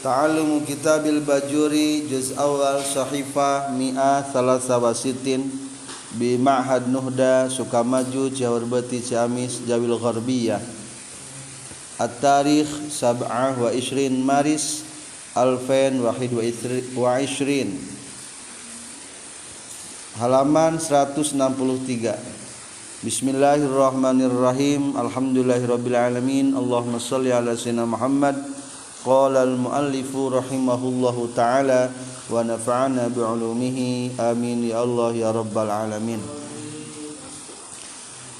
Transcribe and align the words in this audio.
Ta'alumu 0.00 0.64
kitabil 0.64 1.20
bajuri 1.20 2.08
juz 2.08 2.32
awal 2.32 2.80
sahifah 2.80 3.68
mi'ah 3.76 4.24
salasa 4.24 4.80
wasitin 4.80 5.44
bi 6.16 6.40
ma'had 6.40 6.88
nuhda 6.88 7.52
sukamaju 7.52 8.32
beti 8.64 9.04
ciamis 9.04 9.60
jawil 9.68 10.00
gharbiyah. 10.00 10.64
At-tarikh 12.00 12.88
sab'ah 12.88 13.52
wa 13.60 13.68
ishrin 13.76 14.24
maris 14.24 14.88
alfain 15.36 16.00
wahid 16.00 16.32
wa 16.96 17.20
ishrin. 17.20 17.76
Halaman 20.16 20.80
163 20.80 23.04
Bismillahirrahmanirrahim. 23.04 24.96
Alhamdulillahirrabbilalamin 24.96 26.56
Allahumma 26.56 26.96
salli 26.96 27.36
ala 27.36 27.52
sayyidina 27.52 27.84
Muhammad 27.84 28.59
Qala 29.00 29.48
al-muallifu 29.48 30.28
rahimahullahu 30.28 31.32
ta'ala 31.32 31.88
wa 32.28 32.44
nafa'ana 32.44 33.08
bi'ulumihi 33.08 34.12
amin 34.20 34.68
ya 34.68 34.84
Allah 34.84 35.16
ya 35.16 35.32
rabbal 35.32 35.72
alamin. 35.72 36.20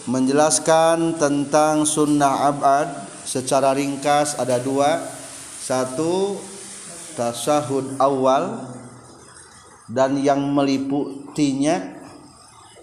Menjelaskan 0.05 1.16
tentang 1.16 1.88
sunnah 1.88 2.52
abad 2.52 2.92
secara 3.24 3.73
ringkas 3.73 4.36
ada 4.36 4.60
dua. 4.60 5.00
Satu 5.64 6.36
tasahud 7.16 7.97
awal 7.97 8.61
dan 9.89 10.20
yang 10.20 10.45
meliputinya. 10.45 12.05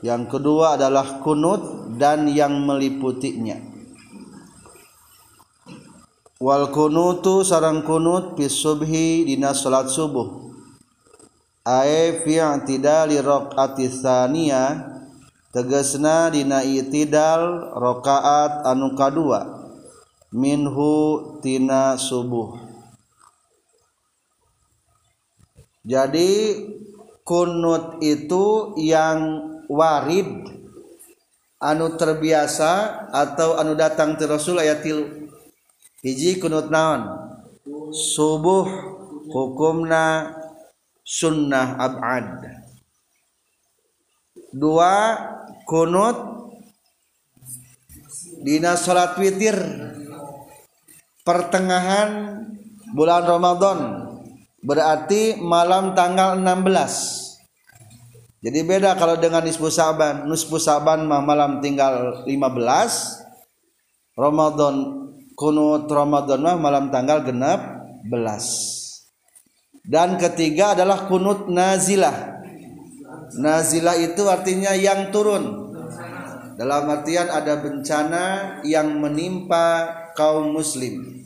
Yang 0.01 0.33
kedua 0.33 0.81
adalah 0.81 1.21
kunut 1.21 1.93
dan 1.93 2.25
yang 2.25 2.57
meliputinya 2.57 3.76
wal 6.37 6.69
kunutu 6.69 7.41
sarang 7.41 7.81
kunut 7.81 8.37
fi 8.37 8.45
subhi 8.45 9.25
dina 9.25 9.53
salat 9.57 9.89
subuh. 9.89 10.47
Ae 11.67 12.23
fi 12.23 12.39
i'tidali 12.39 13.19
raqati 13.19 13.91
tsaniya 13.91 14.87
tegasna 15.51 16.31
dina 16.31 16.63
i'tidal 16.63 17.73
rakaat 17.75 18.63
anu 18.63 18.95
kadua. 18.95 19.67
Minhu 20.31 21.39
tina 21.41 21.97
subuh. 21.97 22.59
Jadi 25.87 26.31
kunut 27.23 28.03
itu 28.03 28.75
yang 28.75 29.39
warid 29.71 30.51
anu 31.63 31.95
terbiasa 31.95 33.07
atau 33.11 33.55
anu 33.55 33.75
datang 33.75 34.19
ti 34.19 34.27
Rasul 34.27 34.59
ayatil 34.59 35.26
hiji 36.05 36.37
kunut 36.41 36.69
naon? 36.69 37.07
Subuh 37.93 38.67
hukumna 39.31 40.35
sunnah 41.01 41.79
abad. 41.79 42.43
Dua 44.51 45.15
kunut 45.67 46.17
dina 48.41 48.79
salat 48.79 49.19
witir 49.19 49.59
pertengahan 51.27 52.39
bulan 52.95 53.27
Ramadan 53.27 54.07
berarti 54.63 55.35
malam 55.43 55.91
tanggal 55.91 56.39
16 56.39 58.47
jadi 58.47 58.59
beda 58.63 58.95
kalau 58.95 59.19
dengan 59.19 59.43
nisfu 59.43 59.67
saban 59.67 60.23
nisfu 60.29 60.55
saban 60.61 61.03
malam 61.03 61.59
tinggal 61.59 62.23
15 62.23 62.31
Ramadan 64.15 65.06
kunut 65.37 65.85
Ramadan 65.85 66.41
mah 66.41 66.57
malam 66.57 66.89
tanggal 66.89 67.21
genap 67.21 67.85
belas. 68.01 68.73
Dan 69.85 70.17
ketiga 70.17 70.73
adalah 70.73 71.05
kunut 71.05 71.45
nazilah. 71.45 72.41
Nazilah 73.37 73.95
itu 74.01 74.25
artinya 74.25 74.73
yang 74.73 75.13
turun. 75.13 75.69
Dalam 76.57 76.89
artian 76.89 77.29
ada 77.29 77.61
bencana 77.61 78.25
yang 78.65 78.97
menimpa 78.97 79.93
kaum 80.17 80.49
muslim. 80.49 81.21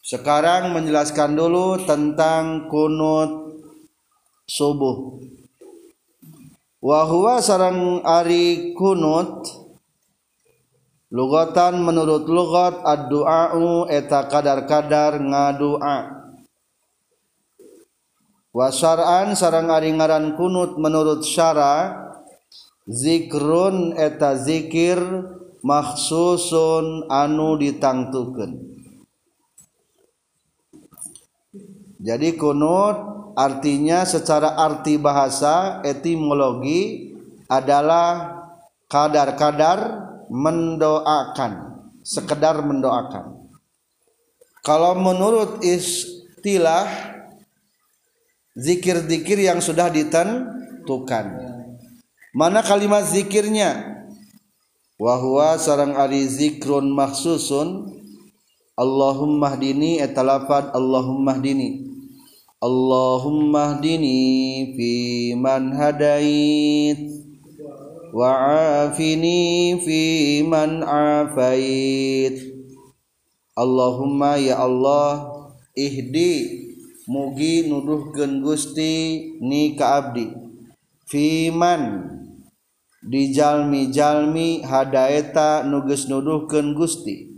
Sekarang 0.00 0.72
menjelaskan 0.72 1.36
dulu 1.36 1.84
tentang 1.84 2.66
kunut 2.72 3.60
subuh. 4.48 5.20
Wahwa 6.80 7.44
sarang 7.44 8.00
ari 8.02 8.72
kunut 8.72 9.59
lugatan 11.10 11.82
menurut 11.82 12.24
lugat 12.30 12.80
ad-du'a'u 12.86 13.90
eta 13.90 14.30
kadar-kadar 14.30 15.18
ngadua. 15.18 16.22
Wasar'an 18.50 19.38
sarang 19.38 19.70
ari 19.70 19.94
ngaran 19.94 20.34
kunut 20.34 20.74
menurut 20.74 21.22
syara 21.22 22.10
zikrun 22.86 23.94
eta 23.94 24.34
zikir 24.34 24.98
maksusun 25.62 27.06
anu 27.06 27.54
ditangtukeun. 27.58 28.70
Jadi 32.00 32.34
kunut 32.34 32.96
artinya 33.38 34.02
secara 34.08 34.56
arti 34.56 34.98
bahasa 34.98 35.84
etimologi 35.86 37.12
adalah 37.46 38.40
kadar-kadar 38.90 40.09
mendoakan 40.30 41.82
sekedar 42.06 42.62
mendoakan. 42.62 43.50
Kalau 44.62 44.94
menurut 44.94 45.58
istilah 45.66 46.86
zikir-zikir 48.54 49.42
yang 49.42 49.58
sudah 49.58 49.90
ditentukan. 49.90 51.26
Mana 52.30 52.62
kalimat 52.62 53.02
zikirnya? 53.10 53.98
Wahwa 55.00 55.56
sarang 55.56 55.96
ari 55.96 56.28
zikrun 56.28 56.92
maksusun 56.92 57.98
Allahumma 58.76 59.56
hdini 59.56 60.00
etalafad 60.00 60.72
Allahumma 60.76 61.40
hdini. 61.40 61.88
Allahumma 62.60 63.80
hdini 63.80 64.20
fi 64.76 64.92
man 65.40 65.72
hadait 65.72 67.19
wa'afini 68.10 69.78
fi 69.82 70.00
man 70.46 70.82
afait 70.82 72.50
Allahumma 73.60 74.40
ya 74.40 74.56
Allah 74.64 75.28
ihdi 75.76 76.64
mugi 77.04 77.68
nuduhkeun 77.68 78.40
Gusti 78.40 79.36
ni 79.44 79.76
ka 79.76 80.00
abdi. 80.00 80.32
Fiman 81.04 82.08
di 83.04 83.34
jalmi-jalmi 83.36 84.64
hadaeta 84.64 85.66
nuges 85.68 86.08
nuduhkeun 86.08 86.72
Gusti. 86.72 87.28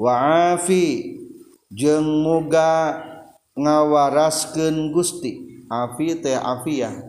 Wa'afi 0.00 1.18
jeung 1.68 2.24
muga 2.24 3.04
ngawaraskeun 3.52 4.94
Gusti. 4.96 5.66
Afi 5.68 6.16
teh 6.24 6.40
afiyah 6.40 7.04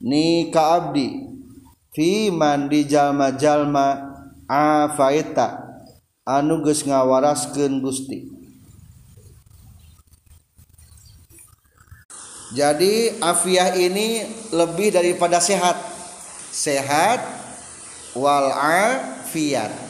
ni 0.00 0.48
ka 0.48 0.80
abdi. 0.80 1.27
Fiman 1.92 2.68
di 2.68 2.84
jalma-jalma 2.88 4.16
afaita. 4.48 5.68
Anu 6.28 6.60
geus 6.60 6.84
ngawaraskeun 6.84 7.80
Gusti. 7.80 8.28
Jadi 12.52 13.20
afiah 13.20 13.76
ini 13.76 14.24
lebih 14.52 14.92
daripada 14.92 15.40
sehat. 15.40 15.76
Sehat 16.48 17.20
wal 18.16 18.48
afiat 18.56 19.88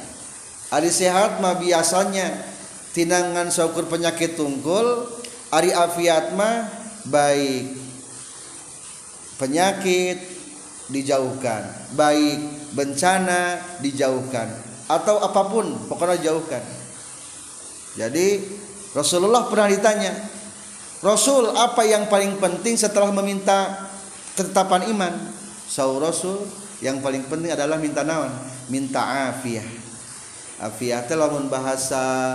ari 0.69 0.91
sehat 0.93 1.41
mah 1.41 1.57
biasanya. 1.57 2.57
Tinangan 2.89 3.53
syukur 3.53 3.87
penyakit 3.87 4.35
tungkul 4.35 5.07
ari 5.55 5.71
afiat 5.71 6.35
mah 6.35 6.67
baik. 7.07 7.79
Penyakit 9.39 10.19
dijauhkan. 10.89 11.93
Baik 11.95 12.73
bencana 12.75 13.61
dijauhkan. 13.81 14.49
Atau 14.89 15.21
apa 15.21 15.49
pun 15.49 15.89
pokoknya 15.89 16.33
jauhkan. 16.33 16.65
Jadi 17.97 18.41
Rasulullah 18.97 19.45
pernah 19.49 19.69
ditanya 19.69 20.13
Rasul 20.99 21.55
apa 21.55 21.87
yang 21.87 22.11
paling 22.11 22.43
penting 22.43 22.75
setelah 22.75 23.15
meminta 23.15 23.87
ketetapan 24.35 24.91
iman? 24.91 25.15
Saur 25.71 26.03
Rasul 26.03 26.43
yang 26.83 26.99
paling 26.99 27.23
penting 27.31 27.55
adalah 27.55 27.79
minta 27.79 28.03
naon? 28.03 28.35
Minta 28.67 29.31
afiah. 29.31 29.67
Afiah 30.59 31.07
itu 31.07 31.15
lamun 31.15 31.47
bahasa 31.47 32.35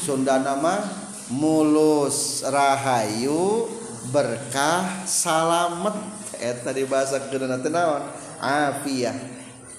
Sunda 0.00 0.40
nama 0.40 0.80
mulus 1.28 2.40
rahayu 2.48 3.68
berkah 4.08 5.04
salamet 5.04 6.21
eta 6.42 6.74
di 6.74 6.82
bahasa 6.82 7.22
kedeuna 7.22 7.62
teh 7.62 7.70
naon? 7.70 8.02
Afiah 8.42 9.14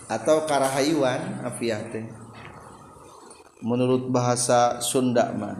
atau 0.08 0.48
karahayuan 0.48 1.44
afiah 1.44 1.84
teh. 1.92 2.08
Menurut 3.60 4.08
bahasa 4.08 4.80
Sunda 4.80 5.36
mah. 5.36 5.60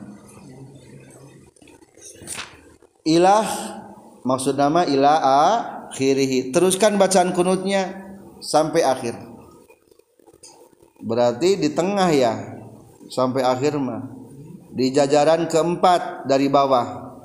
Ilah 3.04 3.48
maksud 4.24 4.56
nama 4.56 4.88
ila 4.88 5.14
akhirih 5.92 6.56
teruskan 6.56 6.96
bacaan 6.96 7.36
kunutnya 7.36 8.16
sampai 8.40 8.84
akhir. 8.84 9.16
Berarti 11.04 11.60
di 11.60 11.72
tengah 11.76 12.10
ya 12.16 12.34
sampai 13.12 13.44
akhir 13.44 13.76
mah. 13.76 14.08
Di 14.74 14.90
jajaran 14.90 15.52
keempat 15.52 16.26
dari 16.26 16.48
bawah. 16.48 17.16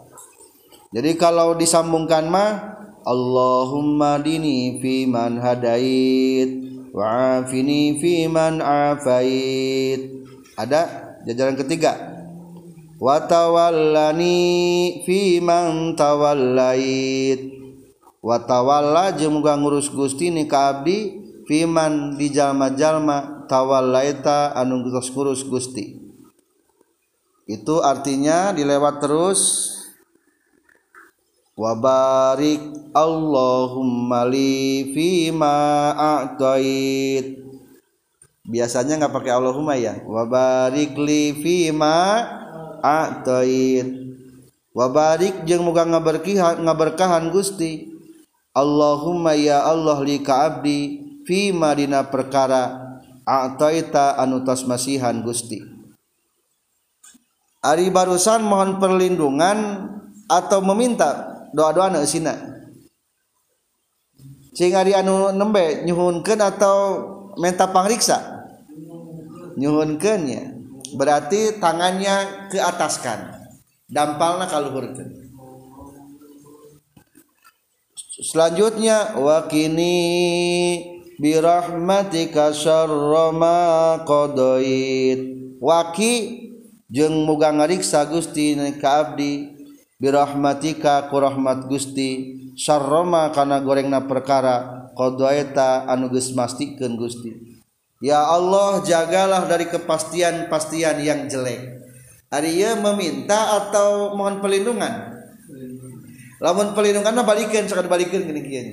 Jadi 0.92 1.16
kalau 1.16 1.56
disambungkan 1.56 2.28
mah 2.28 2.77
Allahumma 3.08 4.20
dini 4.20 4.76
fi 4.84 5.08
man 5.08 5.40
hadait 5.40 6.60
wa 6.92 7.40
afini 7.40 7.96
fi 7.96 8.28
man 8.28 8.60
afait. 8.60 10.28
Ada 10.60 11.16
jajaran 11.24 11.56
ketiga. 11.56 11.96
Watawallani 13.00 14.36
fi 15.08 15.40
man 15.40 15.96
tawallait. 15.96 17.56
Watawalla 18.20 19.16
jeung 19.16 19.40
muga 19.40 19.56
ngurus 19.56 19.88
Gusti 19.88 20.28
ni 20.28 20.44
ka 20.44 20.76
abdi 20.76 21.16
fiman 21.48 22.20
di 22.20 22.28
jalma-jalma 22.28 23.48
tawallaita 23.48 24.52
anu 24.52 24.84
ngurus 24.84 25.48
Gusti. 25.48 25.96
Itu 27.48 27.80
artinya 27.80 28.52
dilewat 28.52 29.00
terus 29.00 29.40
wabarik 31.58 32.62
Allahumma 32.94 34.22
li 34.30 34.94
fima 34.94 35.92
a'tait. 35.92 37.42
Biasanya 38.48 39.04
nggak 39.04 39.12
pakai 39.12 39.34
Allahumma 39.34 39.74
ya. 39.74 39.98
Wabarik 40.06 40.94
li 40.94 41.34
fima 41.36 42.24
a'tait. 42.80 43.86
Wabarik 44.72 45.42
jeung 45.44 45.66
muga 45.66 45.82
ngaberkahan 45.82 46.62
ngaberkahan 46.62 47.34
Gusti. 47.34 47.90
Allahumma 48.54 49.34
ya 49.34 49.66
Allah 49.66 49.98
li 50.06 50.22
ka 50.22 50.46
abdi 50.46 51.02
fi 51.26 51.50
madina 51.50 52.06
perkara 52.06 52.78
a'taita 53.26 54.16
anu 54.16 54.46
tos 54.46 54.64
masihan 54.64 55.18
Gusti. 55.20 55.60
Ari 57.58 57.90
barusan 57.90 58.46
mohon 58.46 58.78
perlindungan 58.78 59.90
atau 60.30 60.62
meminta 60.62 61.37
doa-doa 61.54 61.92
na 61.92 62.04
sina 62.04 62.58
cing 64.58 64.74
ari 64.74 64.90
anu 64.90 65.30
nembe 65.30 65.86
nyuhunkeun 65.86 66.42
atau 66.42 66.78
minta 67.38 67.70
pangriksa? 67.70 68.42
Nyuhunkeun 69.54 70.22
ya 70.26 70.44
berarti 70.98 71.62
tangannya 71.62 72.48
ke 72.50 72.58
ataskan 72.58 73.38
dampalna 73.86 74.50
kaluhurkeun. 74.50 75.30
Selanjutnya 78.18 79.14
wakini 79.14 79.94
birahmatika 81.22 82.50
syarra 82.50 83.30
ma 83.30 83.58
qadait. 84.02 85.38
Waki 85.62 86.14
jeung 86.90 87.26
muga 87.26 87.54
ngariksa 87.54 88.10
Gusti 88.10 88.58
ka 88.82 89.06
abdi 89.06 89.57
birahmatika 89.98 91.10
ku 91.10 91.18
rahmat 91.18 91.66
Gusti 91.66 92.38
syarra 92.54 93.02
ma 93.02 93.34
kana 93.34 93.58
gorengna 93.60 94.06
perkara 94.06 94.88
qadaita 94.94 95.90
anu 95.90 96.10
geus 96.10 96.32
mastikeun 96.34 96.94
Gusti 96.94 97.58
Ya 97.98 98.22
Allah 98.22 98.78
jagalah 98.86 99.50
dari 99.50 99.66
kepastian-pastian 99.66 101.02
yang 101.02 101.26
jelek. 101.26 101.82
Arya 102.30 102.78
meminta 102.78 103.58
atau 103.58 104.14
mohon 104.14 104.38
perlindungan? 104.38 105.18
Lamun 106.38 106.78
perlindungan 106.78 107.26
balikeun 107.26 107.66
sok 107.66 107.90
balikeun 107.90 108.30
gini 108.30 108.42
kieu. 108.46 108.66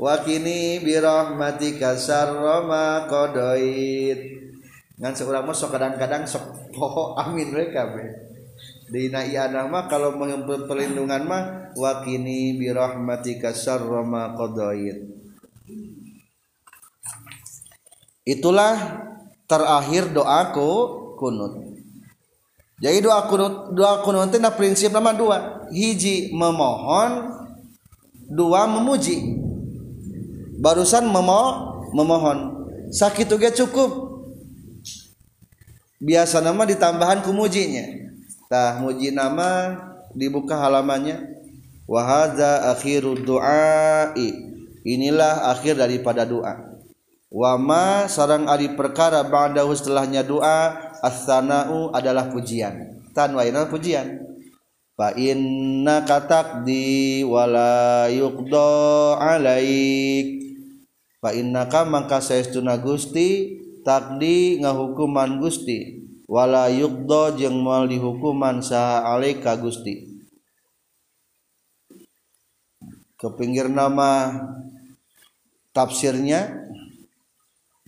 Wa 0.00 0.24
kini 0.24 0.80
bi 0.80 0.96
rahmatika 0.96 1.92
syarra 2.00 2.64
ma 2.64 3.04
qadait. 3.04 4.40
Ngan 4.96 5.12
seurang 5.12 5.44
mah 5.44 5.52
sok 5.52 5.76
kadang-kadang 5.76 6.24
sok 6.24 6.72
poho 6.72 7.12
amin 7.20 7.52
we 7.52 7.68
kabeh. 7.68 8.29
Dina 8.90 9.22
iana 9.22 9.70
mah 9.70 9.86
kalau 9.86 10.18
mohon 10.18 10.42
perlindungan 10.66 11.22
mah 11.22 11.42
wa 11.78 12.02
kini 12.02 12.58
bi 12.58 12.74
rahmatika 12.74 13.54
syarra 13.54 14.02
ma 14.02 14.34
qadait. 14.34 15.06
itulah 18.26 18.74
terakhir 19.46 20.10
doaku 20.10 20.70
kunut. 21.14 21.70
Jadi 22.82 22.98
doa 22.98 23.30
kunut 23.30 23.78
doa 23.78 24.02
kunut 24.02 24.26
itu 24.26 24.42
prinsip 24.58 24.90
nama 24.90 25.14
dua. 25.14 25.70
Hiji 25.70 26.34
memohon 26.34 27.30
dua 28.26 28.66
memuji. 28.66 29.38
Barusan 30.58 31.06
memo 31.06 31.42
memohon. 31.94 32.66
Sakit 32.90 33.30
juga 33.30 33.54
cukup. 33.54 34.18
Biasa 36.02 36.42
nama 36.42 36.66
ditambahan 36.66 37.22
kumujinya 37.22 37.99
tah 38.50 38.82
muji 38.82 39.14
nama 39.14 39.78
dibuka 40.10 40.58
halamannya. 40.58 41.38
Wahada 41.86 42.70
akhirud 42.74 43.22
doai 43.26 44.30
inilah 44.82 45.54
akhir 45.54 45.78
daripada 45.78 46.26
doa. 46.26 46.78
Wama 47.30 48.10
sarang 48.10 48.50
ari 48.50 48.74
perkara 48.74 49.22
ba'dahu 49.22 49.70
setelahnya 49.74 50.26
doa 50.26 50.74
as-sana'u 50.98 51.94
adalah 51.94 52.26
pujian. 52.30 52.98
Tan 53.14 53.34
wa 53.38 53.46
pujian. 53.70 54.18
Fa 54.98 55.14
inna 55.14 56.02
katakdi 56.06 57.22
wala 57.26 58.06
yuqda 58.10 58.70
alaik. 59.18 60.42
Fa 61.22 61.34
innaka 61.34 61.86
mangka 61.86 62.22
saestuna 62.22 62.78
Gusti 62.78 63.58
takdi 63.82 64.62
ngahukuman 64.62 65.38
Gusti 65.42 65.99
wala 66.30 66.70
yukdo 66.70 67.34
jeung 67.34 67.58
moal 67.58 67.90
dihukuman 67.90 68.62
saha 68.62 69.02
alaika 69.10 69.58
Gusti. 69.58 70.06
Ke 73.18 73.26
pinggir 73.34 73.66
nama 73.66 74.38
tafsirnya. 75.74 76.54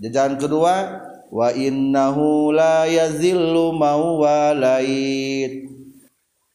Jajahan 0.03 0.35
kedua 0.43 0.99
wa 1.31 1.49
innahu 1.55 2.51
la 2.51 2.91
yazillu 2.91 3.71
mau 3.71 4.19
walait 4.27 5.71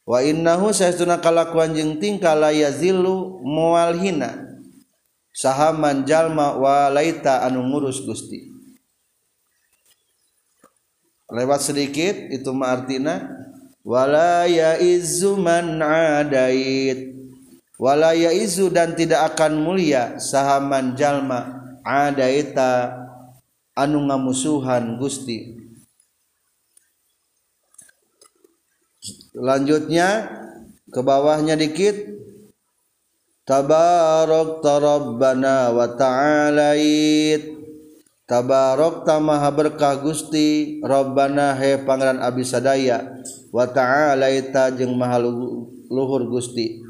wa 0.04 0.20
innahu 0.20 0.76
saestuna 0.76 1.16
kalakuan 1.16 1.72
jeung 1.72 1.96
tingkah 1.96 2.36
la 2.36 2.52
yazillu 2.52 3.40
mual 3.40 3.96
hina. 3.96 4.44
Saha 5.32 5.72
manjalma 5.72 6.60
walaita 6.60 7.48
anu 7.48 7.64
ngurus 7.64 8.04
Gusti. 8.04 8.47
Lewat 11.28 11.60
sedikit 11.60 12.32
itu 12.32 12.50
ma 12.56 12.72
artina 12.72 13.28
wala 13.84 14.48
yaizu 14.48 15.36
man 15.36 15.80
adait. 15.80 17.16
Wala 17.78 18.10
yaizu 18.10 18.74
dan 18.74 18.98
tidak 18.98 19.34
akan 19.34 19.62
mulia 19.62 20.18
sahaman 20.18 20.98
jalma 20.98 21.62
adaita 21.86 22.90
anu 23.78 24.02
ngamusuhan 24.10 24.98
Gusti. 24.98 25.54
Lanjutnya 29.38 30.26
ke 30.90 30.98
bawahnya 30.98 31.54
dikit 31.54 31.94
tabarok 33.46 34.58
tarabbana 34.58 35.70
wa 35.70 35.86
ta'alait 35.94 37.57
tabarok 38.28 39.08
tamaha 39.08 39.48
berkah 39.48 39.96
Gusti. 39.98 40.78
Rabbana 40.84 41.56
he 41.56 41.80
pangeran 41.82 42.20
abdi 42.20 42.44
sadaya 42.44 43.18
wa 43.48 43.64
ta'alaita 43.64 44.76
jeung 44.76 44.94
maha 44.94 45.18
luhur 45.88 46.28
Gusti. 46.28 46.84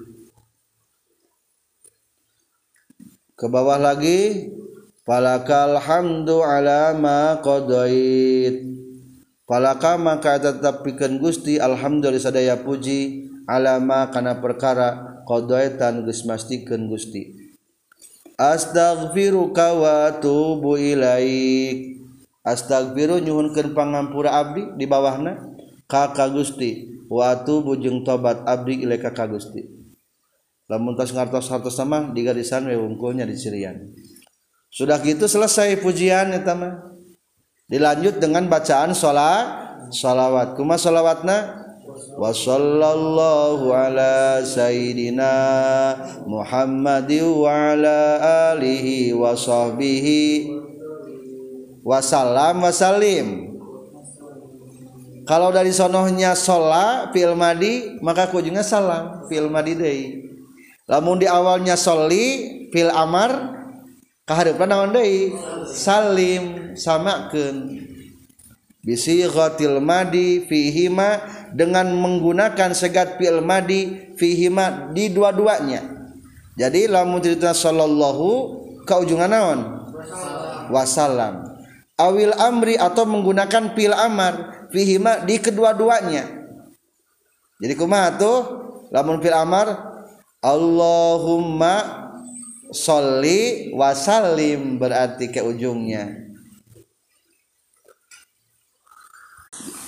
Ke 3.39 3.47
bawah 3.47 3.79
lagi. 3.79 4.51
Falakal 5.09 5.81
hamdu 5.81 6.45
ala 6.45 6.93
ma 6.93 7.41
qadait. 7.41 8.61
Falaka 9.49 9.97
maka 9.97 10.37
tetap 10.37 10.85
pikeun 10.85 11.17
Gusti 11.17 11.57
alhamdulillah 11.57 12.21
sadaya 12.21 12.61
puji. 12.61 13.31
Alama 13.49 14.13
kana 14.13 14.45
perkara 14.45 15.25
qadaitan 15.25 16.05
geus 16.05 16.29
mastikeun 16.29 16.93
Gusti 16.93 17.38
Astaghfiruka 18.39 19.75
wa 19.75 20.07
atubu 20.07 20.79
ilaik. 20.79 21.99
Astaghfiru 22.47 23.19
nyuhunkeun 23.19 23.75
pangampura 23.75 24.31
abdi 24.31 24.63
di 24.79 24.87
bawahna 24.87 25.43
ka 25.91 26.15
ka 26.15 26.31
Gusti 26.31 27.03
wa 27.11 27.35
atubu 27.35 27.75
jeung 27.75 28.07
tobat 28.07 28.47
abdi 28.47 28.87
ilaika 28.87 29.11
ka 29.11 29.27
Gusti. 29.27 29.67
Lamun 30.71 30.95
tos 30.95 31.11
ngartos 31.11 31.51
hartos 31.51 31.75
sama 31.75 32.15
di 32.15 32.23
garisan 32.23 32.71
we 32.71 32.77
wungkulnya 32.77 33.25
di 33.25 33.35
sirian 33.35 33.89
Sudah 34.69 35.01
gitu 35.01 35.25
selesai 35.25 35.81
pujian 35.83 36.31
eta 36.31 36.55
mah. 36.55 36.95
Dilanjut 37.67 38.23
dengan 38.23 38.47
bacaan 38.47 38.95
salat 38.95 39.91
sholawat 39.91 40.55
Kuma 40.55 40.79
sholawatna 40.79 41.58
wa 42.19 42.35
sallallahu 42.35 43.71
ala 43.71 44.43
Sayyidina 44.43 45.35
Muhammadi 46.27 47.23
wa 47.23 47.79
ala 47.79 47.99
alihi 48.59 49.15
wa 49.15 49.39
sahbihi 49.39 50.51
wasallam 51.87 52.59
wasallim 52.67 53.49
kalau 55.29 55.53
dari 55.53 55.71
sonohnya 55.71 56.33
sola 56.35 57.13
fil 57.15 57.37
madi 57.37 58.01
maka 58.01 58.33
kujungnya 58.33 58.65
salam 58.65 59.29
fil 59.29 59.53
madi 59.53 59.77
deui. 59.77 60.25
Lamun 60.89 61.21
di 61.21 61.29
awalnya 61.29 61.77
soli 61.77 62.49
fil 62.73 62.89
amar 62.89 63.53
kaharepna 64.25 64.73
naon 64.73 64.97
deui? 64.97 65.37
Salim 65.69 66.73
samakeun 66.81 67.77
bisi 68.81 69.21
ghatil 69.29 69.85
madi 69.85 70.49
fihima 70.49 71.21
dengan 71.55 71.89
menggunakan 71.95 72.77
segat 72.77 73.17
fil 73.17 73.41
madi 73.41 74.13
fihima 74.19 74.93
di 74.93 75.09
dua-duanya. 75.13 75.85
Jadi 76.59 76.91
lamun 76.91 77.23
cerita 77.23 77.55
sallallahu 77.55 78.29
ke 78.85 78.95
ujungan 78.99 79.31
naon? 79.31 79.61
Wasallam 80.69 81.49
awil 81.99 82.35
amri 82.37 82.79
atau 82.79 83.09
menggunakan 83.09 83.75
fil 83.75 83.95
amar 83.95 84.67
fihima 84.71 85.25
di 85.25 85.39
kedua-duanya. 85.41 86.25
Jadi 87.59 87.75
kumaha 87.75 88.15
tuh? 88.15 88.39
Lamun 88.95 89.21
fil 89.21 89.35
amar 89.35 89.99
Allahumma 90.39 92.07
sholli 92.71 93.75
wasallim 93.75 94.79
berarti 94.79 95.35
ke 95.35 95.43
ujungnya 95.43 96.28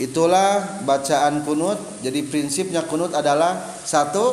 itulah 0.01 0.83
bacaan 0.89 1.45
kunut. 1.45 1.77
Jadi 2.01 2.25
prinsipnya 2.25 2.89
kunut 2.89 3.13
adalah 3.13 3.61
satu 3.85 4.33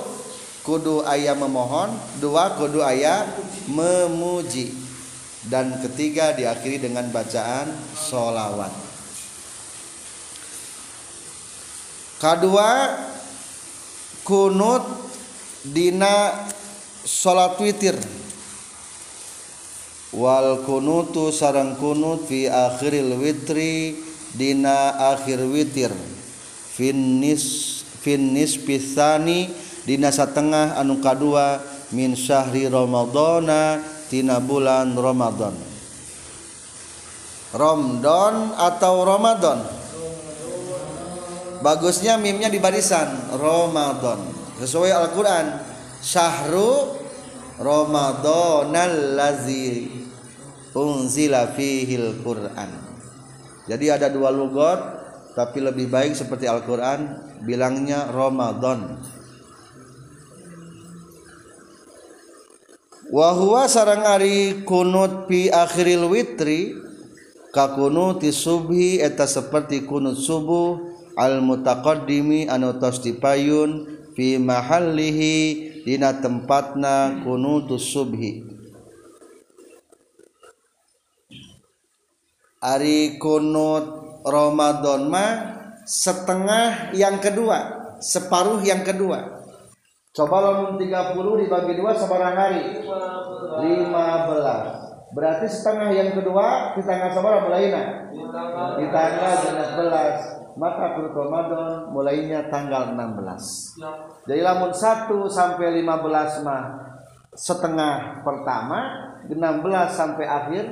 kudu 0.63 1.03
ayah 1.05 1.36
memohon 1.36 1.91
dua 2.24 2.55
kudu 2.55 2.79
ayah 2.81 3.27
memuji. 3.67 4.71
Dan 5.47 5.79
ketiga 5.79 6.36
diakhiri 6.36 6.88
dengan 6.91 7.07
bacaan 7.07 7.71
solawat 7.95 8.88
kedua 12.17 12.97
kunut 14.25 14.83
dina 15.62 16.50
salat 17.05 17.57
witir. 17.62 17.97
Wal 20.17 20.63
kunutu 20.65 21.29
sarang 21.29 21.77
kunut 21.77 22.25
fi 22.25 22.50
akhiril 22.50 23.21
witri 23.21 24.07
dina 24.38 25.12
akhir 25.12 25.41
witir. 25.50 25.91
Finis 26.77 27.77
finis 28.06 28.56
pisani 28.56 29.50
dina 29.84 30.13
satengah 30.13 30.77
anu 30.77 31.01
kadua 31.01 31.60
min 31.91 32.13
syahri 32.13 32.70
ramadana 32.70 33.82
tina 34.08 34.38
bulan 34.38 34.94
ramadan 34.94 35.58
Ramadan 37.56 38.51
atau 38.60 39.08
Ramadan 39.08 39.63
bagusnya 41.63 42.20
mimnya 42.20 42.51
di 42.51 42.60
barisan 42.60 43.08
Ramadan 43.39 44.20
sesuai 44.60 44.91
Al-Qur'an 44.91 45.63
syahru 46.03 47.00
Ramadanal 47.58 49.15
ladzi 49.15 49.89
unzila 50.75 51.50
fihil 51.56 52.20
Qur'an 52.20 52.87
jadi 53.67 54.00
ada 54.00 54.07
dua 54.07 54.31
lugot 54.31 54.79
tapi 55.36 55.62
lebih 55.62 55.91
baik 55.91 56.15
seperti 56.17 56.50
Al-Qur'an 56.50 57.19
bilangnya 57.45 58.09
Ramadan. 58.09 58.97
Wa 63.07 63.31
sarang 63.69 64.03
ari 64.03 64.65
kunut 64.65 65.29
fi 65.29 65.47
akhiril 65.51 66.12
witri 66.12 66.75
ka 67.55 67.75
kunuti 67.75 68.33
subhi 68.33 69.00
eta 69.00 69.24
seperti 69.24 69.88
kunut 69.88 70.19
subuh 70.19 70.75
al 71.15 71.39
mutaqaddimi 71.39 72.51
anu 72.51 72.75
tos 72.81 73.00
dipayun 73.00 73.88
fi 74.12 74.36
mahallihi 74.36 75.36
dina 75.88 76.19
tempatna 76.19 77.24
kunutus 77.24 77.95
subhi 77.95 78.57
ari 82.62 83.22
kunut 83.22 84.22
Ramadan 84.26 85.08
mah 85.10 85.32
setengah 85.88 86.92
yang 86.98 87.22
kedua 87.22 87.78
separuh 87.98 88.62
yang 88.62 88.86
kedua. 88.86 89.42
Coba 90.14 90.38
lamun 90.42 90.82
30 90.82 91.42
dibagi 91.46 91.74
dua 91.78 91.94
sebarang 91.94 92.36
hari? 92.38 92.64
15 93.62 94.88
berarti 95.16 95.48
setengah 95.48 95.90
yang 95.96 96.12
kedua 96.14 96.76
di 96.76 96.82
tanggal 96.84 97.10
seberapa 97.16 97.48
mulainya 97.48 98.12
di 98.76 98.86
tanggal 98.92 99.34
11 99.40 100.60
maka 100.60 100.86
bulan 101.00 101.14
Ramadan 101.16 101.70
mulainya 101.90 102.40
tanggal 102.52 102.94
16 102.94 104.28
jadi 104.28 104.42
lamun 104.44 104.74
1 104.76 105.10
sampai 105.32 105.68
15 105.82 106.46
mah 106.46 106.64
setengah 107.34 108.22
pertama 108.22 108.80
16 109.32 109.34
sampai 109.90 110.26
akhir 110.28 110.66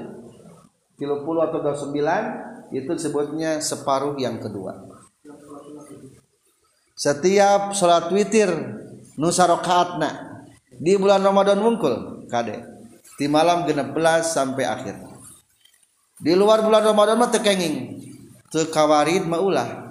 30 0.96 1.46
atau 1.48 1.60
29 1.60 2.76
itu 2.76 2.92
disebutnya 2.96 3.60
separuh 3.60 4.16
yang 4.16 4.40
kedua. 4.40 4.80
Setiap 6.96 7.76
sholat 7.76 8.08
witir 8.16 8.50
nusa 9.20 9.44
rokaatna 9.48 10.44
di 10.80 10.96
bulan 10.96 11.20
Ramadan 11.24 11.60
mungkul 11.60 12.28
kade. 12.32 12.64
Di 13.16 13.32
malam 13.32 13.64
16 13.64 13.96
sampai 14.28 14.64
akhir. 14.68 14.96
Di 16.20 16.36
luar 16.36 16.64
bulan 16.64 16.84
Ramadan 16.84 17.20
mah 17.20 17.32
tekenging. 17.32 18.04
Kawarid 18.56 19.28
maulah 19.28 19.86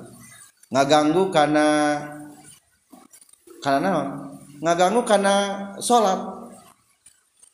ngaganggu 0.73 1.29
karena 1.29 2.01
karena 3.61 3.79
naon 3.85 4.09
ngaganggu 4.65 5.05
karena 5.05 5.35
sholat 5.85 6.34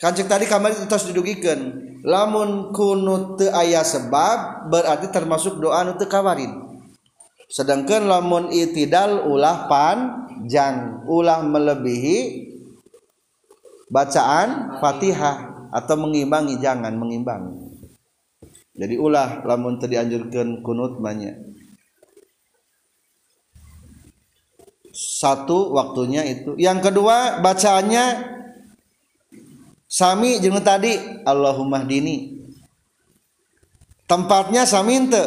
kancik 0.00 0.26
tadi 0.26 0.48
kamar 0.48 0.72
itu 0.72 0.88
terus 0.88 1.06
didugikan. 1.12 1.86
Lamun 2.00 2.72
kunut 2.72 3.36
ayah 3.44 3.84
sebab 3.84 4.72
berarti 4.72 5.12
termasuk 5.12 5.60
doa 5.60 5.84
nu 5.84 6.00
kawarid 6.00 6.70
sedangkan 7.50 8.06
lamun 8.06 8.54
itidal 8.54 9.26
ulah 9.26 9.66
panjang 9.66 11.02
ulah 11.10 11.42
melebihi 11.42 12.46
bacaan 13.90 14.78
fatihah 14.78 15.68
atau 15.74 15.98
mengimbangi 15.98 16.62
jangan 16.62 16.94
mengimbangi. 16.94 17.58
Jadi 18.78 18.94
ulah 18.96 19.42
lamun 19.42 19.82
tadi 19.82 19.98
anjurkan 19.98 20.62
kunut 20.62 21.02
banyak 21.02 21.50
satu 24.94 25.74
waktunya 25.74 26.22
itu. 26.26 26.54
Yang 26.54 26.90
kedua 26.90 27.42
bacaannya 27.42 28.04
sami 29.90 30.38
jeung 30.38 30.62
tadi 30.62 30.94
Allahumma 31.26 31.82
dini 31.82 32.40
tempatnya 34.10 34.66
sami 34.66 34.98
ente. 34.98 35.22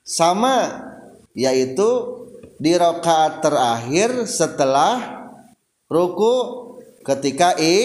Sama 0.00 0.86
yaitu 1.36 2.16
di 2.56 2.72
rakaat 2.72 3.44
terakhir 3.44 4.24
setelah 4.24 5.28
ruku 5.92 6.34
ketika 7.04 7.52
i 7.60 7.76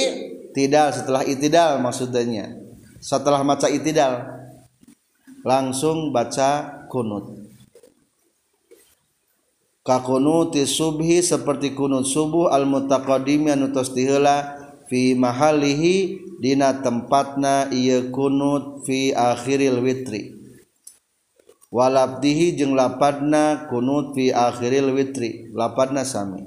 tidak 0.56 0.96
setelah 0.96 1.28
itidal 1.28 1.84
maksudnya. 1.84 2.56
Setelah 3.04 3.44
maca 3.44 3.68
itidal. 3.68 4.24
Langsung 5.44 6.14
baca 6.14 6.86
kunut. 6.88 7.42
Ka 9.82 9.98
kunuti 10.06 10.70
subhi 10.70 11.26
seperti 11.26 11.74
kunut 11.74 12.06
subuh 12.06 12.54
al 12.54 12.70
mutaqaddimi 12.70 13.50
anu 13.50 13.74
fi 14.91 15.15
mahalihi 15.15 16.19
dina 16.43 16.83
tempatna 16.83 17.71
ieu 17.71 18.12
kunut 18.12 18.83
fi 18.83 19.15
akhiril 19.15 19.79
witri. 19.79 20.36
Walabdihi 21.71 22.60
jeung 22.60 22.75
lapadna 22.75 23.71
kunut 23.71 24.12
fi 24.12 24.36
akhiril 24.36 24.91
witri. 24.91 25.48
Lapadna 25.55 26.03
sami. 26.03 26.43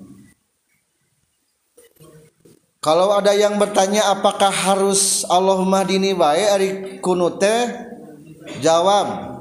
Kalau 2.85 3.17
ada 3.17 3.33
yang 3.33 3.57
bertanya 3.57 4.13
apakah 4.13 4.53
harus 4.53 5.25
Allahumma 5.25 5.89
dini 5.89 6.13
bae 6.13 6.45
ari 6.45 7.01
kunut 7.01 7.41
teh? 7.41 7.73
Jawab 8.61 9.41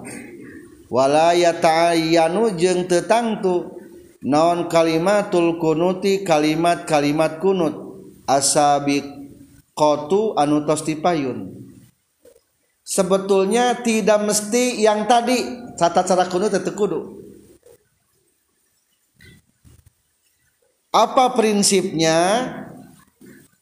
wala 0.88 1.36
yata'ayyanu 1.36 2.56
jeung 2.56 2.88
teu 2.88 3.04
tangtu 3.04 3.68
naon 4.24 4.72
kalimatul 4.72 5.60
kunuti 5.60 6.24
kalimat-kalimat 6.24 7.44
kunut 7.44 7.83
asabiq 8.26 9.04
qatu 9.74 10.38
anu 10.38 10.64
tos 10.68 10.86
dipayun 10.86 11.64
sebetulnya 12.84 13.80
tidak 13.82 14.22
mesti 14.28 14.84
yang 14.84 15.08
tadi. 15.08 15.64
Tata 15.74 16.06
cara 16.06 16.30
kunut 16.30 16.54
teu 16.54 16.76
kudu. 16.76 17.24
Apa 20.94 21.34
prinsipnya? 21.34 22.46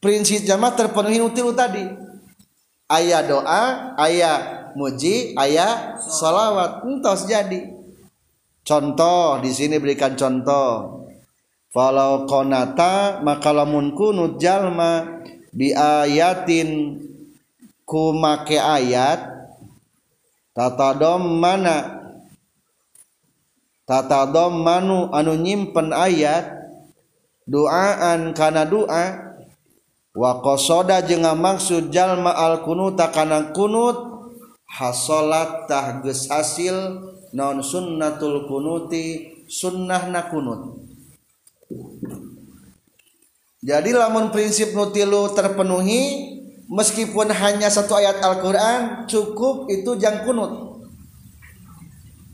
Prinsip 0.02 0.44
jamaah 0.44 0.76
terpenuhi 0.76 1.24
utilu 1.24 1.56
tadi. 1.56 1.86
Ayat 2.90 3.30
doa 3.30 3.96
ayat 3.96 4.74
muji 4.76 5.32
ayat 5.38 5.96
salawat 6.02 6.84
entos 6.84 7.24
jadi. 7.24 7.72
Contoh 8.62 9.40
di 9.40 9.48
sini 9.54 9.80
berikan 9.80 10.12
contoh 10.12 11.01
falau 11.72 12.28
konata 12.28 13.24
maka 13.24 13.50
lamun 13.50 13.96
kunut 13.96 14.36
jalma 14.36 15.24
biayatin 15.56 17.00
ku 17.88 18.12
make 18.12 18.60
ayat 18.60 19.24
tatadom 20.52 21.40
mana 21.40 22.04
tatadom 23.88 24.60
manu 24.60 25.08
anu 25.16 25.32
nyimpen 25.40 25.96
ayat 25.96 26.60
doaan 27.48 28.36
kana 28.36 28.68
doa 28.68 29.32
wa 30.12 30.30
qasada 30.44 31.00
jeung 31.08 31.24
maksud 31.24 31.88
jalma 31.88 32.36
al 32.36 32.60
kunut 32.60 33.00
kana 33.00 33.56
kunut 33.56 34.12
hasolat 34.68 35.64
tah 35.64 36.04
geus 36.04 36.28
hasil 36.28 37.00
non 37.32 37.64
sunnatul 37.64 38.44
kunuti 38.44 39.32
sunnahna 39.48 40.28
kunut. 40.28 40.91
Jadi 43.62 43.94
lamun 43.94 44.34
prinsip 44.34 44.74
nutilu 44.74 45.30
terpenuhi 45.38 46.34
meskipun 46.66 47.30
hanya 47.30 47.70
satu 47.70 47.94
ayat 47.94 48.18
Al-Quran 48.18 49.06
cukup 49.06 49.70
itu 49.70 49.94
jang 50.02 50.26
kunut. 50.26 50.82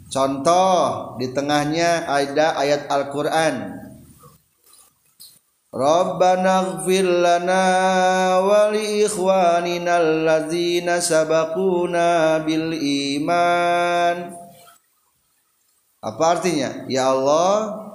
Contoh 0.08 1.12
di 1.20 1.28
tengahnya 1.36 2.08
ada 2.08 2.56
ayat 2.56 2.88
Al-Quran. 2.88 3.76
Rabbana 5.68 6.80
ighfir 6.80 7.04
lana 7.04 7.66
wa 8.40 8.72
li 8.72 9.04
ikhwanina 9.04 10.00
alladzina 10.00 10.96
sabaquna 10.96 12.40
bil 12.40 12.72
iman. 12.72 14.32
Apa 16.00 16.24
artinya? 16.24 16.88
Ya 16.88 17.12
Allah 17.12 17.87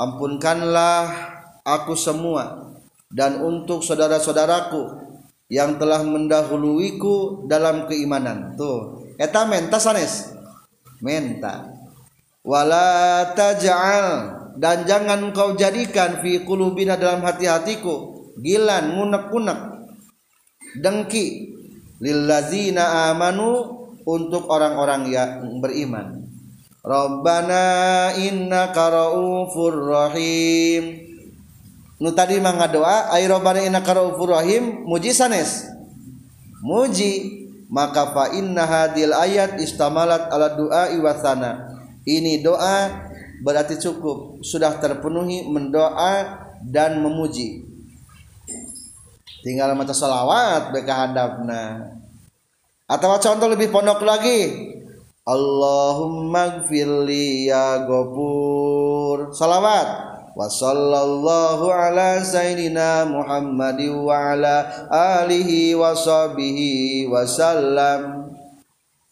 ampunkanlah 0.00 1.12
aku 1.60 1.92
semua 1.92 2.72
dan 3.12 3.44
untuk 3.44 3.84
saudara-saudaraku 3.84 5.12
yang 5.52 5.76
telah 5.76 6.00
mendahuluiku 6.06 7.44
dalam 7.50 7.84
keimanan. 7.90 8.56
Tuh. 8.56 9.04
Eta 9.20 9.44
menta 9.44 9.76
sanes? 9.76 10.32
Menta. 11.04 11.68
Wala 12.40 13.28
taj'al 13.36 14.40
dan 14.56 14.88
jangan 14.88 15.28
kau 15.36 15.52
jadikan 15.52 16.24
fi 16.24 16.40
qulubina 16.40 16.96
dalam 16.96 17.20
hati-hatiku 17.20 18.16
gilan 18.40 18.96
ngunek-ngunek 18.96 19.60
dengki 20.80 21.52
lillazina 22.00 23.12
amanu 23.12 23.84
untuk 24.08 24.48
orang-orang 24.48 25.12
yang 25.12 25.60
beriman 25.60 26.29
Rabbana 26.80 28.16
innaka 28.16 28.88
raufur 28.88 29.76
rahim. 29.92 31.12
Nu 32.00 32.16
tadi 32.16 32.40
mah 32.40 32.56
ngadoa 32.56 33.12
ay 33.12 33.28
robbana 33.28 33.60
innaka 33.60 33.92
raufur 33.92 34.32
rahim 34.32 34.88
muji 34.88 35.12
sanes. 35.12 35.68
Muji. 36.64 37.38
Maka 37.70 38.10
fa 38.10 38.34
inna 38.34 38.66
hadil 38.66 39.14
ayat 39.14 39.62
istamalat 39.62 40.26
ala 40.34 40.58
doa 40.58 40.90
iwasana 40.90 41.70
ini 42.02 42.42
doa 42.42 42.90
berarti 43.46 43.78
cukup. 43.78 44.42
Sudah 44.42 44.74
terpenuhi 44.82 45.46
mendoa 45.46 46.42
dan 46.66 46.98
memuji. 46.98 47.62
Tinggal 49.46 49.78
maca 49.78 49.94
salawat 49.94 50.74
beka 50.74 50.92
hadapna. 51.06 51.94
Atau 52.90 53.06
contoh 53.22 53.46
lebih 53.46 53.70
pondok 53.70 54.02
lagi 54.02 54.79
Allahumma 55.30 56.66
gfirli 56.66 57.46
ya 57.46 57.86
gopur 57.86 59.30
salawat. 59.30 60.10
Wa 60.34 60.46
sallallahu 60.50 61.70
ala 61.70 62.18
sayyidina 62.18 63.06
Muhammad 63.06 63.78
wa 63.94 64.34
ala 64.34 64.66
alihi 65.22 65.78
wa 65.78 65.94
sahbihi 65.94 67.06
wa 67.06 67.22
sallam. 67.22 68.30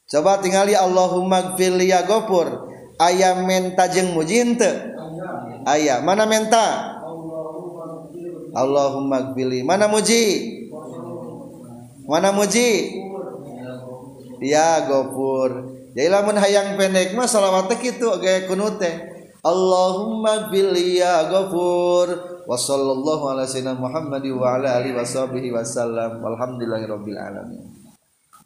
Coba 0.09 0.43
tinggali 0.43 0.73
Allahumma 0.75 1.55
gfir 1.55 1.77
li 1.77 1.93
ya 1.93 2.03
gopur 2.03 2.67
ayam 2.97 3.45
menta 3.45 3.87
jeung 3.93 4.17
muji 4.17 4.41
henteu 4.41 4.97
aya 5.69 6.01
mana 6.01 6.25
menta? 6.25 6.97
Allahumma 8.57 9.37
gfir 9.37 9.63
mana 9.69 9.85
muji? 9.85 10.25
Mana 12.09 12.33
muji? 12.33 12.97
Ya 14.41 14.81
gopur 14.89 15.78
jadi 15.99 16.15
lamun 16.15 16.39
hayang 16.39 16.79
pendek 16.79 17.11
mah 17.19 17.27
salawat 17.27 17.75
kitu 17.75 18.07
ge 18.23 18.47
kunut 18.47 18.79
Allahumma 19.43 20.47
fili 20.47 21.03
ya 21.03 21.27
ghafur 21.27 22.39
wa 22.47 22.55
sallallahu 22.55 23.35
ala 23.35 23.43
sayyidina 23.43 23.75
Muhammad 23.75 24.23
wa 24.31 24.55
ala 24.55 24.79
alihi 24.79 24.95
washabihi 24.95 25.51
wasallam 25.51 26.23
walhamdulillahi 26.23 26.87
rabbil 26.87 27.19
alamin 27.19 27.67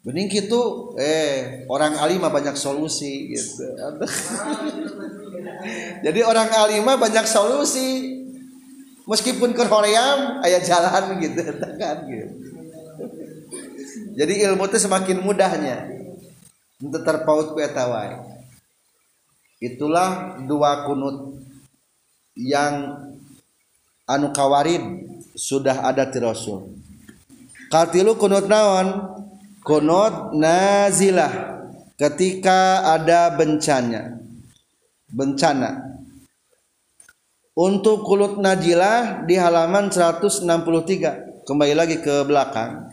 Bening 0.01 0.33
gitu 0.33 0.97
eh 0.97 1.61
orang 1.69 1.93
alimah 1.93 2.33
banyak 2.33 2.57
solusi 2.57 3.31
gitu. 3.31 3.63
Jadi 6.09 6.19
orang 6.25 6.49
alimah 6.49 6.99
banyak 6.99 7.23
solusi. 7.23 8.19
Meskipun 9.07 9.55
ke 9.55 9.63
Korea 9.69 10.41
ayah 10.43 10.59
jalan 10.59 11.21
gitu 11.21 11.39
kan 11.79 12.03
gitu. 12.03 12.27
Jadi 14.19 14.33
ilmu 14.43 14.67
itu 14.67 14.77
semakin 14.81 15.23
mudahnya 15.23 15.92
terpaut 16.91 17.55
ku 17.55 17.59
itulah 19.63 20.35
dua 20.43 20.83
kunut 20.83 21.39
yang 22.35 22.99
anu 24.03 24.35
kawarid 24.35 24.83
sudah 25.33 25.87
ada 25.87 26.03
di 26.11 26.19
Rasul. 26.19 26.75
Katilu 27.71 28.19
kunut 28.19 28.51
naon? 28.51 29.15
Kunut 29.63 30.35
nazilah 30.35 31.63
ketika 31.95 32.83
ada 32.93 33.31
bencana. 33.33 34.19
Bencana. 35.07 35.95
Untuk 37.53 38.03
kunut 38.03 38.41
najilah 38.41 39.23
di 39.29 39.37
halaman 39.37 39.93
163 39.93 41.45
kembali 41.45 41.73
lagi 41.77 42.01
ke 42.01 42.25
belakang 42.25 42.92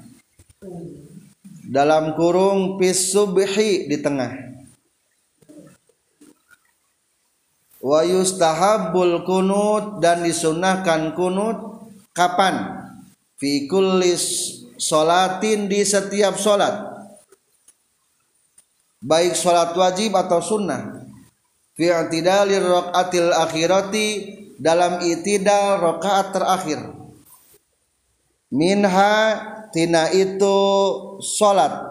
dalam 1.71 2.19
kurung 2.19 2.83
pisubhi 2.83 3.87
di 3.87 3.97
tengah. 4.03 4.51
Wa 7.79 8.03
yustahabbul 8.03 9.23
kunut 9.23 10.03
dan 10.03 10.27
disunahkan 10.27 11.15
kunut 11.15 11.87
kapan? 12.11 12.83
Fi 13.39 13.71
kulli 13.71 14.19
salatin 14.77 15.71
di 15.71 15.87
setiap 15.87 16.37
salat. 16.37 16.91
Baik 19.01 19.33
salat 19.33 19.73
wajib 19.73 20.13
atau 20.13 20.45
sunnah. 20.45 21.07
Fi 21.73 21.89
i'tidalir 21.89 22.61
raqatil 22.61 23.33
akhirati 23.33 24.09
dalam 24.61 25.01
itidal 25.01 25.81
rakaat 25.81 26.37
terakhir. 26.37 26.81
Minha 28.53 29.17
tina 29.73 30.11
itu 30.11 30.59
salat 31.23 31.91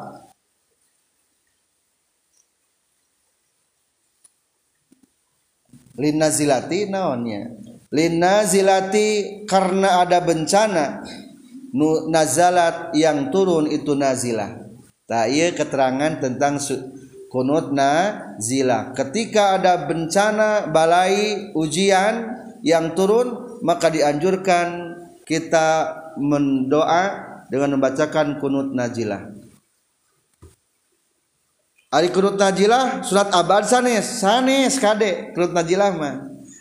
linnazilati 5.99 6.87
naonnya? 6.87 7.51
Linnazilati 7.91 9.43
karena 9.43 10.07
ada 10.07 10.23
bencana. 10.23 11.03
Nazalat 12.09 12.97
yang 12.97 13.29
turun 13.29 13.69
itu 13.69 13.93
nazilah. 13.93 14.57
Tak 15.05 15.25
iya 15.29 15.53
keterangan 15.53 16.17
tentang 16.17 16.57
kunut 17.29 17.69
nazilah 17.69 18.89
ketika 18.97 19.61
ada 19.61 19.85
bencana 19.85 20.65
balai 20.73 21.53
ujian 21.53 22.25
yang 22.65 22.97
turun 22.97 23.61
maka 23.61 23.93
dianjurkan 23.93 24.97
kita 25.29 25.93
mendoa 26.17 27.28
dengan 27.49 27.77
membacakan 27.77 28.37
kunut 28.37 28.71
nazilah 28.71 29.33
Ari 31.89 32.13
kunut 32.13 32.37
najilah 32.37 33.01
surat 33.01 33.33
abad 33.33 33.65
sanes 33.65 34.21
sanes 34.21 34.77
kade 34.77 35.33
kunut 35.33 35.57
najilah 35.57 35.89
mah. 35.97 36.15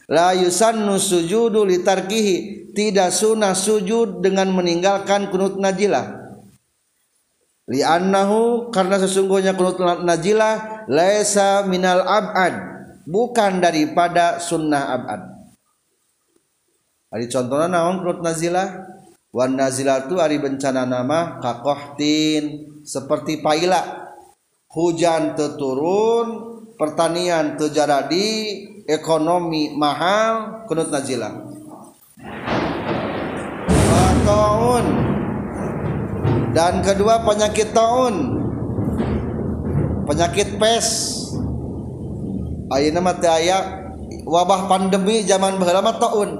La 0.09 0.33
yusannu 0.33 0.97
sujudu 0.97 1.69
litarkihi 1.69 2.73
tidak 2.73 3.13
sunnah 3.13 3.53
sujud 3.53 4.25
dengan 4.25 4.49
meninggalkan 4.57 5.29
kunut 5.29 5.61
najilah. 5.61 6.17
Li 7.69 7.85
annahu 7.85 8.73
karena 8.73 8.97
sesungguhnya 9.05 9.53
kunut 9.53 9.77
najilah 10.01 10.89
laisa 10.89 11.61
minal 11.69 12.09
abad 12.09 12.57
bukan 13.05 13.61
daripada 13.61 14.41
sunnah 14.41 14.97
abad. 14.97 15.21
Hari 17.13 17.29
contohnya 17.29 17.69
naon 17.69 18.01
kunut 18.01 18.25
nazilah 18.25 18.97
wan 19.39 19.55
nazilah 19.55 20.11
itu 20.11 20.19
hari 20.19 20.43
bencana 20.43 20.83
nama 20.83 21.39
kakohtin 21.39 22.75
seperti 22.83 23.39
paila. 23.39 24.11
Hujan 24.69 25.39
teturun 25.39 26.27
pertanian 26.75 27.55
terjadi 27.55 28.27
ekonomi 28.85 29.73
mahal 29.79 30.67
kunut 30.67 30.91
nazilah 30.91 31.31
tahun 34.29 34.85
dan 36.53 36.85
kedua 36.85 37.25
penyakit 37.25 37.73
tahun 37.73 38.15
penyakit 40.05 40.59
pes. 40.59 41.15
Ayeuna 42.69 43.01
mah 43.01 43.17
wabah 44.29 44.69
pandemi 44.69 45.25
zaman 45.25 45.57
baheula 45.57 45.81
mah 45.81 45.97
taun. 45.97 46.31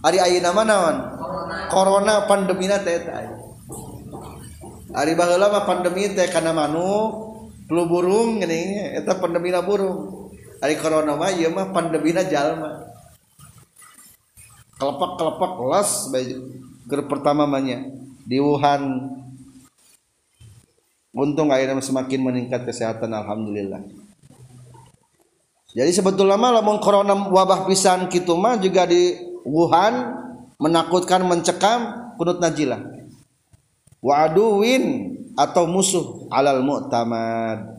Ari 0.00 0.16
ayeuna 0.16 0.56
mah 0.56 0.64
naon 0.64 1.17
corona 1.68 2.24
pandemina 2.26 2.80
teh 2.80 2.98
ari 4.96 5.12
mah 5.14 5.62
pandemi 5.68 6.10
teh 6.10 6.26
kana 6.32 6.56
manuk 6.56 7.38
flu 7.68 7.84
burung 7.84 8.40
gini 8.40 8.96
eta 8.96 9.20
pandemina 9.20 9.60
burung. 9.60 10.32
Ari 10.58 10.74
corona 10.80 11.14
mah 11.14 11.30
ieu 11.30 11.52
mah 11.54 11.70
pandemina 11.70 12.26
jalma 12.26 12.88
kelepak-kelepak 14.78 15.52
las 15.66 16.06
ger 16.88 17.00
pertama 17.06 17.44
mahnya 17.44 17.86
di 18.24 18.38
Wuhan. 18.38 19.14
Untung 21.18 21.50
akhirnya 21.50 21.82
semakin 21.82 22.20
meningkat 22.22 22.62
kesehatan 22.62 23.10
alhamdulillah. 23.10 23.82
Jadi 25.74 25.90
sebetulnya 25.90 26.38
mah 26.38 26.62
lamun 26.62 26.78
corona 26.78 27.12
wabah 27.12 27.66
pisan 27.66 28.06
kitu 28.06 28.38
mah 28.38 28.54
juga 28.62 28.86
di 28.86 29.18
Wuhan 29.42 30.27
menakutkan 30.58 31.22
mencekam 31.22 32.12
kunut 32.18 32.42
najilah 32.42 32.82
wa 34.02 34.14
aduwin 34.26 35.14
atau 35.38 35.70
musuh 35.70 36.26
alal 36.34 36.62
mu'tamad 36.66 37.78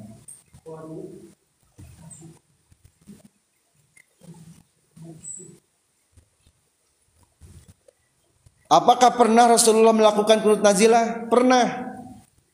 Apakah 8.70 9.18
pernah 9.18 9.50
Rasulullah 9.50 9.98
melakukan 9.98 10.46
kunut 10.46 10.62
nazilah? 10.62 11.26
Pernah. 11.26 11.90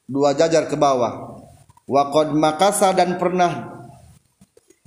Dua 0.08 0.32
jajar 0.32 0.72
ke 0.72 0.80
bawah. 0.80 1.44
Waqad 1.92 2.32
makasa 2.32 2.96
dan 2.96 3.20
pernah 3.20 3.84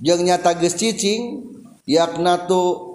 jeung 0.01 0.25
nyata 0.25 0.57
cicing 0.57 1.45
yaknatu 1.85 2.88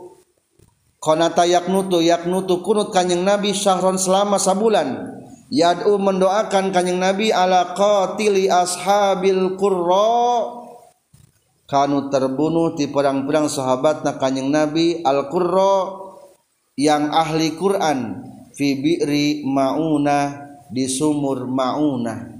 konata 1.04 1.44
yaknutu 1.44 2.00
yaknutu 2.00 2.64
kunut 2.64 2.88
kanjeng 2.88 3.28
Nabi 3.28 3.52
syahron 3.52 4.00
selama 4.00 4.40
sabulan 4.40 5.20
yad'u 5.52 6.00
mendoakan 6.00 6.72
kanjeng 6.72 6.96
Nabi 6.96 7.28
ala 7.28 7.76
qatili 7.76 8.48
ashabil 8.48 9.60
qurra. 9.60 10.64
Kanu 11.64 12.12
terbunuh 12.12 12.76
di 12.76 12.88
perang-perang 12.88 13.48
sahabatna 13.52 14.16
kanjeng 14.16 14.48
Nabi 14.48 15.04
al 15.04 15.28
qurra 15.28 15.92
yang 16.80 17.12
ahli 17.12 17.52
Quran. 17.52 18.24
Fi 18.54 18.78
bi'ri 18.78 19.44
mauna 19.44 20.46
di 20.70 20.86
sumur 20.86 21.44
mauna. 21.44 22.32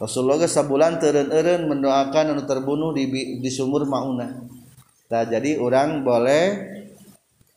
Rasulullah 0.00 0.40
sabulan 0.40 0.96
teren-eren 0.96 1.68
mendoakan 1.68 2.32
anu 2.32 2.48
terbunuh 2.48 2.96
di, 2.96 3.36
di 3.42 3.50
sumur 3.50 3.84
mauna. 3.84 4.32
Nah, 5.10 5.24
jadi 5.26 5.58
orang 5.58 6.06
boleh 6.06 6.79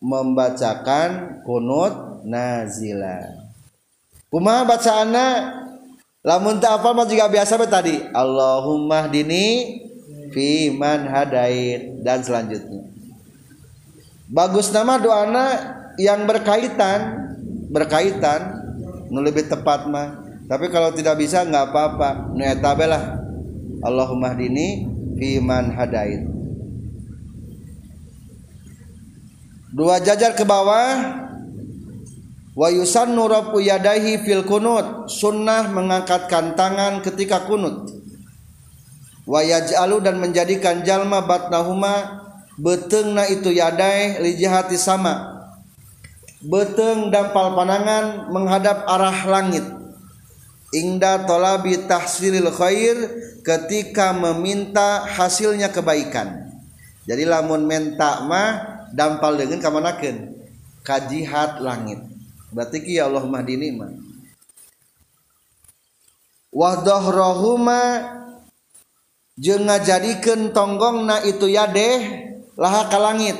membacakan 0.04 1.39
kunut 1.48 2.28
nazila. 2.28 3.24
Kumaha 4.28 4.68
bacaanna 4.68 5.28
lamun 6.20 6.60
tak 6.60 6.84
apa 6.84 6.89
mah 6.92 7.08
juga 7.08 7.32
biasa 7.32 7.56
tadi. 7.63 8.04
Allahumma 8.12 9.08
dini 9.08 9.80
fi 10.36 10.76
man 10.76 11.08
hadait. 11.08 12.04
Dan 12.04 12.20
selanjutnya. 12.20 12.84
Bagus 14.28 14.76
nama 14.76 15.00
doana 15.00 15.46
yang 15.96 16.28
berkaitan 16.28 17.24
berkaitan 17.72 18.60
nu 19.08 19.24
lebih 19.24 19.48
tepat 19.48 19.88
mah. 19.88 20.20
Tapi 20.52 20.68
kalau 20.68 20.92
tidak 20.92 21.16
bisa 21.16 21.48
nggak 21.48 21.72
apa-apa. 21.72 22.36
Nu 22.36 22.44
lah. 22.44 23.04
Allahumma 23.80 24.36
dini 24.36 24.84
fi 25.16 25.39
man 25.39 25.72
hadait 25.72 26.42
dua 29.73 29.97
jajar 29.99 30.38
ke 30.38 30.45
bawah. 30.45 31.25
Wa 32.53 32.69
yusannu 32.69 33.25
rafu 33.25 33.57
yadaihi 33.57 34.21
fil 34.21 34.45
kunut. 34.45 35.09
Sunnah 35.09 35.73
mengangkatkan 35.73 36.53
tangan 36.53 37.01
ketika 37.01 37.49
kunut. 37.49 37.89
Wa 39.25 39.41
yaj'alu 39.41 40.05
dan 40.05 40.21
menjadikan 40.21 40.86
jalma 40.86 41.25
batnahuma. 41.25 42.21
Betengna 42.53 43.25
itu 43.25 43.49
yadai 43.49 44.21
li 44.21 44.38
jihati 44.38 44.77
sama. 44.77 45.41
Beteng 46.45 47.09
dampal 47.09 47.57
panangan 47.57 48.29
menghadap 48.29 48.86
arah 48.86 49.25
langit. 49.25 49.65
Ingda 50.69 51.25
tolabi 51.25 51.89
tahsilil 51.89 52.53
khair 52.53 52.97
ketika 53.41 54.13
meminta 54.13 55.05
hasilnya 55.05 55.73
kebaikan. 55.73 56.49
Jadi 57.09 57.25
lamun 57.25 57.65
menta 57.65 58.25
mah 58.25 58.72
dampal 58.93 59.36
dengan 59.36 59.58
kamanakeun? 59.58 60.38
Kajihat 60.86 61.60
langit. 61.60 61.97
Berarti 62.53 62.86
ki 62.86 63.01
ya 63.01 63.10
Allah 63.10 63.25
mahdini 63.25 63.73
mah. 63.73 63.89
Wahdahrahuma 66.53 67.82
jeung 69.34 69.65
ngajadikeun 69.65 70.53
tonggongna 70.53 71.25
itu 71.25 71.49
yadeh 71.49 72.29
laha 72.53 72.86
ka 72.93 73.01
langit. 73.01 73.36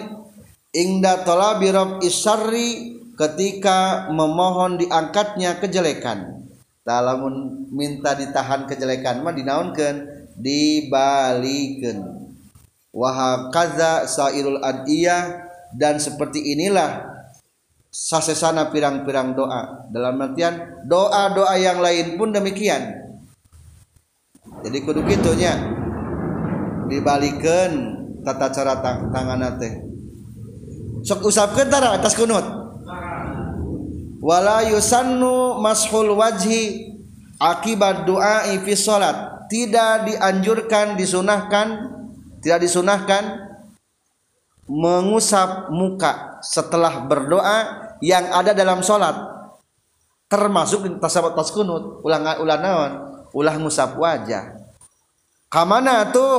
Ingda 0.74 1.22
talabi 1.22 1.70
rabb 1.70 2.02
isarri 2.02 2.98
ketika 3.14 4.10
memohon 4.10 4.82
diangkatnya 4.82 5.62
kejelekan. 5.62 6.50
Lamun 6.84 7.70
minta 7.70 8.18
ditahan 8.18 8.66
kejelekan 8.66 9.22
mah 9.22 9.32
dinaunkan 9.32 10.10
dibalikan 10.36 12.28
wahakaza 12.94 14.06
sairul 14.06 14.62
adiyah 14.62 15.43
dan 15.74 15.98
seperti 15.98 16.54
inilah 16.54 17.14
sasesana 17.94 18.74
pirang-pirang 18.74 19.38
doa. 19.38 19.86
Dalam 19.94 20.18
artian 20.18 20.86
doa-doa 20.90 21.54
yang 21.62 21.78
lain 21.78 22.18
pun 22.18 22.34
demikian. 22.34 23.04
Jadi 24.64 24.78
kudu 24.82 25.04
gitunya 25.06 25.54
dibalikan 26.88 28.00
tata 28.24 28.48
cara 28.50 28.80
tang 28.80 29.12
tangan 29.12 29.60
teh. 29.60 29.74
Sok 31.04 31.28
usapkan 31.28 31.68
tara 31.68 32.00
atas 32.00 32.16
kunut. 32.16 32.46
Wala 34.24 34.64
yusannu 34.72 35.60
mashul 35.60 36.16
wajhi 36.16 36.96
akibat 37.44 38.08
doa 38.08 38.48
fi 38.64 38.72
salat 38.72 39.52
tidak 39.52 40.08
dianjurkan 40.08 40.96
disunahkan 40.96 41.92
tidak 42.40 42.64
disunahkan 42.64 43.43
mengusap 44.68 45.72
muka 45.74 46.40
setelah 46.40 47.04
berdoa 47.04 47.92
yang 48.00 48.32
ada 48.32 48.56
dalam 48.56 48.80
salat 48.84 49.34
termasuk 50.34 50.90
tasawuf 50.98 51.38
tas 51.38 51.54
kunut 51.54 52.02
ulang 52.02 52.26
ulah 52.42 52.58
naon? 52.58 52.92
Ulah 53.38 53.54
ngusap 53.62 54.02
wajah. 54.02 54.58
Kamana 55.54 56.10
tuh? 56.10 56.38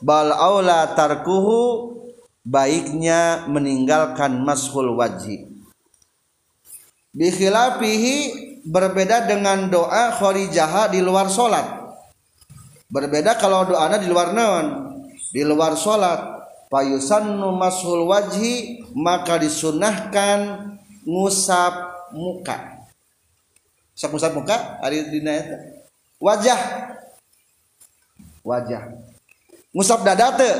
Bal 0.00 0.32
aula 0.32 0.92
tarkuhu 0.96 1.92
baiknya 2.44 3.48
meninggalkan 3.48 4.40
mashul 4.40 4.96
wajhi. 4.96 5.44
Bikhilafihi 7.12 8.16
berbeda 8.64 9.28
dengan 9.28 9.68
doa 9.68 10.16
kharijaha 10.16 10.88
di 10.92 11.04
luar 11.04 11.28
sholat. 11.28 11.64
Berbeda 12.88 13.36
kalau 13.36 13.68
doanya 13.68 14.00
di 14.00 14.08
luar 14.08 14.32
naon? 14.32 14.66
Di 15.32 15.44
luar 15.44 15.76
sholat 15.76 16.39
payusannu 16.70 17.50
mashul 17.58 18.06
wajhi 18.06 18.86
maka 18.94 19.42
disunahkan 19.42 20.70
ngusap 21.02 21.74
muka. 22.14 22.86
Ngusap 23.98 24.10
ngusap 24.14 24.32
muka 24.38 24.56
hari 24.80 25.10
dina 25.10 25.34
eta 25.34 25.58
wajah. 26.22 26.60
Wajah. 28.46 28.82
Ngusap 29.74 30.06
dada 30.06 30.38
teu 30.38 30.54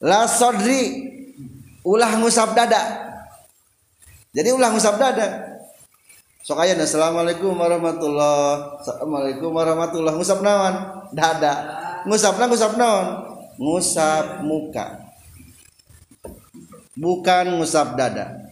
la 0.00 0.30
sodri. 0.30 1.12
Ulah 1.86 2.18
ngusap 2.18 2.50
dada. 2.58 2.82
Jadi 4.34 4.50
ulang 4.50 4.74
ngusap 4.74 4.98
dada. 4.98 5.54
Sok 6.42 6.58
aya 6.58 6.74
assalamualaikum 6.74 7.54
warahmatullah. 7.54 8.82
Assalamualaikum 8.82 9.54
warahmatullah. 9.54 10.18
Ngusap 10.18 10.42
naon? 10.42 10.74
Dada. 11.14 11.54
Ngusap 12.10 12.42
ngusap 12.42 12.74
naon 12.74 13.35
ngusap 13.56 14.44
muka. 14.44 15.04
Bukan 16.96 17.60
ngusap 17.60 17.96
dada. 17.96 18.48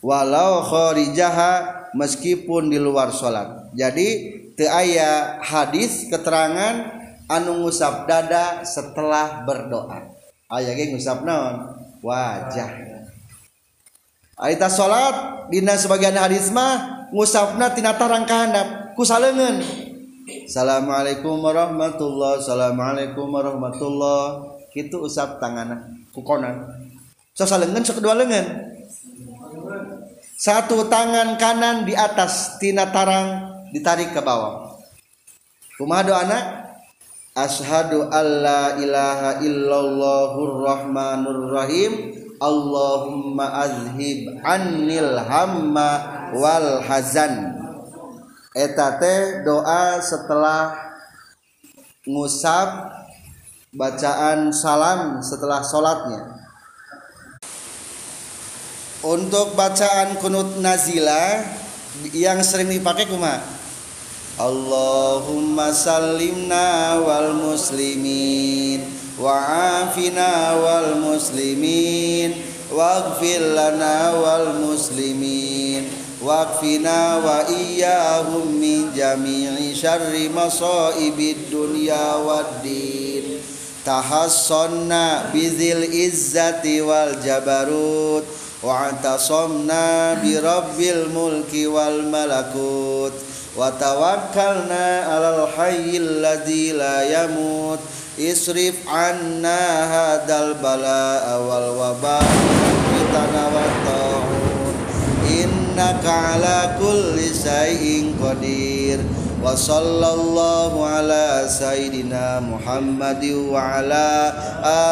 Walau 0.00 0.64
kharijaha 0.64 1.84
meskipun 1.96 2.68
di 2.72 2.80
luar 2.80 3.12
sholat. 3.12 3.72
Jadi 3.72 4.08
teu 4.56 4.68
aya 4.68 5.40
hadis 5.40 6.08
keterangan 6.08 6.92
anu 7.28 7.64
ngusap 7.64 8.08
dada 8.08 8.64
setelah 8.64 9.44
berdoa. 9.44 10.12
Aya 10.48 10.76
ge 10.76 10.92
ngusap 10.92 11.24
naon? 11.24 11.76
Wajah. 12.04 13.00
Aita 14.34 14.68
salat 14.68 15.48
dina 15.48 15.78
sebagian 15.78 16.16
hadis 16.18 16.52
mah 16.52 17.08
ngusapna 17.14 17.70
tina 17.72 17.94
tarang 17.94 18.26
kahandap 18.26 18.92
ku 18.98 19.06
salengeun 19.06 19.83
Assalamualaikum 20.24 21.44
warahmatullah 21.44 22.40
Assalamualaikum 22.40 23.28
warahmatullah 23.28 24.48
kitu 24.72 25.04
usap 25.04 25.36
tanganna 25.36 25.84
ku 26.16 26.24
konan 26.24 26.64
sok 27.36 27.44
salengeun 27.44 27.84
sok 27.84 28.00
kedua 28.00 28.16
lengan 28.16 28.74
satu 30.34 30.88
tangan 30.88 31.36
kanan 31.36 31.84
di 31.84 31.92
atas 31.92 32.56
tina 32.60 32.90
tarang 32.90 33.54
ditarik 33.70 34.12
ke 34.12 34.20
bawah. 34.20 34.76
Kumaha 35.80 36.02
doana 36.04 36.38
Ashadu 37.34 38.06
alla 38.14 38.78
ilaha 38.78 39.42
illallahur 39.42 40.62
rahmanur 40.62 41.50
rahim. 41.50 42.14
Allahumma 42.38 43.66
azhib 43.66 44.38
anil 44.42 45.18
hamma 45.18 45.90
wal 46.34 46.82
hazan 46.82 47.53
eta 48.54 49.02
teh 49.02 49.42
doa 49.42 49.98
setelah 49.98 50.78
ngusap 52.06 52.94
bacaan 53.74 54.54
salam 54.54 55.18
setelah 55.18 55.60
sholatnya. 55.66 56.38
Untuk 59.04 59.52
bacaan 59.58 60.16
kunut 60.22 60.62
nazila 60.62 61.44
yang 62.14 62.40
sering 62.40 62.72
dipakai 62.72 63.10
kuma? 63.10 63.42
Allahumma 64.40 65.74
salimna 65.74 66.98
wal 67.02 67.36
muslimin 67.36 68.86
wa'afina 69.20 70.58
wal 70.58 70.90
muslimin 70.98 72.34
waghfir 72.72 73.54
lana 73.54 74.18
wal 74.18 74.58
muslimin 74.58 76.03
waqfina 76.24 77.20
wa 77.20 77.44
iyyahum 77.52 78.48
min 78.56 78.88
jami'i 78.96 79.76
syarri 79.76 80.32
masaibid 80.32 81.52
dunya 81.52 82.16
waddin 82.24 83.44
tahassana 83.84 85.28
bizil 85.30 85.84
izzati 85.84 86.80
wal 86.80 87.20
jabarut. 87.20 88.24
Wa'tasamna 88.64 90.24
bi 90.24 90.40
rabbil 90.40 91.12
mulki 91.12 91.68
wal 91.68 92.00
malakut. 92.08 93.12
Wa 93.52 93.68
tawakkalna 93.76 95.04
alal 95.04 95.52
hayyil 95.52 96.24
yamut. 97.12 97.76
Isrif 98.16 98.88
anna 98.88 99.84
hadal 99.84 100.56
bala 100.64 101.34
awal 101.36 101.76
wabah 101.76 102.24
fitana 102.88 103.44
wa 103.52 103.66
ta'un 103.84 105.63
innaka 105.74 106.38
ala 106.38 106.78
kulli 106.78 107.34
shay'in 107.34 108.14
qadir. 108.14 109.02
Wa 109.42 109.58
sallallahu 109.58 110.86
ala 110.86 111.50
sayyidina 111.50 112.38
Muhammad 112.38 113.18
wa 113.50 113.82
ala 113.82 114.32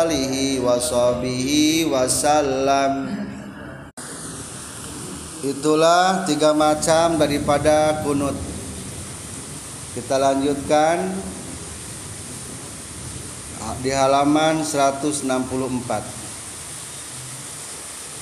alihi 0.02 0.60
wa 0.60 0.76
sahbihi 0.76 1.88
wasallam 1.88 3.08
itulah 5.40 6.26
tiga 6.26 6.50
macam 6.50 7.14
daripada 7.16 8.02
kunut. 8.02 8.34
Kita 9.94 10.18
lanjutkan. 10.18 11.30
Di 13.78 13.94
halaman 13.94 14.66
164 14.66 16.21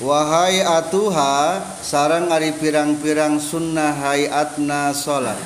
Wahai 0.01 0.65
atuha 0.65 1.61
sarang 1.85 2.33
ari 2.33 2.57
pirang-pirang 2.57 3.37
sunnah 3.37 3.93
hayatna 3.93 4.97
salat 4.97 5.37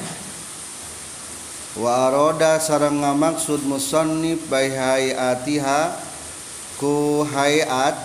wa 1.75 2.07
aroda 2.07 2.63
sarang 2.63 3.03
ngamaksud 3.03 3.67
musannif 3.67 4.47
bai 4.47 4.71
hayatiha 4.71 5.99
ku 6.79 7.27
hayat 7.27 7.99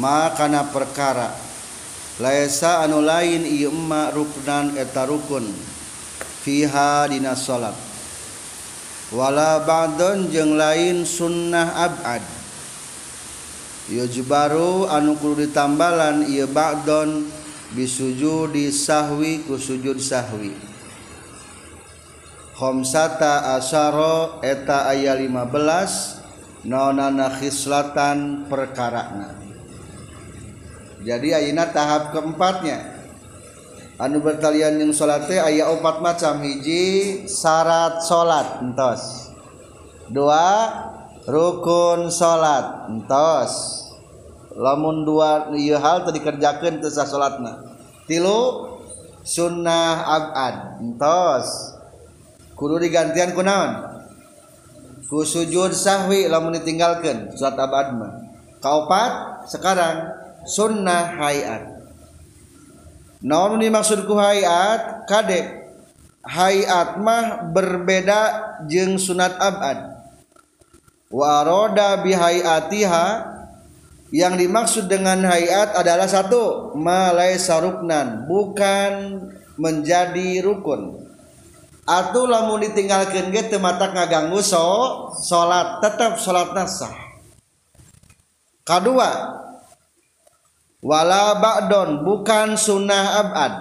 ma 0.00 0.32
kana 0.32 0.72
perkara. 0.72 1.36
Laisa 2.16 2.80
anu 2.88 3.04
lain 3.04 3.44
ieu 3.44 3.68
emma 3.68 4.08
ruknan 4.08 4.72
eta 4.80 5.04
rukun. 5.04 5.52
Fiha 6.48 7.12
dina 7.12 7.36
salat 7.36 7.76
wala 9.12 9.60
ba'don 9.68 10.32
jeung 10.32 10.56
lain 10.56 11.04
sunnah 11.04 11.76
abad 11.76 12.24
yujbaru 13.90 14.86
anu 14.86 15.18
kudu 15.18 15.48
ditambalan 15.48 16.28
ieu 16.30 16.46
ba'don 16.46 17.26
bisujudi 17.72 18.70
sahwi 18.70 19.42
ku 19.42 19.58
sujud 19.58 19.98
sahwi 19.98 20.54
khamsata 22.62 23.58
asyara 23.58 24.38
eta 24.44 24.86
aya 24.86 25.18
15 25.18 26.22
nonana 26.62 27.34
khislatan 27.42 28.46
perkarana. 28.46 29.34
Jadi 31.02 31.34
ayeuna 31.34 31.74
tahap 31.74 32.14
keempatnya. 32.14 33.02
Anu 33.98 34.22
bertalian 34.22 34.78
yang 34.78 34.94
salat 34.94 35.26
teh 35.26 35.38
aya 35.38 35.70
opat 35.74 35.98
macam. 35.98 36.42
Hiji 36.42 37.26
syarat 37.26 38.02
salat 38.06 38.62
entos. 38.62 39.34
Dua 40.06 40.70
rukun 41.26 42.10
salat 42.10 42.90
entos. 42.90 43.84
Lamun 44.52 45.08
dua 45.08 45.48
ieu 45.56 45.80
hal 45.80 46.04
teu 46.04 46.12
dikerjakeun 46.12 46.84
teu 46.84 46.92
sah 46.92 47.08
salatna 47.08 47.72
tilu 48.04 48.68
sunnah 49.24 50.04
abad. 50.06 50.54
Entos. 50.82 51.76
Kudu 52.52 52.78
digantian 52.78 53.32
ku 53.32 53.42
naon? 53.42 53.90
Ku 55.08 55.24
sujud 55.24 55.72
sahwi 55.72 56.28
lamun 56.28 56.56
ditinggalkeun 56.60 57.32
salat 57.34 57.58
abad 57.58 57.86
mah. 57.96 58.12
Kaopat 58.60 59.44
sekarang 59.48 60.12
sunnah 60.44 61.16
hayat. 61.16 61.62
Naon 63.24 63.62
dimaksud 63.62 64.04
ku 64.04 64.14
hayat? 64.18 65.08
Kade 65.08 65.62
hayat 66.22 67.02
mah 67.02 67.50
berbeda 67.50 68.20
jeung 68.70 68.94
sunat 68.94 69.34
abad 69.42 69.91
wa 71.12 71.44
aroda 71.44 72.00
bi 72.00 72.16
hayatiha 72.16 73.32
yang 74.12 74.36
dimaksud 74.36 74.88
dengan 74.88 75.24
hayat 75.24 75.76
adalah 75.76 76.08
satu 76.08 76.72
malai 76.76 77.36
saruknan 77.36 78.28
bukan 78.28 79.24
menjadi 79.56 80.44
rukun. 80.44 81.00
Atau 81.82 82.30
lamun 82.30 82.62
ditinggalkan 82.62 83.34
ge 83.34 83.50
teu 83.50 83.58
matak 83.58 83.92
ngaganggu 83.96 84.38
so 84.44 85.10
salat 85.18 85.82
tetap 85.82 86.20
salatna 86.20 86.64
sah. 86.68 86.94
Kadua 88.62 89.10
wala 90.78 91.40
ba'don 91.40 92.06
bukan 92.06 92.54
sunnah 92.54 93.18
abad. 93.18 93.52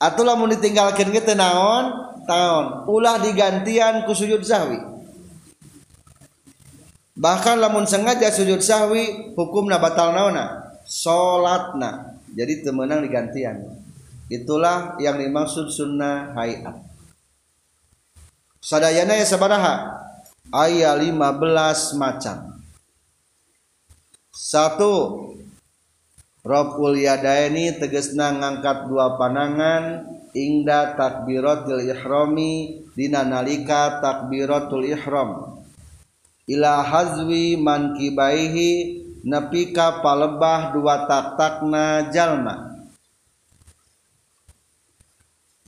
Atau 0.00 0.26
lamun 0.26 0.50
ditinggalkan 0.56 1.12
gitu 1.14 1.36
naon? 1.36 2.08
Tahun 2.28 2.84
ulah 2.90 3.24
digantian 3.24 4.04
ku 4.04 4.12
sujud 4.12 4.44
sahwi 4.44 4.97
bahkan 7.18 7.58
lamun 7.58 7.84
sengaja 7.84 8.30
sujud 8.30 8.62
sahwi 8.62 9.34
hukumna 9.34 9.82
batal 9.82 10.14
naona. 10.14 10.70
Salatna 10.88 12.16
jadi 12.32 12.64
temenang 12.64 13.04
digantian. 13.04 13.66
Itulah 14.30 14.96
yang 15.02 15.18
dimaksud 15.18 15.68
sunnah 15.74 16.32
hayat. 16.32 16.80
Sadayana 18.62 19.18
ya 19.18 19.26
sabaraha? 19.26 20.04
Ayat 20.48 21.00
15 21.02 22.00
macam. 22.00 22.36
Satu 24.32 24.94
Raful 26.46 27.02
yadaini 27.04 27.76
tegesna 27.76 28.32
ngangkat 28.32 28.88
dua 28.88 29.20
panangan 29.20 30.08
ingda 30.32 30.96
takbiratul 30.96 31.82
ihrami 31.84 32.86
dina 32.96 33.26
nalika 33.26 34.00
takbiratul 34.00 34.86
ihram 34.86 35.57
ila 36.48 36.80
hazwi 36.80 37.60
mankibaihi 37.60 38.70
nepi 39.22 39.76
ka 39.76 40.00
palebah 40.00 40.72
dua 40.72 41.04
tak-takna 41.04 42.08
jalma 42.08 42.68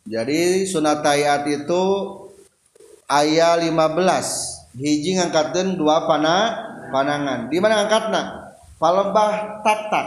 jadi 0.08 0.66
sunat 0.66 1.04
ayat 1.06 1.46
itu 1.46 1.84
ayat 3.06 3.62
15 3.62 4.74
hiji 4.80 5.18
ngangkatkeun 5.18 5.78
dua 5.78 6.06
pana 6.06 6.66
panangan. 6.90 7.46
Di 7.46 7.58
mana 7.62 7.86
angkatna 7.86 8.22
palebah 8.82 9.62
tak-tak 9.62 10.06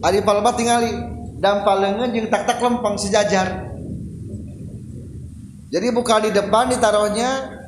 Ari 0.00 0.24
palebah 0.24 0.56
tingali 0.56 0.96
dan 1.44 1.60
palengan 1.60 2.08
jeung 2.08 2.32
tak-tak 2.32 2.56
lempeng 2.56 2.96
sejajar. 2.96 3.68
Jadi 5.68 5.92
bukan 5.92 6.24
di 6.24 6.30
depan 6.32 6.72
ditaruhnya 6.72 7.59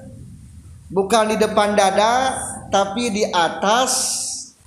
bukan 0.93 1.33
di 1.33 1.37
depan 1.41 1.73
dada 1.73 2.37
tapi 2.69 3.09
di 3.09 3.25
atas 3.33 3.93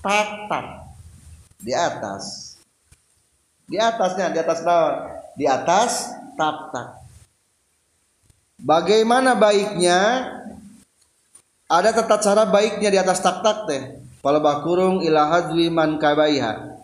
tak-tak 0.02 0.90
di 1.62 1.74
atas. 1.74 2.58
Di 3.66 3.78
atasnya 3.78 4.34
di 4.34 4.38
atas 4.42 4.60
daun. 4.62 4.96
Di 5.38 5.46
atas 5.46 6.14
tak-tak 6.34 7.06
bagaimana 8.66 9.36
baiknya? 9.36 10.32
Ada 11.66 11.98
tata 11.98 12.22
cara 12.22 12.44
baiknya 12.46 12.94
di 12.94 13.00
atas 13.02 13.26
tak-tak 13.26 13.58
teh. 13.66 13.84
Palebah 14.22 14.62
kurung 14.62 15.02
ila 15.02 15.34
hadwi 15.34 15.74
man 15.74 15.98
kabaiha. 15.98 16.78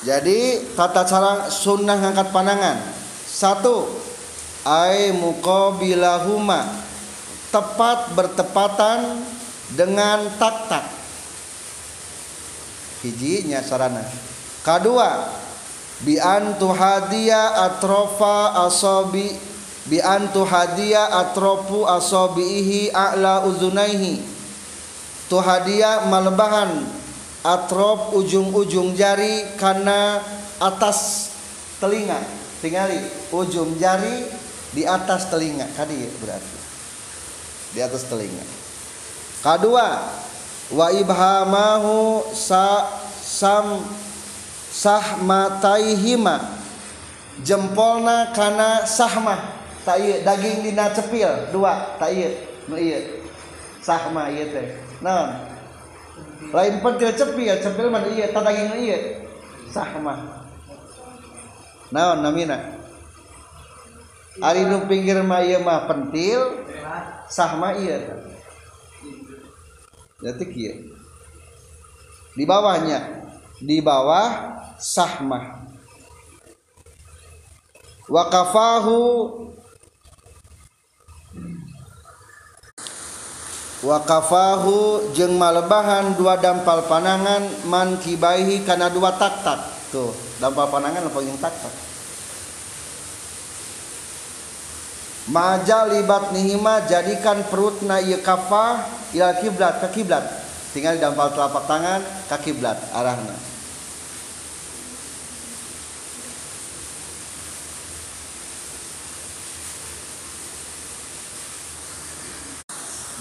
Jadi 0.00 0.72
tata 0.72 1.04
cara 1.04 1.52
sunnah 1.52 2.00
ngangkat 2.00 2.28
panangan 2.32 2.76
satu 3.28 3.84
ai 4.66 5.14
muqabilahuma. 5.14 6.66
Tepat 7.54 8.10
bertepatan 8.18 9.22
dengan 9.70 10.26
tak-tak. 10.34 10.82
Hijinya 13.06 13.62
sarana. 13.62 14.02
Kedua 14.66 15.30
bi 16.02 16.18
antu 16.18 16.74
hadia 16.74 17.64
atrofa 17.64 18.66
asabi 18.66 19.32
bi 19.86 20.02
antu 20.02 20.42
hadia 20.42 21.08
atrofu 21.14 21.86
asabihi 21.86 22.90
a'la 22.90 23.46
uzunaihi. 23.46 24.20
Tu 25.30 25.38
hadia 25.38 26.04
malebahan 26.10 26.82
atrop 27.46 28.12
ujung-ujung 28.18 28.98
jari 28.98 29.54
karena 29.54 30.18
atas 30.58 31.30
telinga. 31.78 32.18
Tingali 32.58 32.98
ujung 33.30 33.78
jari 33.78 34.26
di 34.76 34.84
atas 34.84 35.32
telinga. 35.32 35.64
Kadi 35.72 35.96
berarti. 36.20 36.58
Di 37.72 37.80
atas 37.80 38.04
telinga. 38.04 38.44
Kedua 39.40 39.88
wa 40.76 40.86
ibhamahu 40.92 42.28
sa 42.36 42.84
sam 43.24 43.80
sahmataihima. 44.68 46.60
Jempolna 47.40 48.32
kana 48.36 48.84
sahmah 48.84 49.56
tak 49.84 50.00
iya 50.04 50.20
daging 50.20 50.68
dina 50.68 50.92
cepil. 50.92 51.48
Dua 51.52 51.96
tak 51.96 52.12
iya. 52.12 52.36
Nu 52.68 52.76
iya. 52.76 53.24
Sahma 53.80 54.28
iya 54.28 54.44
teh. 54.52 54.76
Naon? 55.00 55.30
Lain 56.52 56.80
pentil 56.84 57.12
cepil 57.16 57.54
cepil 57.64 57.88
mah 57.88 58.04
iya. 58.12 58.28
Nu 58.32 58.76
iya. 58.76 59.24
Sahma. 59.72 60.44
Naon 61.92 62.24
namina 62.24 62.85
ari 64.40 64.68
nu 64.68 64.84
pinggir 64.84 65.20
mah 65.24 65.40
ieu 65.40 65.60
mah 65.64 65.88
pentil 65.88 66.66
sahma 67.30 67.76
iya 67.76 68.20
berarti 70.16 70.44
kieu. 70.48 70.96
Di 72.36 72.44
bawahnya. 72.44 73.24
Di 73.56 73.80
bawah 73.80 74.60
sahmah 74.76 75.64
waqafahu 78.06 79.00
waqafahu 83.80 84.76
jeung 85.16 85.40
malebahan 85.40 86.12
dua 86.20 86.36
dampal 86.36 86.84
panangan 86.84 87.48
man 87.64 87.96
kibaihi 87.96 88.68
kana 88.68 88.92
dua 88.92 89.16
tak-tak. 89.16 89.64
Tuh 89.88 90.12
dampal 90.36 90.68
panangan 90.68 91.08
apa 91.08 91.18
yang 91.24 91.40
tak-tak 91.40 91.85
Maja 95.26 95.82
libat 95.90 96.30
nihima 96.30 96.86
jadikan 96.86 97.42
perutna 97.50 97.98
ieu 97.98 98.22
kafah 98.22 98.86
ila 99.10 99.34
kiblat 99.42 99.82
ke 99.82 99.88
kiblat. 99.98 100.22
Tinggal 100.70 101.02
dampal 101.02 101.34
telapak 101.34 101.66
tangan 101.66 102.00
ke 102.30 102.36
kiblat 102.46 102.78
arahna. 102.94 103.34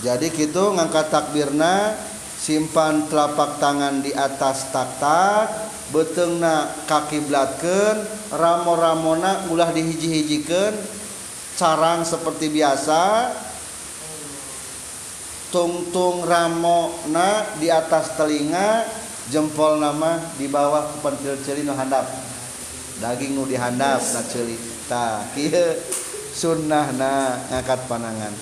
Jadi 0.05 0.29
gitu 0.29 0.77
ngangkat 0.77 1.09
takbirna 1.09 1.97
simpan 2.37 3.09
telapak 3.09 3.57
tangan 3.57 4.05
di 4.05 4.13
atas 4.13 4.69
tak-tak 4.69 5.49
betengna 5.89 6.69
kaki 6.85 7.25
blatkeun 7.25 8.05
ramo-ramona 8.29 9.49
ulah 9.49 9.73
dihiji-hijikeun 9.73 11.04
carang 11.55 12.03
seperti 12.03 12.51
biasa. 12.51 13.33
Tungtung 15.49 16.27
ramona 16.27 17.57
di 17.57 17.71
atas 17.71 18.15
telinga. 18.19 18.83
Jempol 19.25 19.81
nama 19.81 20.21
di 20.37 20.45
bawah 20.45 21.01
pentil 21.01 21.33
celi 21.41 21.65
nu 21.65 21.73
handap. 21.73 22.05
Daging 23.01 23.33
nu 23.33 23.49
dihandap 23.49 23.99
na 23.99 24.21
celi 24.21 24.53
tah 24.85 25.25
kieu 25.33 25.81
sunnahna 26.35 27.41
ngangkat 27.49 27.89
panangan 27.89 28.33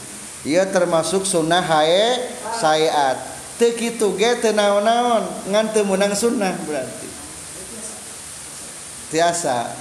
ia 0.43 0.67
termasuk 0.67 1.23
sunnah 1.23 1.63
hae 1.63 2.19
sayaat 2.59 3.15
teu 3.55 3.71
kitu 3.79 4.11
ge 4.19 4.43
teu 4.43 4.51
naon-naon 4.51 5.23
ngan 5.47 5.71
sunnah 6.19 6.51
berarti. 6.67 7.07
Tiasa. 9.07 9.71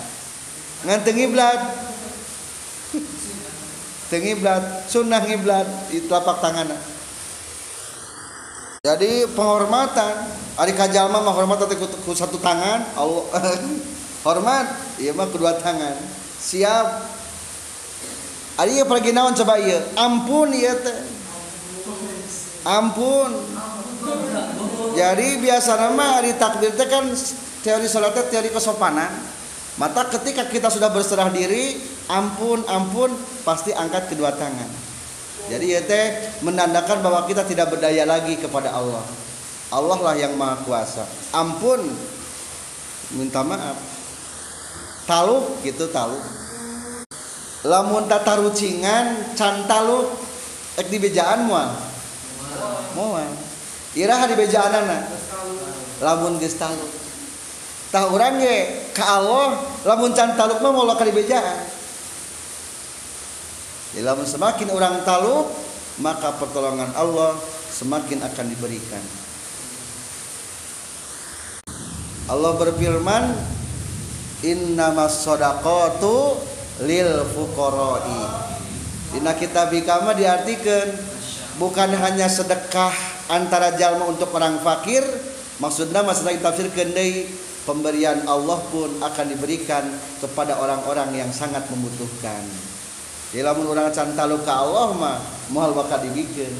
Ngan 0.86 1.02
teu 1.02 1.18
ngiblat 4.18 4.88
sunnah 4.90 5.22
ngiblat 5.24 5.68
itu 5.94 6.08
telapak 6.10 6.42
tangan 6.42 6.72
jadi 8.82 9.30
penghormatan 9.32 10.14
ari 10.58 10.74
kajalma 10.74 11.22
mah 11.22 11.32
hormat 11.32 11.62
ku 12.04 12.12
satu 12.12 12.36
tangan 12.42 12.82
Allah 12.98 13.24
hormat 14.26 14.66
iya 14.98 15.14
mah 15.14 15.30
kedua 15.30 15.56
tangan 15.62 15.94
siap 16.42 17.12
Ari 18.60 18.84
pergi 18.84 19.16
naon 19.16 19.32
coba 19.32 19.56
ieu? 19.56 19.80
Ampun 19.96 20.52
ieu 20.52 20.76
teh. 20.76 20.98
Ampun. 22.68 23.32
Jadi 24.92 25.40
biasa 25.40 25.80
nama 25.80 26.20
hari 26.20 26.36
takbir 26.36 26.76
teh 26.76 26.84
kan 26.84 27.08
teori 27.64 27.88
salat 27.88 28.12
teori 28.28 28.52
kesopanan. 28.52 29.08
Mata 29.82 30.06
ketika 30.06 30.46
kita 30.46 30.70
sudah 30.70 30.94
berserah 30.94 31.26
diri, 31.34 31.74
ampun 32.06 32.62
ampun 32.70 33.10
pasti 33.42 33.74
angkat 33.74 34.14
kedua 34.14 34.30
tangan. 34.30 34.70
Jadi 35.50 35.74
ya 35.74 35.82
teh 35.82 36.38
menandakan 36.46 37.02
bahwa 37.02 37.26
kita 37.26 37.42
tidak 37.42 37.74
berdaya 37.74 38.06
lagi 38.06 38.38
kepada 38.38 38.70
Allah. 38.70 39.02
Allah 39.74 39.98
lah 39.98 40.14
yang 40.14 40.38
maha 40.38 40.62
kuasa. 40.62 41.02
Ampun, 41.34 41.82
minta 43.18 43.42
maaf. 43.42 43.74
Taluk 45.02 45.58
gitu 45.66 45.90
taluk 45.90 46.22
lamun 47.62 48.10
tata 48.10 48.42
rucingan 48.42 49.34
can 49.38 49.66
taluk 49.70 50.10
ek 50.74 50.90
di 50.90 50.98
bejaan 50.98 51.46
mual 51.46 51.70
mual 52.98 53.30
iraha 53.94 54.26
di 54.26 54.34
bejaan 54.34 54.82
anak 54.82 55.06
lamun 56.02 56.42
geus 56.42 56.58
taluk 56.58 57.01
tah 57.92 58.08
urang 58.08 58.40
ge 58.40 58.88
ka 58.96 59.20
Allah 59.20 59.60
lamun 59.84 60.16
can 60.16 60.32
taluk 60.32 60.64
mah 60.64 60.72
Jadi 63.92 64.00
lamun 64.00 64.24
semakin 64.24 64.72
orang 64.72 65.04
taluk 65.04 65.52
maka 66.00 66.32
pertolongan 66.40 66.88
Allah 66.96 67.36
semakin 67.68 68.24
akan 68.24 68.46
diberikan. 68.48 69.04
Allah 72.32 72.56
berfirman 72.56 73.36
innamas 74.40 75.20
sadaqatu 75.20 76.40
lil 76.88 77.28
fukoroi 77.36 78.24
Dina 79.12 79.36
kitab 79.36 79.68
bikama 79.68 80.16
diartikan 80.16 80.88
bukan 81.60 81.92
hanya 81.92 82.32
sedekah 82.32 82.96
antara 83.28 83.76
jalma 83.76 84.08
untuk 84.08 84.32
orang 84.32 84.56
fakir 84.64 85.04
maksudnya 85.60 86.00
masalah 86.00 86.32
tafsir 86.40 86.72
kendai 86.72 87.28
pemberian 87.62 88.26
Allah 88.26 88.58
pun 88.70 88.98
akan 88.98 89.26
diberikan 89.30 89.86
kepada 90.18 90.58
orang-orang 90.58 91.14
yang 91.14 91.30
sangat 91.30 91.66
membutuhkan. 91.70 92.42
Di 93.32 93.40
lamun 93.40 93.72
orang 93.72 93.88
cantalu 93.88 94.44
ke 94.44 94.52
Allah 94.52 94.92
mah 94.92 95.16
mohal 95.48 95.72
bakal 95.72 96.04
dibikin. 96.04 96.52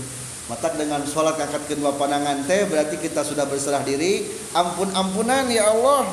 Mata 0.51 0.73
dengan 0.75 1.05
sholat 1.07 1.39
angkat 1.39 1.71
kedua 1.71 1.95
pandangan 1.95 2.43
teh 2.49 2.67
berarti 2.67 2.97
kita 2.99 3.23
sudah 3.23 3.45
berserah 3.45 3.85
diri. 3.85 4.25
Ampun 4.57 4.89
ampunan 4.97 5.47
ya 5.53 5.69
Allah. 5.69 6.09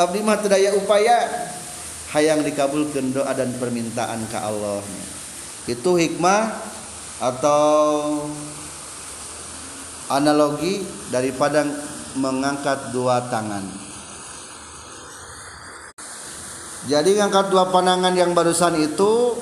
Abdi 0.00 0.24
mah 0.24 0.40
daya 0.40 0.72
upaya. 0.74 1.28
Hayang 2.10 2.42
dikabulkan 2.42 3.14
doa 3.14 3.30
dan 3.36 3.54
permintaan 3.54 4.26
ke 4.26 4.38
Allah. 4.40 4.82
Itu 5.70 5.94
hikmah 5.94 6.50
atau 7.22 8.24
analogi 10.10 10.82
daripada 11.12 11.62
mengangkat 12.18 12.90
dua 12.90 13.30
tangan. 13.30 13.89
Jadi 16.88 17.20
ngangkat 17.20 17.52
dua 17.52 17.68
panangan 17.68 18.16
yang 18.16 18.32
barusan 18.32 18.80
itu 18.80 19.36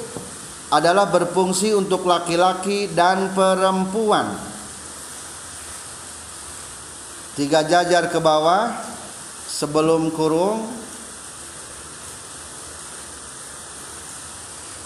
adalah 0.74 1.06
berfungsi 1.06 1.70
untuk 1.70 2.02
laki-laki 2.02 2.90
dan 2.90 3.30
perempuan. 3.30 4.34
Tiga 7.38 7.62
jajar 7.62 8.10
ke 8.10 8.18
bawah 8.18 8.74
sebelum 9.46 10.10
kurung 10.10 10.66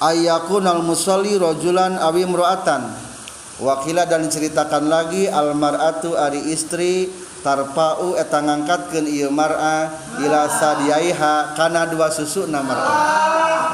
ayakun 0.05 0.68
al 0.68 0.84
musalli 0.84 1.40
rojulan 1.40 1.96
awi 1.96 2.28
mruatan 2.28 2.92
wakila 3.62 4.05
dan 4.05 4.28
diceritakan 4.28 4.90
lagi 4.90 5.30
almaratu 5.30 6.12
ari 6.12 6.53
istri 6.53 7.09
tarpau 7.43 8.14
eta 8.14 8.38
ngangkatkeun 8.38 9.05
ieu 9.11 9.28
mar'a 9.28 9.90
ila 10.22 10.47
sadiyaiha 10.47 11.59
kana 11.59 11.90
dua 11.90 12.09
susu 12.09 12.47
na 12.49 12.62
mar'a. 12.62 12.95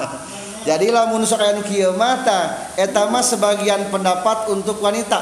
Jadi 0.69 0.93
lamun 0.93 1.25
sok 1.25 1.41
aya 1.41 1.61
kieu 1.65 1.95
mata 1.97 2.73
eta 2.77 3.09
mah 3.09 3.25
sebagian 3.25 3.89
pendapat 3.89 4.53
untuk 4.53 4.81
wanita. 4.81 5.21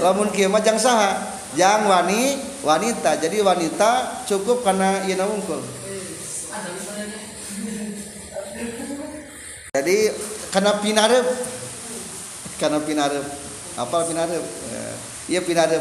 Lamun 0.00 0.28
kieu 0.32 0.48
mah 0.48 0.60
jang 0.64 0.80
saha? 0.80 1.40
Jang 1.56 1.88
wani 1.88 2.40
wanita. 2.64 3.16
Jadi 3.20 3.44
wanita 3.44 4.24
cukup 4.28 4.64
karena 4.64 5.04
ieu 5.08 5.20
wungkul. 5.20 5.60
Jadi 9.72 10.12
karena 10.52 10.72
pinarep 10.84 11.26
karena 12.60 12.78
pinarep 12.84 13.51
apa 13.76 13.96
pinarep 14.04 14.44
Iya 15.30 15.40
pinadep. 15.46 15.80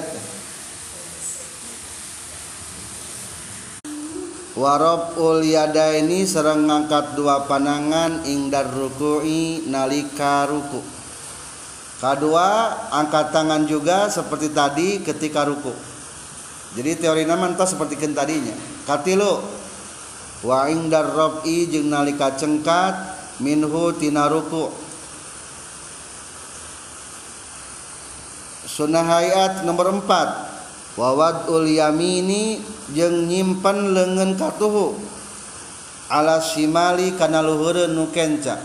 Warob 4.53 5.17
ul 5.17 5.41
ini 5.41 6.27
serang 6.27 6.69
ngangkat 6.69 7.17
dua 7.17 7.49
panangan 7.49 8.21
ingdar 8.27 8.69
ruku'i 8.69 9.65
nalika 9.65 10.45
ruku. 10.45 10.83
Kedua 11.97 12.47
angkat 12.93 13.33
tangan 13.33 13.65
juga 13.65 14.13
seperti 14.13 14.53
tadi 14.53 15.01
ketika 15.01 15.47
ruku. 15.49 15.73
Jadi 16.77 17.01
teori 17.01 17.25
nama 17.25 17.49
entah 17.49 17.65
seperti 17.65 17.97
tadinya. 18.13 18.53
Katilu 18.85 19.41
wa 20.45 20.69
ingdar 20.69 21.09
rob'i 21.09 21.65
jeung 21.65 21.89
nalika 21.89 22.37
cengkat 22.37 22.93
minhu 23.41 23.97
tina 23.97 24.29
ruku' 24.29 24.90
sunnah 28.71 29.03
hayat 29.03 29.67
nomor 29.67 29.91
4 29.91 30.95
wawad 30.95 31.51
ul 31.51 31.67
yamini 31.67 32.63
jeung 32.95 33.27
nyimpan 33.27 33.91
lengan 33.91 34.39
katuhu. 34.39 34.95
Ala 36.11 36.39
simali 36.39 37.15
kana 37.19 37.43
luhureun 37.43 37.91
nu 37.91 38.07
kenca. 38.11 38.55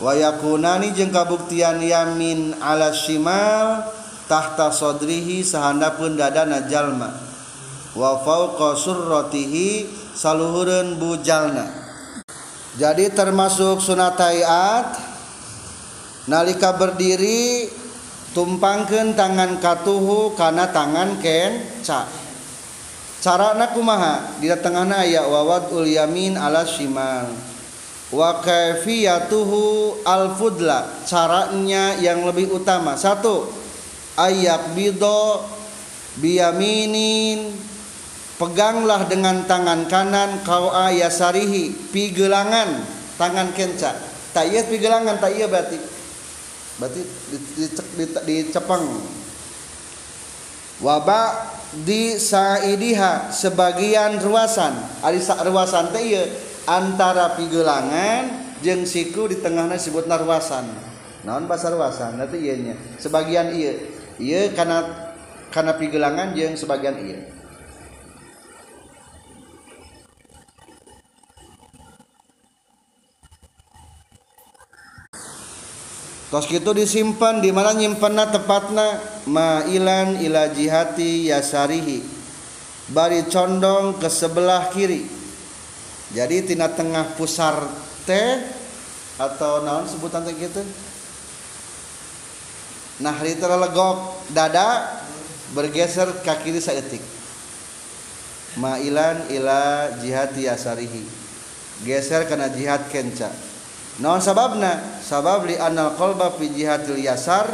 Wa 0.00 0.16
yakunani 0.16 0.96
jeung 0.96 1.12
kabuktian 1.12 1.84
yamin 1.84 2.56
ala 2.60 2.96
simal 2.96 3.84
tahta 4.24 4.72
sodrihi 4.72 5.44
sahandapeun 5.44 6.16
dadana 6.16 6.64
jalma. 6.64 7.12
Wa 7.96 8.20
fauqa 8.24 8.76
surratihi 8.76 9.98
saluhureun 10.18 10.98
bujalna 10.98 11.66
jadi 12.74 13.10
termasuk 13.14 13.78
sunat 13.78 14.18
hayat 14.18 14.98
nalika 16.26 16.74
berdiri 16.74 17.70
tumpangkan 18.38 19.18
tangan 19.18 19.58
katuhu 19.58 20.38
karena 20.38 20.70
tangan 20.70 21.18
ken 21.18 21.58
ca. 21.82 22.06
Cara 23.18 23.58
kumaha? 23.74 24.38
Di 24.38 24.46
tengahna 24.62 25.02
aya 25.02 25.26
wawad 25.26 25.74
ul 25.74 25.82
yamin 25.82 26.38
ala 26.38 26.62
shimal. 26.62 27.34
Wa 28.14 28.38
kaifiyatuhu 28.38 30.06
al 30.06 30.38
fudla 30.38 31.02
caranya 31.02 31.98
yang 31.98 32.22
lebih 32.22 32.54
utama. 32.54 32.94
Satu 32.94 33.50
ayak 34.14 34.78
bido 34.78 35.42
biyaminin. 36.22 37.50
Peganglah 38.38 39.10
dengan 39.10 39.50
tangan 39.50 39.90
kanan 39.90 40.46
kau 40.46 40.70
ayasarihi. 40.70 41.90
Pigelangan 41.90 42.86
tangan 43.18 43.50
kenca 43.50 43.98
tak 44.30 44.54
iya 44.54 44.62
pigelangan 44.62 45.18
tak 45.18 45.34
iya 45.34 45.50
berarti 45.50 45.97
berarti 46.78 47.02
dicepeng 48.22 48.86
wabak 50.78 51.30
di 51.84 52.16
saidiha 52.16 53.34
sebagian 53.34 54.22
ruasan. 54.22 54.78
Ari 55.02 55.20
ruasan 55.50 55.90
teh 55.92 56.02
ieu 56.06 56.24
antara 56.64 57.34
pigelangan 57.34 58.54
jeung 58.62 58.86
siku 58.86 59.28
di 59.28 59.42
tengahna 59.42 59.76
disebutna 59.76 60.16
ruasan. 60.22 60.64
Naon 61.26 61.50
bahasa 61.50 61.74
ruasan? 61.74 62.16
Nanti 62.16 62.40
ieu 62.40 62.56
nya. 62.56 62.74
Sebagian 62.96 63.52
ieu. 63.52 63.74
Ieu 64.22 64.54
kana 64.54 65.10
kana 65.50 65.76
pigelangan 65.76 66.32
jeung 66.32 66.54
sebagian 66.54 66.96
ieu 67.02 67.37
tos 76.28 76.44
gitu 76.44 76.76
disimpan 76.76 77.40
di 77.40 77.48
mana 77.48 77.72
nyimpanna 77.72 78.28
tepatna? 78.28 79.00
Mailan 79.28 80.20
ila 80.24 80.52
jihati 80.52 81.32
yasarihi. 81.32 82.04
Bari 82.92 83.28
condong 83.28 84.00
ke 84.00 84.08
sebelah 84.08 84.72
kiri. 84.72 85.04
Jadi 86.12 86.52
tina 86.52 86.72
tengah 86.72 87.16
pusar 87.16 87.68
teh 88.08 88.40
atau 89.20 89.60
naon 89.60 89.84
sebutan 89.84 90.24
teh 90.24 90.32
gitu 90.38 90.62
nah 92.98 93.14
hari 93.14 93.34
legok 93.38 94.26
dada 94.34 94.98
bergeser 95.54 96.10
ke 96.24 96.34
kiri 96.44 96.58
saeutik. 96.58 97.02
Mailan 98.58 99.30
ila 99.30 99.92
jihati 100.02 100.50
yasarihi. 100.50 101.04
Geser 101.86 102.26
karena 102.26 102.50
jihad 102.50 102.90
kenca 102.90 103.30
Naon 103.98 104.22
sababna? 104.22 105.02
Sabab 105.02 105.50
li 105.50 105.58
anal 105.58 105.98
qalba 105.98 106.30
fi 106.38 106.46
jihatil 106.54 107.02
yasar 107.02 107.50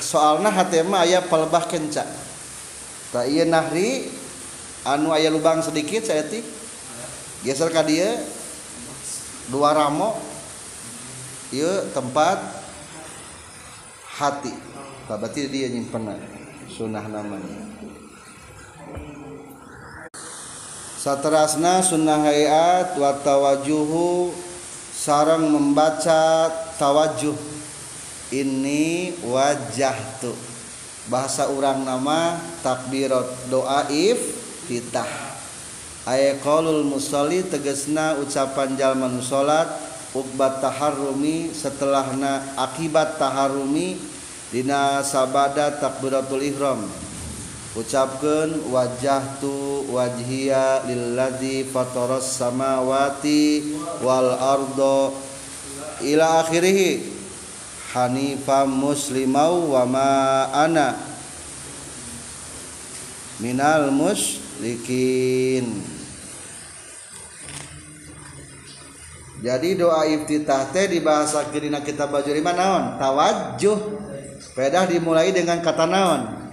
soalna 0.00 0.48
hatema 0.48 1.04
aya 1.04 1.20
pelebah 1.20 1.68
kenca. 1.68 2.08
Ta 3.12 3.28
ieu 3.28 3.44
nahri 3.44 4.08
anu 4.88 5.12
aya 5.12 5.28
lubang 5.28 5.60
sedikit 5.60 6.08
saya 6.08 6.24
ti 6.24 6.40
geser 7.44 7.68
ka 7.68 7.84
dieu 7.84 8.16
dua 9.52 9.76
ramo 9.76 10.16
ieu 11.52 11.92
tempat 11.92 12.40
hati. 14.16 14.52
Tak 15.04 15.20
berarti 15.20 15.52
dia 15.52 15.68
nyimpen 15.68 16.08
sunnah 16.72 17.04
namanya. 17.04 17.60
Satrasna 20.96 21.84
sunnah 21.84 22.24
hayat 22.24 22.96
watawajuhu 22.96 24.32
sarang 25.04 25.52
membaca 25.52 26.48
tawajuh 26.80 27.36
ini 28.32 29.12
wajah 29.20 29.92
tuh 30.16 30.32
bahasa 31.12 31.44
orang 31.52 31.84
nama 31.84 32.40
takbirat 32.64 33.52
doa 33.52 33.84
if 33.92 34.16
titah 34.64 35.04
ayaqalul 36.08 36.88
musalli 36.88 37.44
tegesna 37.44 38.16
ucapan 38.16 38.80
jalman 38.80 39.20
salat 39.20 39.68
ukbat 40.16 40.64
taharrumi 40.64 41.52
setelahna 41.52 42.56
akibat 42.56 43.20
taharrumi 43.20 44.00
dina 44.48 45.04
sabada 45.04 45.68
takbiratul 45.84 46.40
ihram 46.40 46.80
ucapkan 47.74 48.54
wajah 48.70 49.42
tu 49.42 49.82
wajhiya 49.90 50.86
lilladzi 50.86 51.66
fataras 51.66 52.38
samawati 52.38 53.74
wal 53.98 54.30
ardo 54.30 55.10
ila 56.06 56.46
akhirih. 56.46 57.10
Hanifam 57.94 58.74
muslimau 58.74 59.70
wa 59.70 59.86
ma 59.86 60.10
ana. 60.50 60.98
Minal 63.38 63.94
musyrikin 63.94 65.94
jadi 69.44 69.76
doa 69.76 70.08
iftitah 70.08 70.72
teh 70.72 70.88
di 70.88 71.04
bahasa 71.04 71.44
kirina 71.52 71.84
kita 71.84 72.08
baju 72.08 72.32
lima 72.32 72.56
naon? 72.56 72.96
Tawajjuh. 72.96 73.78
Pedah 74.56 74.88
dimulai 74.88 75.34
dengan 75.34 75.60
kata 75.60 75.84
naon 75.84 76.43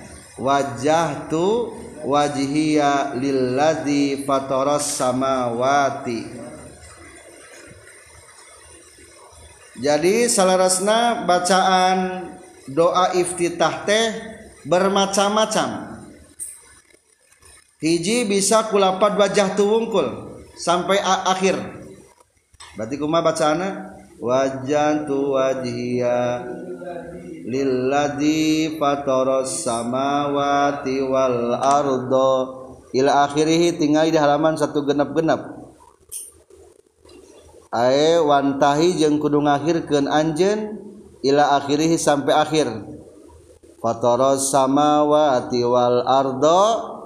wajah 0.41 1.29
tu 1.29 1.69
wajhiya 2.01 3.13
lilladzi 3.13 4.25
fataras 4.25 4.97
samawati. 4.97 6.25
Jadi 9.81 10.29
salarasna 10.29 11.25
bacaan 11.25 11.97
doa 12.69 13.13
iftitah 13.17 13.85
teh 13.85 14.05
bermacam-macam. 14.65 15.97
Hiji 17.81 18.29
bisa 18.29 18.69
kulapat 18.69 19.17
wajah 19.17 19.57
tuwungkul 19.57 20.37
sampai 20.53 21.01
akhir. 21.01 21.57
Berarti 22.77 22.95
kuma 23.01 23.25
bacaana 23.25 23.97
wajah 24.21 25.09
tu 25.09 25.33
wajhiya 25.33 26.45
lilladzi 27.47 28.75
fataras 28.75 29.63
samawati 29.63 31.01
wal 31.05 31.55
ardo 31.55 32.33
ila 32.91 33.25
akhirih 33.29 33.79
tinggal 33.79 34.11
di 34.11 34.19
halaman 34.19 34.59
satu 34.59 34.83
genap-genap. 34.83 35.63
Ae 37.71 38.19
wantahi 38.19 38.99
jeung 38.99 39.15
kudu 39.23 39.39
ngakhirkeun 39.47 40.11
anjeun 40.11 40.75
ila 41.23 41.55
akhirih 41.55 41.95
sampai 41.95 42.35
akhir. 42.35 42.67
Fataras 43.79 44.51
samawati 44.51 45.63
wal 45.63 46.03
ardo 46.03 46.63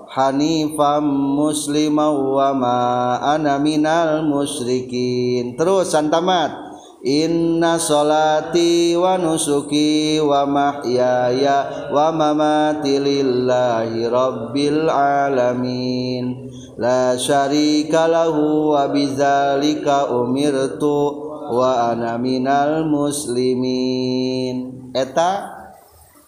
hanifam 0.09 1.05
muslima 1.37 2.09
wa 2.09 2.49
ma 2.57 2.79
ana 3.21 3.61
minal 3.61 4.25
musyrikin. 4.25 5.53
Terus 5.53 5.93
santamat 5.93 6.64
Inna 7.05 7.77
salati 7.77 8.97
wa 8.97 9.13
nusuki 9.21 10.17
wa 10.25 10.41
mahyaya 10.49 11.85
wa 11.93 12.09
mamati 12.09 12.97
lillahi 12.97 14.09
rabbil 14.09 14.89
alamin. 14.89 16.49
La 16.81 17.13
syarika 17.13 18.09
lahu 18.09 18.73
wa 18.73 18.89
bidzalika 18.89 20.09
umirtu 20.17 21.29
wa 21.53 21.93
ana 21.93 22.17
minal 22.17 22.89
muslimin. 22.89 24.57
Eta? 24.97 25.61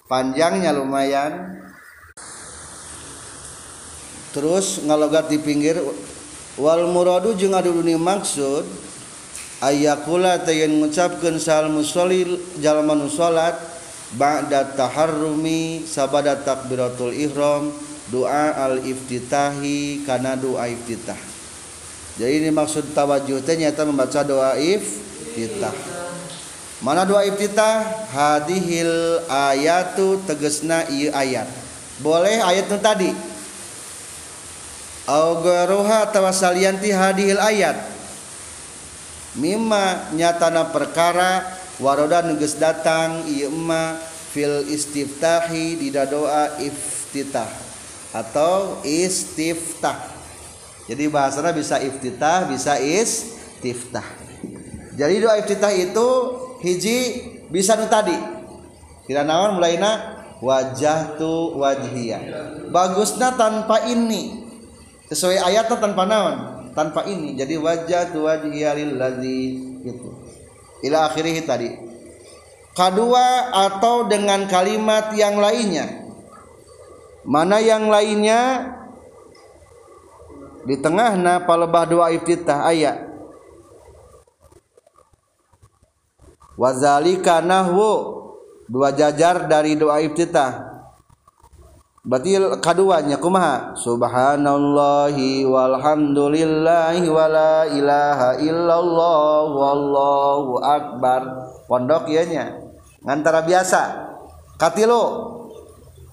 Panjangnya 0.06 0.78
lumayan. 0.78 1.58
Terus 4.30 4.86
ngalogat 4.86 5.26
di 5.34 5.42
pinggir 5.42 5.82
wal 6.62 6.86
muradu 6.86 7.34
jeung 7.34 7.58
adu 7.58 7.74
maksud 7.98 8.87
ayakula 9.62 10.42
tayen 10.42 10.78
ngucapkeun 10.78 11.42
sal 11.42 11.70
musolli 11.72 12.38
jalma 12.62 12.94
salat 13.10 13.58
ba'da 14.14 14.78
taharrumi 14.78 15.84
sabada 15.84 16.38
takbiratul 16.40 17.12
ihram 17.12 17.74
doa 18.08 18.56
al 18.56 18.80
iftitahi 18.86 20.06
kana 20.08 20.38
doa 20.40 20.70
iftitah. 20.70 21.18
Jadi 22.18 22.34
ini 22.42 22.50
maksud 22.50 22.98
tawajuh 22.98 23.46
teh 23.46 23.60
nyata 23.60 23.86
membaca 23.86 24.26
doa 24.26 24.58
iftitah. 24.58 25.76
Mana 26.82 27.06
doa 27.06 27.26
iftitah? 27.26 28.10
Hadihil 28.14 29.22
ayatu 29.30 30.22
tegesna 30.26 30.86
ieu 30.94 31.10
ayat. 31.14 31.50
Boleh 32.02 32.42
ayat 32.42 32.70
itu 32.70 32.78
tadi? 32.78 33.10
Augaruha 35.10 36.06
tawasalianti 36.10 36.94
hadihil 36.94 37.42
ayat 37.42 37.97
Mima 39.38 40.10
nyatana 40.18 40.74
perkara 40.74 41.46
waroda 41.78 42.26
nuges 42.26 42.58
datang 42.58 43.22
iya 43.30 43.46
fil 44.34 44.66
istiftahi 44.66 45.78
di 45.78 45.94
doa 45.94 46.58
iftitah 46.58 47.46
atau 48.18 48.82
istiftah. 48.82 50.10
Jadi 50.90 51.06
bahasanya 51.06 51.54
bisa 51.54 51.78
iftitah 51.78 52.50
bisa 52.50 52.82
istiftah. 52.82 54.06
Jadi 54.98 55.16
doa 55.22 55.38
iftitah 55.38 55.70
itu 55.70 56.08
hiji 56.66 56.98
bisa 57.54 57.78
nu 57.78 57.86
tadi. 57.86 58.18
Kira 59.06 59.22
naon 59.22 59.62
mulaina? 59.62 60.18
Wajah 60.42 61.18
tu 61.18 61.58
wajhiyah. 61.62 62.22
Bagusnya 62.74 63.38
tanpa 63.38 63.86
ini. 63.86 64.46
Sesuai 65.14 65.38
ayatnya 65.46 65.78
tanpa 65.78 66.06
naon 66.10 66.57
tanpa 66.78 67.10
ini 67.10 67.34
jadi 67.34 67.58
wajah 67.58 68.14
tu 68.14 68.30
wajhiyalillazi 68.30 69.42
itu 69.82 70.10
ila 70.86 71.10
akhirih 71.10 71.42
tadi. 71.42 71.70
Kedua 72.78 73.50
atau 73.50 74.06
dengan 74.06 74.46
kalimat 74.46 75.10
yang 75.18 75.42
lainnya. 75.42 76.06
Mana 77.26 77.58
yang 77.58 77.90
lainnya? 77.90 78.74
Di 80.62 80.78
tengah 80.78 81.18
na 81.18 81.42
palebah 81.42 81.90
doa 81.90 82.14
iftitah 82.14 82.70
ayat. 82.70 83.10
Wazalika 86.54 87.42
nahwu. 87.42 88.22
Dua 88.70 88.94
jajar 88.94 89.48
dari 89.50 89.80
doa 89.80 89.98
iftitah 90.04 90.77
berarti 92.08 92.40
keduanya 92.64 93.20
kumaha? 93.20 93.76
Subhanallahi 93.76 95.44
walhamdulillahi 95.44 97.04
wala 97.12 97.68
ilaha 97.68 98.40
illallah 98.40 99.44
wallahu 99.52 100.64
akbar. 100.64 101.52
Pondok 101.68 102.08
ieu 102.08 102.24
nya 102.32 102.56
ngantara 103.04 103.44
biasa. 103.44 104.08
Katilu. 104.56 105.36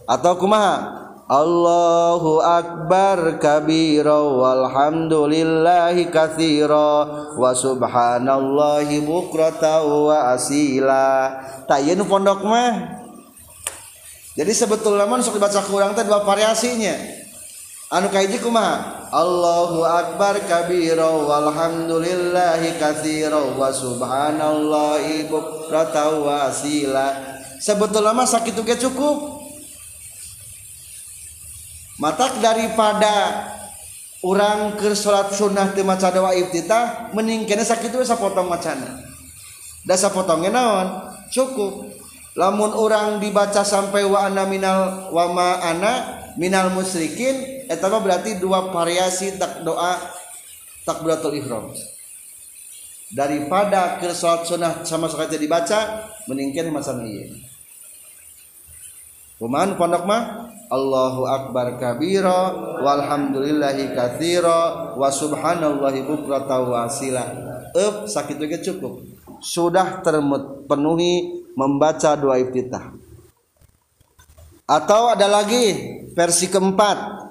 Atau 0.05 0.36
kumaha? 0.36 1.01
Allahu 1.24 2.45
akbar 2.45 3.40
kabira 3.40 4.20
walhamdulillahi 4.20 6.12
katsira 6.12 7.32
wa 7.32 7.51
subhanallahi 7.57 9.01
bukrata 9.09 9.80
wa 9.80 10.36
asila. 10.36 11.40
Tayeun 11.64 12.05
pondok 12.05 12.45
mah 12.45 13.04
jadi 14.35 14.51
sebetulnya 14.51 15.07
man 15.07 15.22
sok 15.22 15.39
dibaca 15.39 15.62
kurang 15.62 15.95
teh 15.95 16.03
dua 16.03 16.26
variasinya. 16.26 17.22
Anu 17.95 18.11
kaiji 18.11 18.43
kumaha 18.43 19.07
Allahu 19.14 19.87
akbar 19.87 20.43
kabira 20.51 21.07
walhamdulillahi 21.07 22.74
katsira 22.82 23.39
wa 23.39 23.70
subhanallahi 23.70 25.30
bukrata 25.30 26.18
wa 26.18 26.51
asila. 26.51 27.14
Sebetulnya 27.62 28.11
mah 28.11 28.26
sakitu 28.26 28.66
ge 28.66 28.74
cukup. 28.74 29.39
Matak 32.03 32.43
daripada 32.43 33.47
orang 34.26 34.74
ke 34.74 34.91
salat 34.99 35.30
sunnah 35.30 35.70
teu 35.70 35.87
maca 35.87 36.11
doa 36.11 36.35
iftitah 36.35 37.14
mending 37.14 37.47
kena 37.47 37.62
sakitu 37.62 38.03
sapotong 38.03 38.51
macana. 38.51 38.99
Da 39.87 39.95
sapotongnya 39.95 40.51
naon? 40.51 41.14
Cukup 41.30 41.87
lamun 42.35 42.74
orang 42.74 43.22
dibaca 43.22 43.62
sampai 43.62 44.03
wa 44.03 44.26
ana 44.26 44.47
minal 44.47 45.11
wa 45.14 45.24
ma 45.30 45.49
ana 45.62 45.93
minal 46.35 46.74
musyrikin 46.74 47.66
eta 47.70 47.87
berarti 47.87 48.43
dua 48.43 48.74
variasi 48.74 49.39
tak 49.39 49.62
doa 49.62 49.97
takbiratul 50.82 51.39
ihram 51.39 51.70
daripada 53.14 54.03
ke 54.03 54.11
salat 54.11 54.43
sunnah 54.51 54.82
sama 54.82 55.07
sekali 55.07 55.39
dibaca 55.39 56.11
meningkin 56.26 56.74
masalah 56.74 57.07
ieu 57.07 57.30
Kuman 59.35 59.74
pondok 59.74 60.07
mah 60.07 60.47
Allahu 60.70 61.26
akbar 61.26 61.76
kabira 61.76 62.55
walhamdulillahi 62.80 63.91
katsira 63.93 64.95
wa 64.95 65.11
subhanallahi 65.11 66.07
bukrata 66.07 66.62
wa 66.62 66.87
asila. 66.87 67.28
Eup 67.74 68.07
sakitu 68.07 68.47
cukup. 68.62 69.03
Sudah 69.43 70.01
terpenuhi 70.01 71.43
membaca 71.55 72.15
doa 72.19 72.39
iftitah. 72.39 72.95
Atau 74.65 75.13
ada 75.13 75.27
lagi 75.29 75.77
versi 76.15 76.51
keempat. 76.51 77.27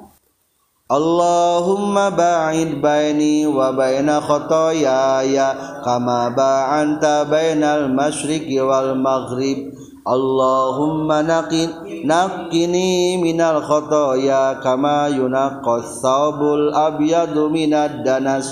Allahumma 0.86 2.14
ba'id 2.14 2.78
baini 2.78 3.50
wa 3.50 3.74
baina 3.74 4.22
khotoyaya 4.22 5.82
kama 5.82 6.30
ba'anta 6.36 7.26
bainal 7.26 7.90
masyriqi 7.90 8.62
wal 8.62 8.94
maghrib. 8.94 9.74
Allahumma 10.04 11.24
naqin 11.24 12.04
naqini 12.04 13.16
minal 13.18 13.64
khotoya 13.64 14.60
kama 14.60 15.08
yunaqqas 15.10 16.04
thawbul 16.04 16.76
abyadu 16.76 17.48
minad 17.48 18.04
danas 18.04 18.52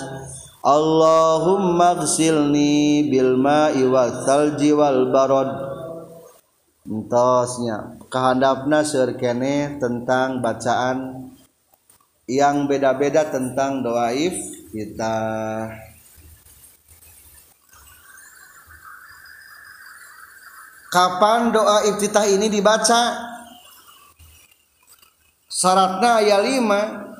Allahumma 0.62 1.98
gsilni 1.98 3.10
bil 3.10 3.34
ma'i 3.34 3.82
was 3.82 4.14
salji 4.30 4.70
wal 4.70 5.10
barad 5.10 5.50
entosnya 6.86 7.98
kehandapna 8.14 8.86
serkene 8.86 9.82
tentang 9.82 10.38
bacaan 10.38 11.34
yang 12.30 12.70
beda-beda 12.70 13.26
tentang 13.34 13.82
doaif 13.82 14.38
kita. 14.70 15.18
Kapan 20.94 21.50
doa 21.50 21.90
iftitah 21.90 22.30
ini 22.30 22.54
dibaca? 22.54 23.18
Syaratnya 25.50 26.22
ayat 26.22 26.42
5 26.46 27.11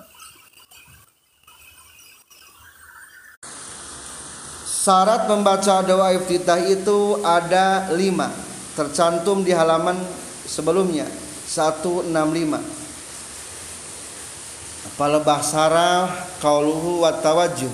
syarat 4.82 5.30
membaca 5.30 5.86
doa 5.86 6.10
iftitah 6.18 6.58
itu 6.66 7.22
ada 7.22 7.94
lima. 7.94 8.34
Tercantum 8.74 9.46
di 9.46 9.54
halaman 9.54 10.02
sebelumnya. 10.50 11.06
165 11.46 12.10
apa 14.82 15.06
lebah 15.18 15.42
sarah 15.46 16.10
qauluhu 16.42 17.06
wa 17.06 17.14
tawajjuh. 17.14 17.70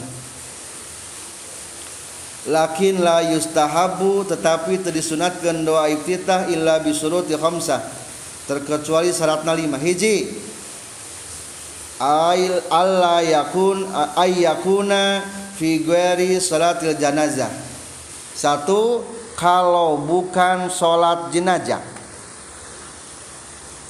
Lakin 2.47 3.03
la 3.03 3.23
yustahabu 3.35 4.23
tetapi 4.27 4.79
terdisunatkan 4.79 5.63
doa 5.63 5.87
iftitah 5.91 6.51
illa 6.51 6.79
bisuruti 6.83 7.35
khamsah. 7.35 7.83
Terkecuali 8.47 9.11
syaratna 9.11 9.55
lima. 9.55 9.75
Hiji. 9.79 10.31
Ail 11.99 12.63
alla 12.71 13.19
yakun 13.25 13.87
ayyakuna 14.15 15.23
fi 15.57 15.81
ghairi 15.81 16.37
salatil 16.37 16.93
janazah. 16.93 17.49
Satu 18.37 19.01
kalau 19.33 19.97
bukan 19.97 20.69
sholat 20.69 21.33
jenazah. 21.33 21.81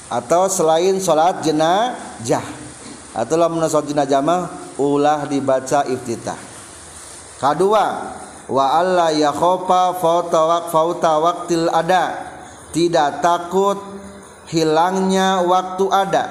Atau 0.08 0.48
selain 0.48 0.96
sholat 0.96 1.44
jenazah. 1.44 2.44
Atau 3.12 3.36
lamun 3.36 3.60
sholat 3.68 3.92
jenazah 3.92 4.24
mah 4.24 4.48
ulah 4.80 5.28
dibaca 5.28 5.84
iftitah. 5.84 6.40
Kedua 7.36 8.16
wa 8.48 8.64
alla 8.72 9.12
yakhofa 9.12 10.00
fauta 10.00 10.72
fauta 10.72 11.12
waktil 11.20 11.68
ada. 11.68 12.32
Tidak 12.72 13.20
takut 13.20 13.76
hilangnya 14.48 15.44
waktu 15.44 15.84
ada. 15.92 16.24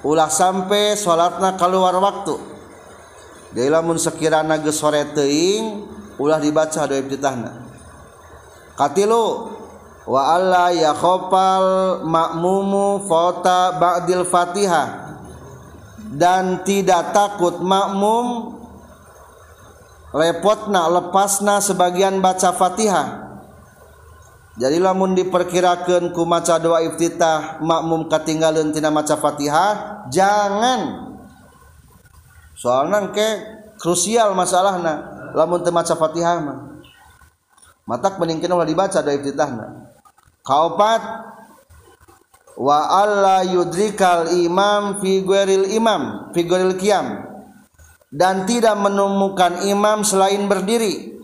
Ulah 0.00 0.32
sampai 0.32 0.96
sholatna 0.96 1.60
keluar 1.60 1.92
waktu 2.00 2.49
jadi 3.50 3.68
lamun 3.68 3.98
sekirana 3.98 4.58
geus 4.62 4.78
sore 4.78 5.06
teuing 5.10 5.86
ulah 6.20 6.38
dibaca 6.38 6.86
doa 6.86 6.98
iftitahna 6.98 7.66
katilu 8.78 9.60
wa 10.10 10.22
alla 10.34 10.72
yakhafal 10.72 12.02
makmumu 12.02 13.04
fata 13.04 13.76
ba'dil 13.76 14.26
fatihah. 14.26 15.12
Dan 16.10 16.66
tidak 16.66 17.14
takut 17.14 17.62
makmum 17.62 18.58
lepotna 20.10 20.90
lepasna 20.90 21.62
sebagian 21.62 22.18
baca 22.18 22.50
fatihah. 22.50 23.30
Jadi 24.58 24.82
lamun 24.82 25.14
diperkirakan 25.14 26.10
ku 26.10 26.26
maca 26.26 26.58
doa 26.58 26.82
iftitah 26.82 27.62
makmum 27.62 28.10
ketinggalan 28.10 28.74
tina 28.74 28.90
maca 28.90 29.14
fatihah 29.14 30.02
jangan 30.10 31.09
soalnya 32.60 33.08
ke 33.16 33.28
krusial 33.80 34.36
masalahnya. 34.36 35.16
Lamun 35.32 35.64
teu 35.64 35.72
maca 35.72 35.96
Fatihah 35.96 36.36
mah. 36.44 36.58
Matak 37.88 38.20
meningkin 38.20 38.52
ulah 38.52 38.68
dibaca 38.68 39.02
doa 39.02 39.16
iftitahna 39.16 39.90
kaopat 40.44 41.02
wa 42.60 42.78
alla 42.86 43.42
yudrikal 43.42 44.30
imam 44.30 45.00
fi 45.00 45.24
imam 45.72 46.30
fi 46.36 46.40
qiyam. 46.76 47.30
Dan 48.10 48.42
tidak 48.42 48.74
menemukan 48.74 49.62
imam 49.70 50.02
selain 50.02 50.50
berdiri. 50.50 51.14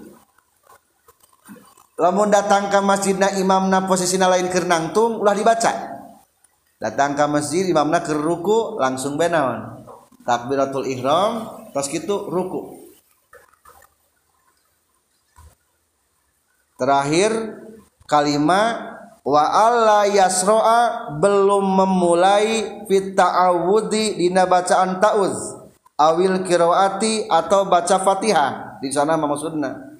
Lamun 1.98 2.30
datang 2.30 2.70
ke 2.70 2.78
masjidna 2.78 3.34
imamna 3.42 3.90
posisina 3.90 4.30
lain 4.30 4.46
keur 4.54 4.70
nangtung 4.70 5.18
ulah 5.18 5.34
dibaca. 5.34 5.98
Datang 6.78 7.18
ke 7.18 7.26
masjid 7.26 7.66
imamna 7.66 8.06
keur 8.06 8.22
ruku 8.22 8.78
langsung 8.78 9.18
benawan 9.18 9.85
takbiratul 10.26 10.84
ihram 10.90 11.62
pas 11.70 11.86
gitu 11.86 12.26
ruku. 12.26 12.90
Terakhir 16.76 17.32
kalimat 18.04 19.00
wa 19.24 19.42
alla 19.48 20.04
yasro'a 20.04 21.14
belum 21.16 21.64
memulai 21.64 22.84
fit 22.84 23.16
ta'awudi 23.16 24.20
dina 24.20 24.44
bacaan 24.44 25.00
ta'uz. 25.00 25.64
Awil 25.96 26.44
kiroati 26.44 27.24
atau 27.24 27.64
baca 27.64 27.96
fatihah 27.96 28.76
di 28.84 28.92
sana 28.92 29.16
maksudna 29.16 29.96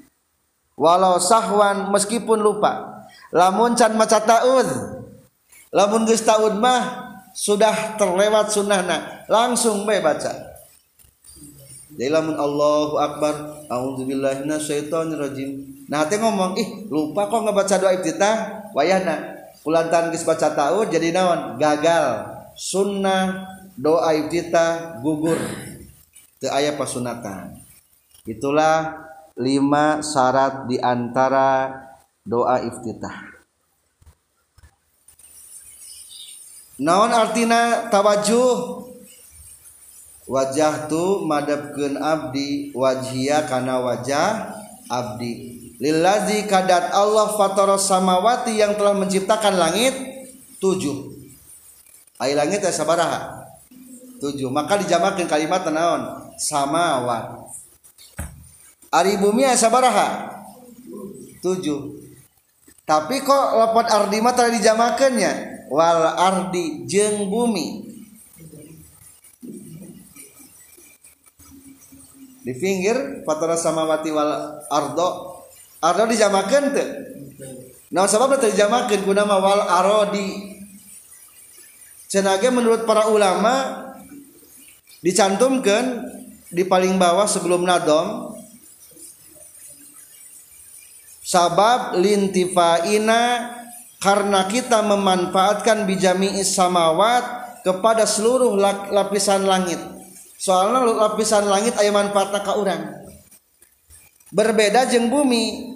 walau 0.77 1.17
sahwan 1.17 1.89
meskipun 1.89 2.37
lupa. 2.37 3.09
Lamun 3.33 3.73
can 3.75 3.97
maca 3.97 4.21
ta'uz. 4.21 4.69
Lamun 5.73 6.05
geus 6.05 6.21
ta'ud 6.21 6.61
mah 6.61 7.09
sudah 7.33 7.97
terlewat 7.97 8.53
sunnahna 8.53 9.16
langsung 9.27 9.87
bae 9.87 10.03
baca. 10.03 10.57
Jadi 11.97 12.13
lamun 12.13 12.37
Allahu 12.37 13.01
Akbar 13.01 13.65
A'udzubillahi 13.73 14.45
minasyaitonirrajim. 14.45 15.51
Nah 15.89 16.05
hati 16.05 16.21
ngomong 16.21 16.59
ih 16.61 16.69
lupa 16.93 17.31
kok 17.31 17.47
ngebaca 17.47 17.75
doa 17.81 17.95
iftitah 17.97 18.69
wayahna. 18.77 19.39
Kulantan 19.65 20.13
geus 20.13 20.23
baca 20.23 20.53
tahu 20.53 20.87
jadi 20.93 21.11
naon? 21.11 21.57
Gagal. 21.57 22.37
Sunnah 22.53 23.49
doa 23.79 24.13
iftitah 24.13 25.01
gugur. 25.01 25.41
Teu 26.37 26.53
aya 26.53 26.77
pasunatan 26.77 27.65
itulah 28.27 29.07
lima 29.39 30.03
syarat 30.03 30.67
di 30.67 30.77
antara 30.83 31.73
doa 32.27 32.61
iftitah 32.61 33.25
naon 36.77 37.09
artina 37.15 37.89
tawajuh 37.89 38.86
wajah 40.27 40.91
tu 40.91 41.25
madhabkeun 41.25 41.99
abdi 41.99 42.75
wajhia 42.75 43.47
kana 43.47 43.81
wajah 43.81 44.55
abdi. 44.91 45.57
Lillazi 45.77 46.49
kadat 46.49 46.91
Allah 46.93 47.37
fataros 47.37 47.85
samawati 47.85 48.57
yang 48.57 48.75
telah 48.75 48.97
menciptakan 48.97 49.55
langit 49.61 49.95
tujuh. 50.59 51.15
Ai 52.17 52.33
langit 52.33 52.65
ya 52.65 52.73
sabaraha? 52.73 53.45
Tujuh. 54.17 54.49
Maka 54.49 54.81
dijamakan 54.81 55.29
kalimat 55.29 55.69
naon? 55.69 56.33
Samawat. 56.41 57.45
Ari 58.89 59.21
bumi 59.21 59.45
ya 59.45 59.53
sabaraha? 59.53 60.33
Tujuh. 61.45 62.01
Tapi 62.89 63.21
kok 63.21 63.47
lepot 63.61 63.87
ardi 63.91 64.19
mah 64.23 64.33
dijamakannya 64.33 65.33
wal 65.69 66.07
ardi 66.17 66.87
jeng 66.89 67.29
bumi 67.29 67.86
di 72.47 72.55
pinggir 72.55 73.27
fatara 73.27 73.59
samawati 73.59 74.15
wal 74.15 74.63
ardo 74.71 75.43
ardo 75.83 76.03
dijamakan 76.07 76.63
tuh 76.71 76.89
nah 77.91 78.07
sebab 78.07 78.39
itu 78.39 78.55
dijamakan 78.55 79.03
kuna 79.03 79.27
wal 79.27 79.67
arodi? 79.67 80.55
Cenage 82.07 82.55
menurut 82.55 82.87
para 82.87 83.11
ulama 83.11 83.83
dicantumkan 85.03 86.07
di 86.55 86.63
paling 86.63 86.95
bawah 87.03 87.27
sebelum 87.27 87.67
nadom 87.67 88.39
sabab 91.19 91.99
lintifaina 91.99 93.51
karena 93.99 94.47
kita 94.47 94.87
memanfaatkan 94.87 95.83
bijami 95.83 96.31
samawat 96.47 97.27
kepada 97.67 98.07
seluruh 98.07 98.55
lapisan 98.95 99.43
langit 99.43 99.96
soalnya 100.37 100.85
lapisan 100.85 101.49
langit 101.49 101.75
ayat 101.81 101.93
manfaatnya 101.93 102.41
ke 102.45 102.53
orang 102.53 102.83
berbeda 104.33 104.89
jeng 104.89 105.09
bumi. 105.09 105.75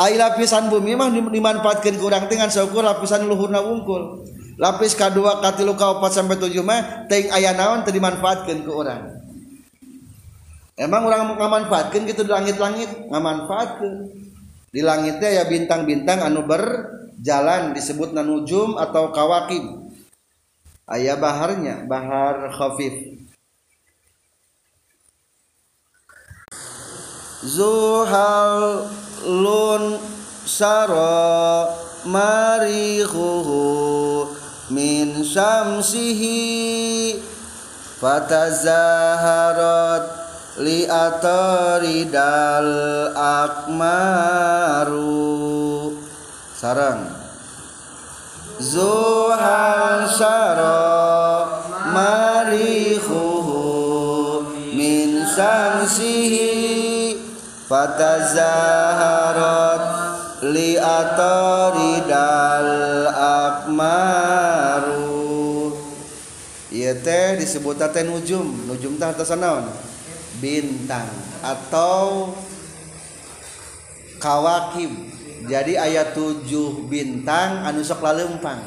Ayat 0.00 0.32
lapisan 0.32 0.72
bumi 0.72 0.96
mah 0.96 1.12
dimanfaatkan 1.12 2.00
kurang 2.00 2.24
dengan 2.24 2.48
seukur 2.48 2.80
lapisan 2.80 3.28
luhurna 3.28 3.60
wungkul. 3.60 4.24
Lapis 4.56 4.96
kedua 4.96 5.44
katilu 5.44 5.76
opat 5.76 6.16
sampai 6.16 6.40
tujuh 6.40 6.64
mah 6.64 7.04
ting 7.04 7.28
ayat 7.28 7.56
naon 7.56 7.84
dimanfaatkan 7.84 8.64
ke 8.64 8.72
orang 8.72 9.20
emang 10.80 11.04
orang 11.04 11.36
ngamanfaatkan 11.36 12.08
gitu 12.08 12.24
di 12.24 12.32
langit-langit? 12.32 12.88
Ngamanfaatkan 13.12 13.92
di 14.72 14.80
langitnya 14.80 15.28
ya 15.28 15.44
bintang-bintang 15.44 16.24
anu 16.24 16.48
ber 16.48 16.88
jalan 17.20 17.76
disebut 17.76 18.16
nanujum 18.16 18.80
atau 18.80 19.12
kawakib 19.12 19.92
ayah 20.88 21.20
baharnya 21.20 21.84
bahar 21.84 22.48
khafif 22.54 23.19
zuhal 27.44 28.88
lun 29.24 29.98
sara 30.44 31.68
marihuhu 32.04 33.56
min 34.68 35.24
syamsihi 35.24 37.16
fatazaharat 37.96 40.04
li 40.60 40.84
ataridal 40.84 42.68
akmaru. 43.16 45.00
Sarang. 46.60 47.08
Zuhal 48.60 50.04
syara 50.12 51.48
marihuhu 51.96 53.64
min 54.76 55.24
sansihi 55.24 56.89
fatazaharat 57.70 59.30
li 60.50 60.74
ataridal 60.74 62.26
akmaru. 63.14 65.06
Ieu 66.74 66.94
teh 66.98 67.38
disebut 67.38 67.78
teh 67.78 68.02
nujum. 68.02 68.66
Nujum 68.66 68.98
teh 68.98 69.06
atas 69.06 69.30
naon? 69.38 69.70
Bintang 70.42 71.06
atau 71.46 72.34
kawakib. 74.18 74.90
Jadi 75.46 75.78
ayat 75.78 76.12
tujuh 76.12 76.90
bintang 76.90 77.64
anu 77.64 77.80
sok 77.80 78.04
lalempang 78.04 78.60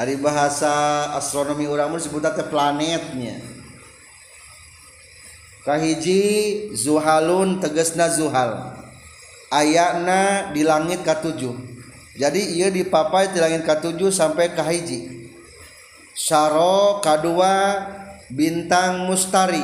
hari 0.00 0.16
bahasa 0.16 1.12
astronomi 1.12 1.68
orang 1.68 1.92
disebut 1.92 2.24
teh 2.24 2.48
planetnya 2.48 3.49
kahiji 5.70 6.66
zuhalun 6.74 7.62
tegesna 7.62 8.10
zuhal. 8.10 8.74
Ayana 9.54 10.50
di 10.50 10.66
langit 10.66 11.06
katujuh. 11.06 11.54
Jadi 12.18 12.58
ia 12.58 12.74
dipapai 12.74 13.30
di 13.30 13.38
langit 13.38 13.62
katujuh 13.62 14.10
sampai 14.10 14.50
kahiji. 14.50 15.30
Syaro 16.18 16.98
kadua 16.98 17.86
bintang 18.34 19.06
mustari. 19.06 19.62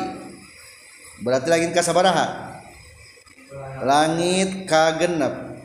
Berarti 1.26 1.50
langit 1.50 1.74
kasabaraha? 1.74 2.54
Langit 3.82 4.70
kagenep. 4.70 5.59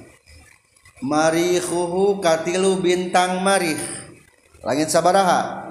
Marihuhu 1.05 2.17
katilu 2.17 2.81
bintang 2.81 3.45
marih. 3.45 3.77
Langit 4.65 4.89
sabaraha? 4.89 5.69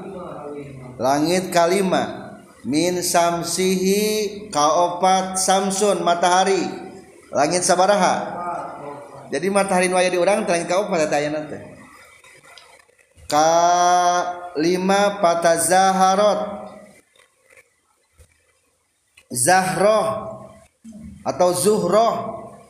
Langit 0.99 1.55
kalima. 1.55 2.20
Min 2.67 3.01
samsihi 3.01 4.49
kaopat 4.53 5.41
samsun 5.41 6.05
matahari. 6.05 6.65
Langit 7.31 7.63
sabaraha. 7.63 8.39
Jadi 9.31 9.47
matahari 9.49 9.87
waya 9.89 10.11
di 10.11 10.19
orang 10.19 10.43
langit 10.43 10.67
kaopat 10.67 11.07
eta 11.07 11.17
aya 11.23 11.31
teh 11.47 11.81
ka 13.31 13.51
lima 14.59 15.23
patazaharot 15.23 16.67
zahroh 19.31 20.07
atau 21.23 21.49
zuhroh 21.55 22.15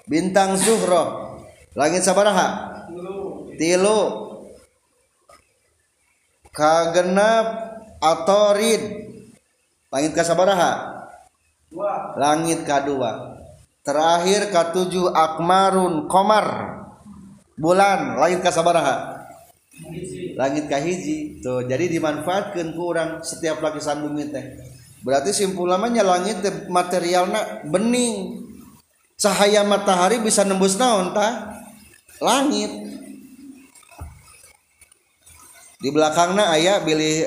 bintang 0.04 0.60
zuhroh. 0.60 1.40
Langit 1.72 2.04
sabaraha. 2.04 2.76
Tilu. 3.56 4.28
Kagenap 6.50 7.46
atorid 8.02 9.09
langit 9.90 10.12
kasabaraha? 10.14 11.02
Langit 12.18 12.66
kedua 12.66 13.38
terakhir 13.80 14.52
katujuh 14.52 15.10
akmarun 15.14 16.06
komar 16.06 16.78
bulan 17.58 18.18
langit 18.18 18.40
kasabaraha? 18.44 19.26
Langit 20.36 20.68
kahiji. 20.68 21.40
Tuh 21.40 21.64
jadi 21.64 21.88
dimanfaatkan 21.88 22.76
kurang 22.76 23.24
setiap 23.24 23.60
lapisan 23.64 24.04
bumi 24.04 24.28
teh. 24.32 24.44
Berarti 25.00 25.32
simpulannya 25.32 26.04
langit 26.04 26.44
materialnya 26.68 27.64
bening. 27.64 28.46
Cahaya 29.20 29.64
matahari 29.64 30.20
bisa 30.20 30.44
nembus 30.44 30.76
naon 30.76 31.12
tah? 31.12 31.60
Langit. 32.20 32.72
Di 35.80 35.88
belakangnya 35.88 36.52
ayat 36.52 36.84
pilih 36.84 37.24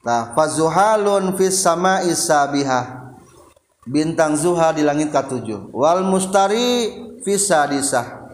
Nah, 0.00 0.32
fazuhalun 0.32 1.36
fis 1.36 1.60
sama 1.60 2.00
isabiha. 2.08 3.12
Bintang 3.84 4.36
zuha 4.36 4.72
di 4.72 4.80
langit 4.80 5.12
ketujuh. 5.12 5.72
Wal 5.76 6.04
mustari 6.04 6.92
fisa 7.20 7.68
disah. 7.68 8.28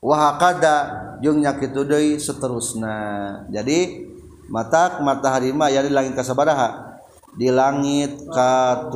Wahakada 0.00 1.00
jung 1.20 1.40
nyakitu 1.40 1.84
deui 1.84 2.20
seterusna. 2.20 2.96
Jadi 3.48 4.08
mata 4.48 5.00
matahari 5.00 5.52
mah 5.52 5.72
ya 5.72 5.80
di 5.80 5.92
langit 5.92 6.16
kasabaraha 6.16 7.00
di 7.34 7.48
langit 7.50 8.14
K7 8.30 8.94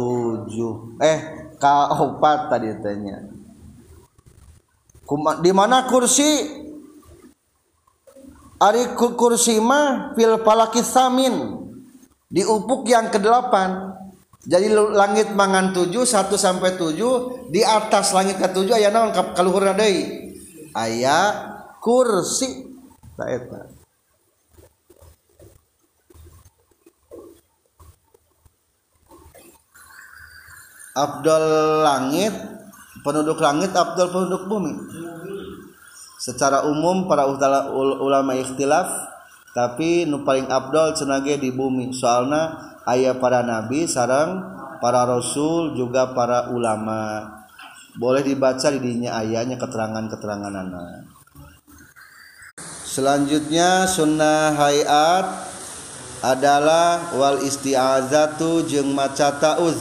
eh 1.03 1.19
K4 1.59 2.23
tadi 2.53 2.71
tanya 2.79 3.17
di 5.43 5.51
mana 5.57 5.89
kursi 5.91 6.29
ari 8.61 8.95
kursi 8.95 9.59
mah 9.59 10.15
fil 10.15 10.39
palaki 10.45 10.85
samin 10.85 11.68
di 12.29 12.45
upuk 12.45 12.85
yang 12.89 13.09
ke-8 13.09 13.53
jadi 14.49 14.73
langit 14.73 15.37
mangan 15.37 15.77
7 15.77 15.93
1 15.93 16.09
sampai 16.33 16.79
7 16.81 17.53
di 17.53 17.61
atas 17.61 18.17
langit 18.17 18.41
ke-7 18.41 18.71
aya 18.71 18.89
naon 18.89 19.13
kaluhurna 19.37 19.77
deui? 19.77 20.33
Aya 20.73 21.37
kursi. 21.85 22.65
Ta 23.13 23.29
eta. 23.29 23.69
Abdul 30.97 31.45
langit 31.85 32.35
penduduk 33.05 33.45
langit 33.45 33.77
Abdul 33.77 34.09
penduduk 34.09 34.49
bumi. 34.49 34.73
Secara 36.25 36.65
umum 36.65 37.05
para 37.05 37.29
ulama 37.77 38.33
ikhtilaf 38.33 38.89
tapi 39.59 40.07
nu 40.07 40.23
paling 40.23 40.47
Abdul 40.47 40.95
cenage 40.95 41.35
di 41.43 41.51
bumi. 41.51 41.91
Soalnya 41.91 42.55
ayah 42.87 43.19
para 43.19 43.43
nabi 43.43 43.91
sarang 43.91 44.39
para 44.79 45.03
rasul 45.03 45.75
juga 45.75 46.15
para 46.15 46.55
ulama. 46.55 47.27
Boleh 47.99 48.23
dibaca 48.23 48.71
di 48.71 48.79
dinya 48.79 49.19
ayahnya 49.19 49.59
keterangan-keterangan 49.59 50.55
anak 50.55 51.19
selanjutnya 52.99 53.87
sunnah 53.87 54.59
hayat 54.59 55.47
adalah 56.19 57.15
wal 57.15 57.39
isti'azatu 57.47 58.67
jeung 58.67 58.91
maca 58.91 59.39
ta'uz 59.39 59.79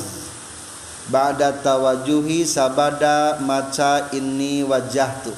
ba'da 1.10 1.50
tawajuhi 1.66 2.46
sabada 2.46 3.42
maca 3.42 4.14
ini 4.14 4.62
wajah 4.62 5.26
tu 5.26 5.34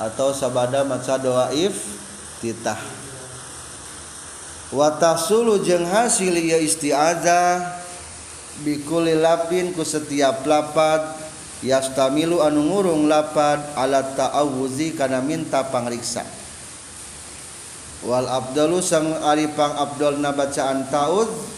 atau 0.00 0.32
sabada 0.32 0.88
maca 0.88 1.20
doaif 1.20 1.76
titah 2.40 2.80
watasulu 4.74 5.62
jeng 5.62 5.86
hasil 5.86 6.34
ya 6.34 6.58
isti'adzah 6.58 7.78
bikuli 8.66 9.14
lapin 9.14 9.70
ku 9.70 9.86
setiap 9.86 10.42
lapad 10.42 11.14
yastamilu 11.62 12.42
anu 12.42 12.66
ngurung 12.66 13.06
lapad 13.06 13.62
ala 13.78 14.02
ta'awuzi 14.02 14.98
kana 14.98 15.22
minta 15.22 15.62
pangriksa 15.70 16.26
wal 18.02 18.26
abdalu 18.26 18.82
sang 18.82 19.14
aripang 19.22 19.78
abdul 19.78 20.18
na 20.18 20.34
bacaan 20.34 20.90
ta'udz 20.90 21.54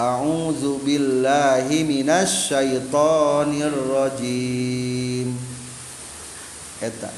A'udzu 0.00 0.80
billahi 0.80 1.84
minasyaitonir 1.84 3.76
rajim. 3.92 5.28
Eta. 6.80 7.12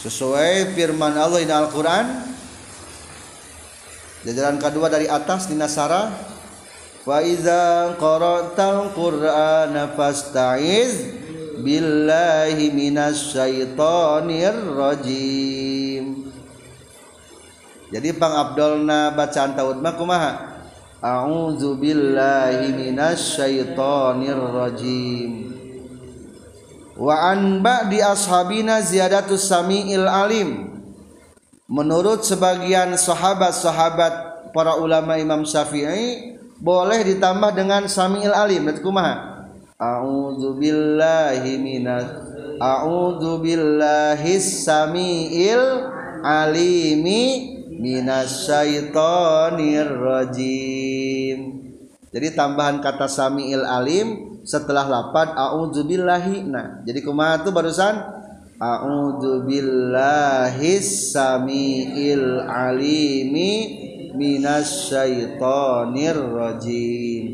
Sesuai 0.00 0.72
firman 0.72 1.12
Allah 1.20 1.44
di 1.44 1.52
Al-Qur'an 1.52 2.35
Jajaran 4.26 4.58
kedua 4.58 4.90
dari 4.90 5.06
atas 5.06 5.46
di 5.46 5.54
Nasara 5.54 6.10
Wa 7.06 7.22
iza 7.22 7.94
qara'tal 7.94 8.90
Qur'ana 8.90 9.94
fasta'iz 9.94 11.06
billahi 11.62 12.74
minasyaitonir 12.74 14.74
rajim. 14.74 16.26
Jadi 17.94 18.10
Pang 18.18 18.34
Abdulna 18.34 19.14
bacaan 19.14 19.54
taud 19.54 19.78
mah 19.78 19.94
kumaha? 19.94 20.32
A'udzu 20.98 21.78
billahi 21.78 22.74
minasyaitonir 22.74 24.42
rajim. 24.50 25.54
Wa 26.98 27.30
an 27.30 27.62
ba'di 27.62 28.02
ashabina 28.02 28.82
ziyadatus 28.82 29.46
samiil 29.46 30.10
alim. 30.10 30.75
Menurut 31.66 32.22
sebagian 32.22 32.94
sahabat-sahabat 32.94 34.14
para 34.54 34.78
ulama 34.78 35.18
Imam 35.18 35.42
Syafi'i 35.42 36.38
boleh 36.62 37.02
ditambah 37.02 37.52
dengan 37.52 37.90
samiil 37.90 38.32
alim. 38.32 38.64
Berarti 38.64 38.80
kumaha? 38.80 39.14
A'udzu 39.76 40.56
billahi 40.56 41.60
minas 41.60 42.08
A'udzu 42.56 43.44
billahi 43.44 44.40
samiil 44.40 45.92
alimi 46.24 47.52
minasyaitonir 47.76 49.92
rajim 50.00 51.38
jadi 52.10 52.32
tambahan 52.32 52.80
kata 52.80 53.06
samiil 53.06 53.68
alim 53.68 54.40
setelah 54.46 54.86
lapad 54.88 55.34
a'udzubillahi 55.36 56.48
nah 56.48 56.80
jadi 56.88 57.04
kumaha 57.04 57.44
tuh 57.44 57.52
barusan 57.52 58.15
A'udzu 58.56 59.44
billahi 59.44 60.80
samiil 60.80 62.40
alimi 62.48 63.52
minas 64.16 64.88
syaitonir 64.88 66.16
rajim. 66.16 67.24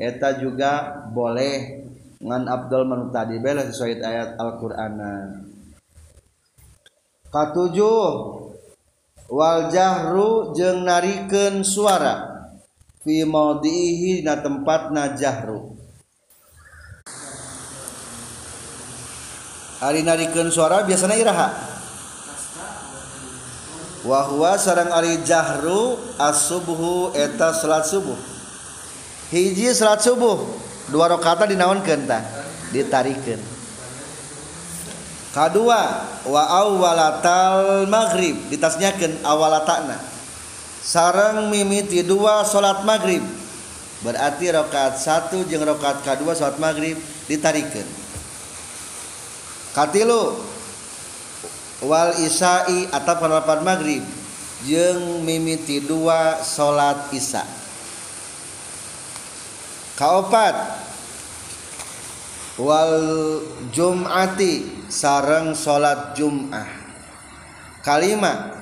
Eta 0.00 0.40
juga 0.40 1.04
boleh 1.12 1.84
ngan 2.16 2.48
Abdul 2.48 2.88
manu 2.88 3.12
tadi 3.12 3.36
bela 3.36 3.68
sesuai 3.68 4.00
ayat 4.00 4.40
Al-Qur'anan. 4.40 5.52
Katujuh 7.28 8.08
wal 9.28 9.68
jahru 9.68 10.56
jeung 10.56 10.88
narikeun 10.88 11.60
suara 11.60 12.48
fi 13.04 13.28
maudihi 13.28 14.24
na 14.24 14.40
tempat 14.40 14.96
najahru. 14.96 15.76
Ari 19.80 20.04
narikeun 20.04 20.52
suara 20.52 20.84
biasanya 20.84 21.16
iraha. 21.16 21.48
Wahwa 24.04 24.56
sarang 24.56 24.92
ari 24.92 25.20
jahru 25.24 25.96
as-subhu 26.16 27.12
eta 27.16 27.52
salat 27.52 27.84
subuh. 27.84 28.16
Hiji 29.32 29.72
salat 29.76 30.00
subuh 30.04 30.40
dua 30.88 31.12
rakaat 31.12 31.52
dinaonkeun 31.52 32.08
tah 32.08 32.24
ditarikeun. 32.72 33.40
Kedua 35.30 35.82
wa 36.26 36.42
awwalatal 36.42 37.86
maghrib 37.86 38.50
ditasnyakeun 38.50 39.22
awalatana 39.22 39.94
sarang 40.82 41.46
mimiti 41.52 42.02
dua 42.02 42.42
salat 42.42 42.82
maghrib 42.82 43.22
berarti 44.02 44.50
rakaat 44.50 44.98
satu 44.98 45.46
jeung 45.46 45.62
rakaat 45.62 46.02
kedua 46.02 46.34
salat 46.34 46.58
maghrib 46.58 46.98
ditarikeun 47.30 47.99
katilu 49.70 50.36
wal 51.84 52.12
isai 52.20 52.88
atau 52.92 53.14
penerapan 53.16 53.60
maghrib. 53.64 54.04
Jeng 54.60 55.24
mimiti 55.24 55.80
dua 55.80 56.36
salat 56.44 57.08
isya. 57.16 57.40
Kaopat. 59.96 60.52
Wal 62.60 63.00
jum'ati 63.72 64.84
sareng 64.92 65.56
salat 65.56 66.12
jum'ah. 66.12 66.68
Kalima. 67.80 68.52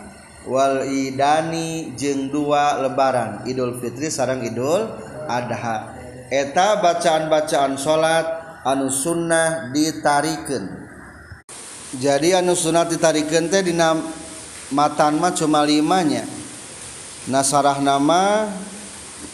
Wal 0.46 0.86
idani 0.86 1.98
jeng 1.98 2.30
dua 2.30 2.78
lebaran 2.78 3.42
idul 3.50 3.82
fitri 3.82 4.06
sareng 4.06 4.46
idul 4.46 4.86
adha. 5.26 5.98
Eta 6.30 6.78
bacaan-bacaan 6.78 7.74
salat 7.74 8.26
anu 8.62 8.86
sunnah 8.86 9.74
ditarikeun 9.74 10.77
jadi 11.96 12.44
anu 12.44 12.52
sunat 12.52 12.92
ditarikan 12.92 13.48
teh 13.48 13.64
dina 13.64 13.96
matan 14.68 15.16
mah 15.16 15.32
cuma 15.32 15.64
limanya. 15.64 16.28
Nasarah 17.24 17.80
nama 17.80 18.52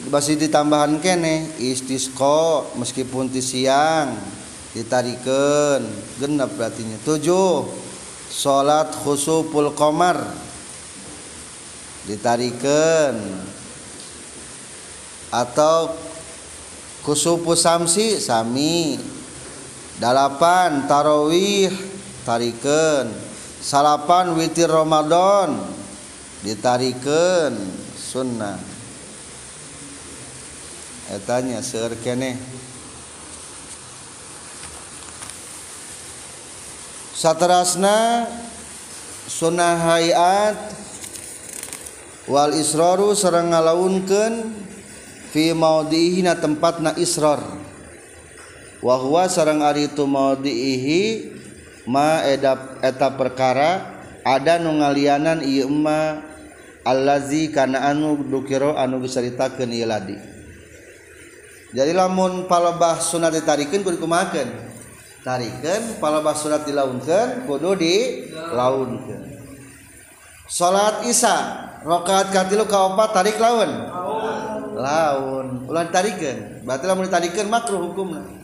masih 0.07 0.39
ditambahan 0.39 1.03
kene 1.03 1.51
istisqo 1.59 2.71
meskipun 2.79 3.27
ti 3.27 3.43
siang 3.43 4.15
ditarikan 4.71 5.83
genap 6.19 6.55
berarti 6.55 6.83
tujuh 7.03 7.67
salat 8.31 8.91
khusuful 9.03 9.75
qamar 9.75 10.23
ditarikan 12.07 13.19
atau 15.35 15.91
khusufu 17.03 17.59
samsi 17.59 18.23
sami. 18.23 18.99
Dalapan 19.95 20.91
tarawih 20.91 21.94
tarikan 22.25 23.13
salapan 23.61 24.33
witir 24.33 24.73
Ramadan 24.73 25.61
ditarikan 26.41 27.53
sunnah. 27.95 28.57
Etanya 31.13 31.61
sekeneh 31.61 32.41
satterasna 37.13 38.25
sunnah 39.29 39.77
Hayat 39.85 40.57
Wal 42.25 42.57
Isroru 42.57 43.13
serre 43.13 43.45
ngalaunken 43.45 44.65
fi 45.29 45.53
maudihina 45.53 46.41
tempat 46.41 46.81
na 46.81 46.97
Isror. 46.97 47.41
Wahwa 48.81 49.29
sarang 49.29 49.61
ari 49.61 49.93
itu 49.93 50.09
maudihi 50.09 51.34
maedap 51.85 52.81
eta 52.85 53.13
perkara 53.15 54.01
ada 54.25 54.57
nungalianan 54.61 55.45
Ima 55.45 56.21
allazi 56.85 57.53
karena 57.53 57.89
anu 57.89 58.21
dukiro 58.25 58.77
anu 58.77 59.01
diceritakan 59.01 59.69
ladi. 59.85 60.17
Jadi 61.75 61.91
lamun 61.91 62.47
palebah 62.47 63.03
sunat 63.03 63.35
ditarikan 63.35 63.83
kudu 63.83 63.99
kumakan 63.99 64.47
tarikan 65.27 65.99
palebah 65.99 66.37
sunat 66.39 66.63
dilaunkan 66.63 67.51
kudu 67.51 67.75
dilaunkan 67.75 69.35
salat 70.47 71.03
isya 71.09 71.35
rakaat 71.83 72.31
katilu 72.31 72.69
kaopat 72.71 73.11
tarik 73.11 73.37
laun? 73.43 73.71
Laun. 74.75 75.47
Ulah 75.67 75.89
tarikan 75.91 76.63
berarti 76.63 76.85
lamun 76.87 77.11
ditarikan 77.11 77.47
makruh 77.51 77.91
hukumna. 77.91 78.44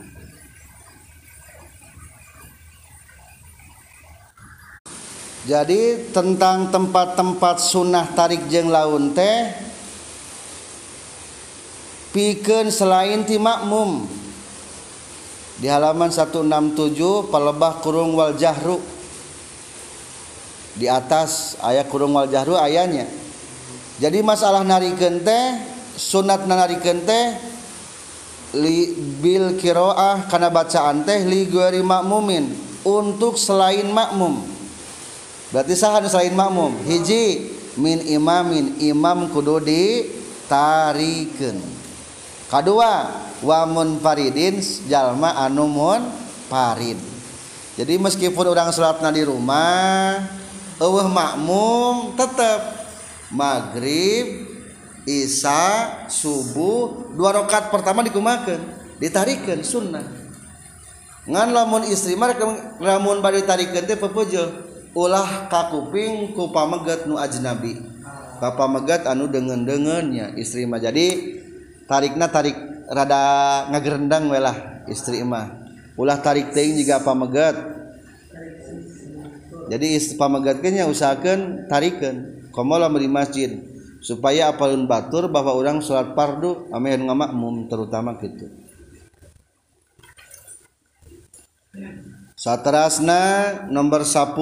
Jadi 5.51 5.99
tentang 6.15 6.71
tempat-tempat 6.71 7.59
sunnah 7.59 8.07
tarik 8.15 8.47
jeng 8.47 8.71
laun 8.71 9.11
teh 9.11 9.51
piken 12.15 12.71
selain 12.71 13.27
ti 13.27 13.35
makmum. 13.35 14.07
Di 15.59 15.67
halaman 15.67 16.07
167 16.07 17.27
palebah 17.27 17.83
kurung 17.83 18.15
wal 18.15 18.39
jahru. 18.39 18.79
Di 20.71 20.87
atas 20.87 21.59
ayat 21.59 21.91
kurung 21.91 22.15
wal 22.15 22.31
jahru 22.31 22.55
ayatnya 22.55 23.11
jadi 23.99 24.23
masalah 24.23 24.63
narikeun 24.63 25.19
teh 25.19 25.45
sunat 25.99 26.47
narikeun 26.47 27.03
teh 27.03 27.25
li 28.55 28.95
bil 29.19 29.59
kiroah 29.59 30.31
karena 30.31 30.47
bacaan 30.47 31.03
teh 31.03 31.27
li 31.27 31.43
makmumin. 31.83 32.71
Untuk 32.81 33.35
selain 33.35 33.85
makmum 33.91 34.60
berarti 35.51 35.75
sah 35.75 35.99
selain 36.07 36.33
makmum. 36.33 36.79
Hiji 36.87 37.51
min 37.79 38.03
imamin 38.03 38.75
imam 38.83 39.31
kudu 39.31 39.63
tariken 40.51 41.63
kedua 42.51 43.07
wamun 43.39 44.03
faridin 44.03 44.59
jalma 44.91 45.31
anu 45.39 45.71
mun 45.71 46.03
farid 46.51 46.99
jadi 47.79 47.95
meskipun 47.95 48.51
orang 48.51 48.75
salatna 48.75 49.07
di 49.15 49.23
rumah 49.23 50.27
eueuh 50.75 51.07
makmum 51.07 52.19
tetap 52.19 52.83
maghrib 53.31 54.51
isya 55.07 56.05
subuh 56.11 57.15
dua 57.15 57.39
rakaat 57.39 57.71
pertama 57.71 58.03
dikumakeun 58.03 58.59
ditarikeun 59.01 59.65
sunnah. 59.65 60.05
Ngan 61.25 61.53
lamun 61.53 61.85
istri 61.89 62.13
mah 62.13 62.33
lamun 62.77 63.17
bari 63.21 63.41
tarikeun 63.41 63.85
teh 63.89 63.97
pepeujeuh 63.97 64.70
ulah 64.91 65.47
kakuping 65.47 66.35
ku 66.35 66.51
pamegat 66.51 67.07
nu 67.07 67.15
ajnabi. 67.15 67.79
Ah. 68.03 68.37
Bapak 68.41 68.67
megat 68.67 69.01
anu 69.07 69.29
dengan 69.31 69.63
dengannya 69.63 70.35
istri 70.35 70.67
mah. 70.67 70.81
Jadi 70.81 71.37
tarikna 71.87 72.27
tarik 72.27 72.57
rada 72.91 73.67
ngagerendang 73.71 74.27
welah 74.27 74.83
istri 74.91 75.23
mah. 75.23 75.61
Ulah 75.95 76.19
tarik 76.19 76.51
teuing 76.51 76.79
juga 76.81 76.99
pamegat. 77.03 77.55
Jadi 79.71 79.95
istri 79.95 80.19
pamegatnya 80.19 80.83
usahakan 80.89 81.71
tarikan 81.71 82.43
komola 82.51 82.91
di 82.91 83.07
masjid 83.07 83.55
supaya 84.03 84.51
apalun 84.51 84.89
batur 84.89 85.31
bahwa 85.31 85.55
orang 85.55 85.79
sholat 85.79 86.17
pardu 86.17 86.67
amin 86.73 87.07
ngamakmum 87.07 87.69
terutama 87.69 88.17
gitu 88.19 88.49
ya. 88.51 88.61
Satrasna 92.41 93.53
nomor 93.69 94.01
10 94.01 94.33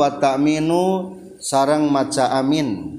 wa 0.00 0.08
ta'minu 0.16 1.12
sarang 1.36 1.92
maca 1.92 2.32
amin. 2.40 2.96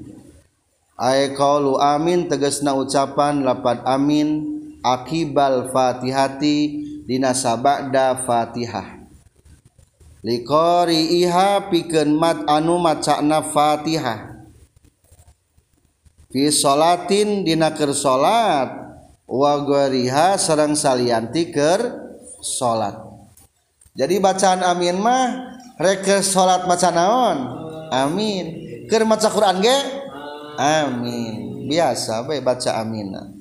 Ay 0.94 1.34
qaulu 1.34 1.74
amin 1.82 2.30
tegasna 2.30 2.70
ucapan 2.78 3.42
lapat 3.42 3.82
amin. 3.82 4.54
Akibal 4.84 5.72
fatihati 5.72 6.86
dina 7.08 7.34
sabada 7.34 8.20
fatihah. 8.22 9.02
Liqori 10.22 11.24
iha 11.24 11.72
pikeun 11.72 12.14
mat 12.14 12.44
anu 12.44 12.76
macana 12.78 13.40
fatihah. 13.42 14.44
Fi 16.28 16.52
salatin 16.52 17.42
dina 17.48 17.72
keur 17.72 17.96
salat 17.96 18.70
wa 19.24 19.52
sareng 20.36 20.76
salianti 20.76 21.48
keur 21.48 21.80
salat 22.44 23.13
jadi 23.94 24.18
bacaan 24.18 24.60
amin 24.66 24.98
mah 24.98 25.26
reke 25.78 26.22
salat 26.22 26.66
maca 26.66 26.90
naon? 26.90 27.38
Amin. 27.94 28.44
Keur 28.90 29.06
maca 29.06 29.30
Quran 29.30 29.62
ge? 29.62 29.78
Amin. 30.58 31.66
Biasa 31.70 32.26
bae 32.26 32.42
baca 32.42 32.82
amina 32.82 33.34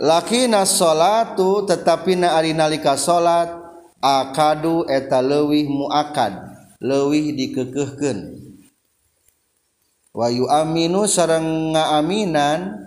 lakina 0.00 0.64
salatu 0.64 1.68
tetapi 1.68 2.16
na 2.16 2.40
ari 2.40 2.56
nalika 2.56 2.96
salat 2.96 3.52
akadu 4.00 4.88
eta 4.88 5.20
leuwih 5.20 5.68
muakad 5.68 6.32
leuwih 6.80 7.36
dikekehkeun. 7.36 8.40
Wa 10.10 10.26
yu'aminu 10.26 11.06
sareng 11.06 11.76
ngaaminan 11.76 12.80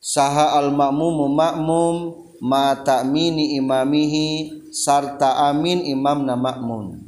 saha 0.00 0.58
al 0.58 0.74
makmum 0.74 1.30
makmum 1.30 2.23
mata 2.42 3.02
mini 3.06 3.58
imamihi 3.58 4.62
sarta 4.74 5.38
amin 5.50 5.82
imam 5.86 6.26
na 6.26 6.34
makmun. 6.34 7.02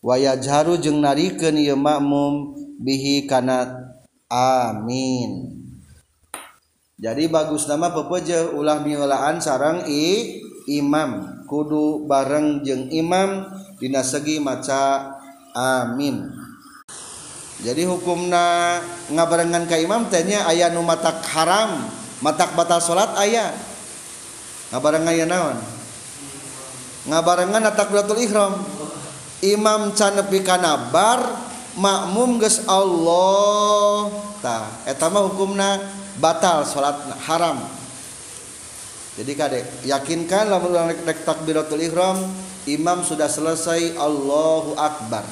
Wayajharu 0.00 0.80
jeung 0.80 1.04
narikeun 1.04 1.60
ieu 1.60 1.76
makmum 1.76 2.56
bihi 2.80 3.28
kana 3.28 3.92
amin. 4.28 5.60
Jadi 7.00 7.32
bagus 7.32 7.64
nama 7.64 7.92
pepeje 7.92 8.36
ulah 8.52 8.80
miulaan 8.84 9.40
sarang 9.40 9.88
i 9.88 10.40
imam. 10.68 11.44
Kudu 11.48 12.04
bareng 12.08 12.64
jeung 12.64 12.88
imam 12.92 13.48
dina 13.80 14.04
segi 14.04 14.40
maca 14.40 15.16
amin. 15.56 16.28
Jadi 17.60 17.84
hukumna 17.84 18.80
ngabarengan 19.12 19.68
ka 19.68 19.76
imam 19.76 20.08
tehnya 20.08 20.48
aya 20.48 20.72
nu 20.72 20.80
matak 20.80 21.20
haram 21.28 21.92
matak 22.24 22.56
batal 22.56 22.80
salat 22.80 23.12
ayah 23.20 23.52
ngabarengan 24.70 25.14
ya 25.14 25.26
naon? 25.26 25.58
Ngabarengan 27.10 27.70
takbiratul 27.74 28.20
ihram. 28.22 28.54
Imam 29.40 29.96
can 29.96 30.20
nepi 30.20 30.44
kana 30.44 30.92
makmum 31.76 32.36
geus 32.38 32.60
Allah. 32.68 34.12
Tah 34.40 34.68
eta 34.84 35.08
mah 35.08 35.24
hukumna 35.28 35.80
batal 36.20 36.64
salat 36.68 36.96
haram. 37.24 37.60
Jadi 39.16 39.32
kade 39.36 39.60
yakinkan 39.84 40.48
lamun 40.48 40.72
urang 40.72 40.92
rek 40.92 41.24
takbiratul 41.24 41.80
ihram 41.80 42.20
imam 42.68 43.00
sudah 43.02 43.26
selesai 43.26 43.96
Allahu 43.96 44.76
akbar. 44.76 45.24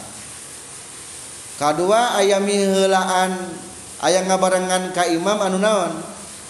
Kadua 1.61 2.17
aya 2.17 2.41
miheulaan 2.41 3.35
aya 4.01 4.25
ngabarengan 4.25 4.97
ka 4.97 5.05
imam 5.05 5.37
anu 5.37 5.61
naon? 5.61 5.93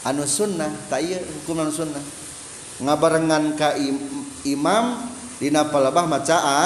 Anu 0.06 0.22
sunnah 0.24 0.70
tak 0.86 1.02
ieu 1.02 1.18
hukum 1.18 1.58
anu 1.58 1.74
sunnah 1.74 2.00
ngabarengan 2.78 3.58
ka 3.58 3.74
imam 4.46 5.02
dina 5.38 5.66
palabah 5.66 6.06
maca 6.06 6.38
a, 6.38 6.62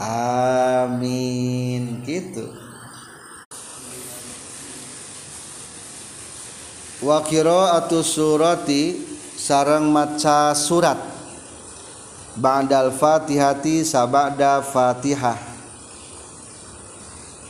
amin. 0.00 2.04
Gitu. 2.04 2.44
Wakiro 6.98 7.72
atau 7.72 8.02
surati 8.02 8.98
sarang 9.38 9.88
maca 9.88 10.52
surat. 10.52 10.98
Ba'dal 12.38 12.94
fatihati 12.94 13.82
sabada 13.82 14.62
fatihah. 14.62 15.38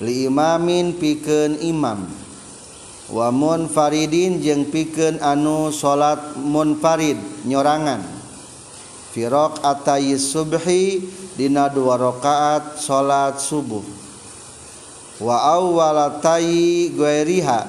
Li 0.01 0.31
imamin 0.31 0.97
pikeun 0.97 1.61
imam. 1.61 2.09
Wa 3.09 3.33
munfaridin 3.33 4.45
jeung 4.45 4.69
pikeun 4.69 5.17
anu 5.25 5.73
salat 5.73 6.37
munfarid 6.37 7.17
nyorangan 7.49 8.18
firok 9.19 9.67
atayi 9.67 10.15
subhi 10.15 11.03
dina 11.35 11.67
dua 11.67 11.99
rakaat 11.99 12.79
salat 12.79 13.43
subuh. 13.43 13.83
Wa 15.19 15.59
awwalatai 15.59 16.95
gueriha 16.95 17.67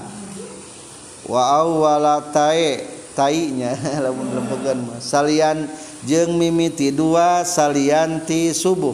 wa 1.25 1.41
awwalatai 1.65 2.85
tainya 3.17 3.73
lamun 4.05 4.29
lempegan 4.29 5.01
salian 5.01 5.65
jeung 6.05 6.37
mimiti 6.37 6.93
dua 6.93 7.41
salianti 7.41 8.53
subuh. 8.53 8.93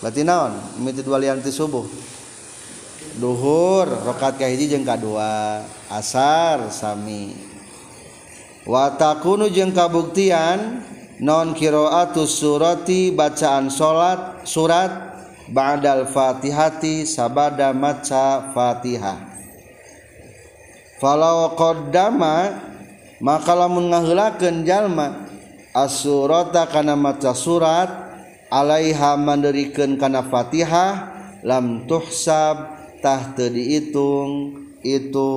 Berarti 0.00 0.24
naon? 0.24 0.56
Mimiti 0.80 1.04
dua 1.04 1.20
lianti 1.20 1.52
subuh? 1.52 1.84
Duhur 3.20 3.84
rokat 4.08 4.40
kahiji 4.40 4.72
jeung 4.72 4.88
kadua 4.88 5.60
asar 5.92 6.72
sami. 6.72 7.36
Wa 8.64 8.96
takunu 8.96 9.52
jeung 9.52 9.76
kabuktian 9.76 10.95
non 11.20 11.56
kiroatus 11.56 12.40
surati 12.40 13.12
bacaan 13.12 13.72
salat 13.72 14.44
surat 14.44 15.16
ba'dal 15.48 16.10
fatihati 16.10 17.06
sabada 17.08 17.72
maca 17.72 18.52
fatihah. 18.52 19.18
Falau 20.96 21.52
qaddama 21.56 22.56
maka 23.20 23.52
lamun 23.52 23.92
ngaheulakeun 23.92 24.64
jalma 24.64 25.28
asurata 25.76 26.68
kana 26.68 26.96
maca 26.96 27.36
surat 27.36 27.88
alaiha 28.48 29.16
manderikeun 29.20 30.00
kana 30.00 30.24
fatihah 30.24 31.16
lam 31.44 31.84
tuhsab 31.84 32.76
tah 33.04 33.36
teu 33.36 33.52
diitung 33.52 34.56
itu 34.80 35.32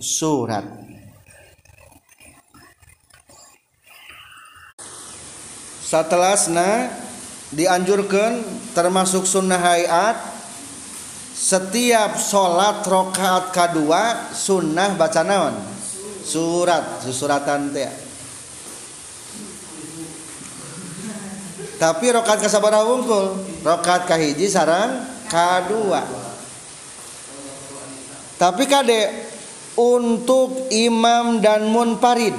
surat 0.00 0.64
satelasna 5.92 6.88
dianjurkan 7.52 8.40
termasuk 8.72 9.28
sunnah 9.28 9.60
hayat 9.60 10.16
setiap 11.36 12.16
sholat 12.16 12.80
rokaat 12.80 13.52
kedua 13.52 14.32
sunnah 14.32 14.96
baca 14.96 15.20
naon? 15.20 15.52
Surat 16.24 17.04
susuratan 17.04 17.76
teh. 17.76 17.92
Tapi 21.76 22.06
rokaat 22.08 22.40
kasabara 22.40 22.88
wungkul 22.88 23.36
rokaat 23.60 24.08
kahiji 24.08 24.48
sarang 24.48 24.96
kedua. 25.28 26.08
Tapi 28.40 28.64
kade 28.64 29.28
untuk 29.76 30.72
imam 30.72 31.44
dan 31.44 31.68
munfarid 31.68 32.34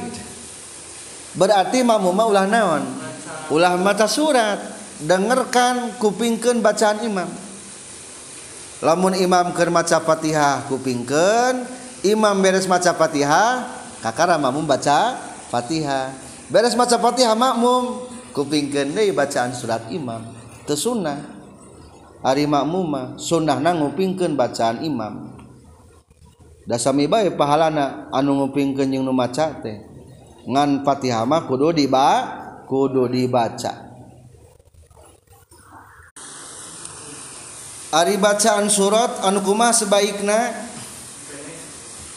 berarti 1.37 1.81
mamuma 1.81 2.29
ulah 2.29 2.45
naon 2.45 3.02
ulah 3.51 3.75
mata 3.79 4.05
surat. 4.05 4.59
Dengarkan 5.03 5.99
kupingkan 5.99 6.63
bacaan 6.63 7.03
imam. 7.03 7.27
Lamun 8.83 9.15
imam 9.15 9.51
ke 9.51 9.67
maca 9.67 9.99
fatihah 9.99 10.63
kupingkan. 10.67 11.63
Imam 12.03 12.35
beres 12.39 12.67
maca 12.67 12.91
fatihah 12.91 13.67
kakara 14.03 14.35
makmum 14.35 14.67
baca 14.67 15.15
fatihah. 15.51 16.11
Beres 16.51 16.75
maca 16.75 16.99
fatihah 16.99 17.35
makmum 17.35 18.07
kupingkan 18.35 18.91
deh 18.91 19.11
bacaan 19.15 19.51
surat 19.55 19.87
imam. 19.91 20.23
Tesunah 20.63 21.19
hari 22.23 22.47
makmuma 22.47 23.19
sunnah 23.19 23.59
na 23.59 23.71
ngupingkan 23.75 24.35
bacaan 24.35 24.83
imam. 24.83 25.35
Dasami 26.63 27.11
bae 27.11 27.31
pahalana 27.31 28.07
anu 28.11 28.39
ngupingkan 28.39 28.87
yang 28.87 29.03
nu 29.03 29.11
maca 29.11 29.51
teh. 29.63 29.83
Ngan 30.43 30.83
fatihah 30.83 31.23
mah 31.23 31.47
kudu 31.47 31.71
diba 31.71 32.42
kudu 32.73 33.05
dibaca. 33.05 33.93
Ari 37.93 38.17
bacaan 38.17 38.65
surat 38.73 39.21
anu 39.21 39.45
kumah 39.45 39.69
sebaikna? 39.69 40.49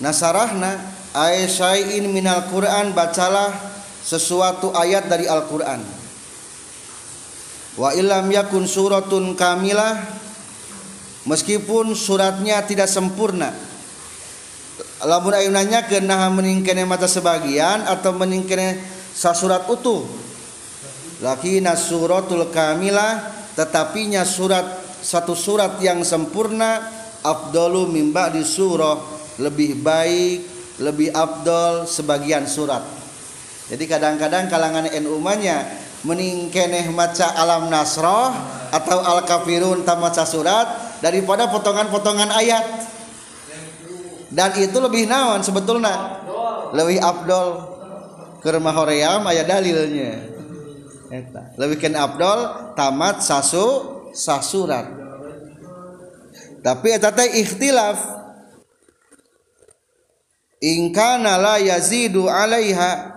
Nasarahna 0.00 0.80
ayyain 1.12 2.08
minal 2.08 2.48
Quran 2.48 2.96
bacalah 2.96 3.52
sesuatu 4.00 4.72
ayat 4.72 5.12
dari 5.12 5.28
Al-Quran. 5.28 5.84
Wa 7.76 7.92
ilam 7.92 8.24
yakun 8.32 8.64
suratun 8.64 9.36
kamilah 9.36 10.00
meskipun 11.28 11.92
suratnya 11.92 12.64
tidak 12.64 12.88
sempurna. 12.88 13.52
Lamun 15.04 15.36
ayunanya 15.36 15.84
kena 15.84 16.32
meningkene 16.32 16.88
mata 16.88 17.04
sebagian 17.04 17.84
atau 17.84 18.16
meningkene 18.16 18.80
sasurat 19.12 19.68
utuh 19.68 20.25
lakina 21.26 21.74
suratul 21.74 22.54
kamilah 22.54 23.34
tetapinya 23.58 24.22
surat 24.22 24.62
satu 25.02 25.34
surat 25.34 25.82
yang 25.82 26.06
sempurna 26.06 26.86
afdalu 27.26 27.90
mimba 27.90 28.30
di 28.30 28.46
surah. 28.46 29.18
Lebih 29.36 29.84
baik 29.84 30.38
lebih 30.80 31.12
afdol 31.12 31.84
sebagian 31.84 32.48
surat. 32.48 32.80
Jadi 33.66 33.84
kadang-kadang 33.84 34.46
kalangan 34.46 34.88
NU-nya 34.88 35.66
meningkeneh 36.06 36.88
maca 36.94 37.34
alam 37.36 37.68
nasroh 37.68 38.30
atau 38.70 39.02
al 39.02 39.26
kafirun 39.26 39.82
tamaca 39.82 40.24
surat 40.24 40.96
daripada 41.04 41.50
potongan-potongan 41.52 42.30
ayat. 42.32 42.64
Dan 44.32 44.56
itu 44.56 44.78
lebih 44.80 45.04
naon 45.04 45.44
sebetulnya? 45.44 46.22
Lebih 46.72 47.00
abdol 47.00 47.48
ke 48.40 48.48
rumah 48.52 48.72
hoream 48.72 49.20
ayat 49.28 49.48
dalilnya 49.48 50.35
Eta. 51.06 51.54
lebih 51.54 51.78
ken 51.78 51.94
abdol 51.94 52.74
tamat 52.74 53.22
sasu 53.22 53.96
sasurat. 54.16 54.88
Tapi 56.64 56.88
eta 56.98 57.14
teh 57.14 57.30
ikhtilaf. 57.46 58.18
Ingkana 60.58 61.38
la 61.38 61.56
yazidu 61.62 62.26
alaiha. 62.26 63.14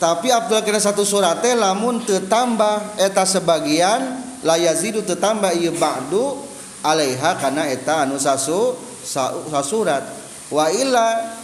Tapi 0.00 0.32
Abdul 0.32 0.64
kena 0.64 0.80
satu 0.80 1.04
surat 1.04 1.44
teh 1.44 1.52
lamun 1.52 2.00
tetambah 2.00 2.96
eta 2.96 3.28
sebagian 3.28 4.00
layazidu 4.40 5.04
tetambah 5.04 5.52
iya 5.52 5.76
ba'du 5.76 6.40
alaiha 6.80 7.36
karena 7.36 7.68
eta 7.68 8.08
anu 8.08 8.16
sasu 8.16 8.80
sasurat. 9.04 10.08
Wa 10.48 10.72
illa 10.72 11.36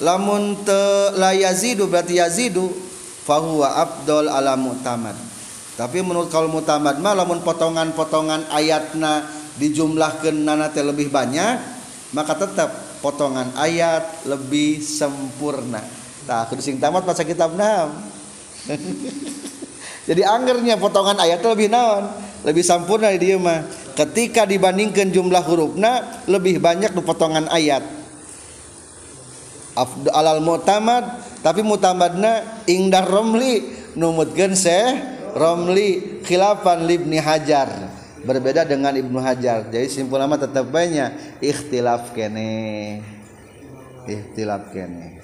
lamun 0.00 0.56
te 0.64 0.82
layazidu 1.18 1.90
berarti 1.90 2.22
yazidu 2.22 2.70
fahuwa 3.28 3.76
abdul 3.82 4.30
ala 4.30 4.56
mutamad 4.56 5.18
tapi 5.76 6.00
menurut 6.00 6.32
kalau 6.32 6.48
mutamad 6.48 7.02
mah 7.02 7.12
lamun 7.12 7.44
potongan-potongan 7.44 8.48
ayatna 8.48 9.28
dijumlahkeun 9.60 10.46
nana 10.46 10.72
teh 10.72 10.80
lebih 10.80 11.12
banyak 11.12 11.60
maka 12.16 12.38
tetap 12.38 12.72
potongan 13.04 13.52
ayat 13.58 14.24
lebih 14.24 14.80
sempurna 14.80 16.02
Nah, 16.26 16.46
kudu 16.46 16.62
sing 16.62 16.78
tamat 16.78 17.02
baca 17.02 17.22
kitab 17.26 17.58
naon. 17.58 17.90
Jadi 20.08 20.22
anggernya 20.22 20.78
potongan 20.78 21.18
ayat 21.18 21.42
lebih 21.42 21.70
naon, 21.70 22.10
lebih 22.46 22.62
sempurna 22.62 23.10
di 23.14 23.18
dia 23.22 23.38
mah. 23.38 23.66
Ketika 23.92 24.48
dibandingkan 24.48 25.12
jumlah 25.12 25.42
hurufna 25.44 26.24
lebih 26.30 26.62
banyak 26.62 26.94
di 26.94 27.02
potongan 27.02 27.50
ayat. 27.50 27.82
Alal 30.12 30.44
mutamad 30.44 31.04
tapi 31.40 31.64
mutamadna 31.64 32.64
ingdar 32.68 33.08
romli. 33.08 33.80
Numutkeun 33.92 34.56
seh 34.56 34.96
romli 35.36 36.20
khilafan 36.24 36.88
libni 36.88 37.20
hajar. 37.20 37.68
Berbeda 38.22 38.62
dengan 38.62 38.94
ibnu 38.94 39.18
hajar. 39.18 39.66
Jadi 39.66 39.90
simpul 39.90 40.22
nama 40.22 40.38
tetap 40.38 40.70
banyak 40.70 41.42
ikhtilaf 41.42 42.14
kene. 42.14 43.02
Ikhtilaf 44.06 44.70
kene. 44.70 45.18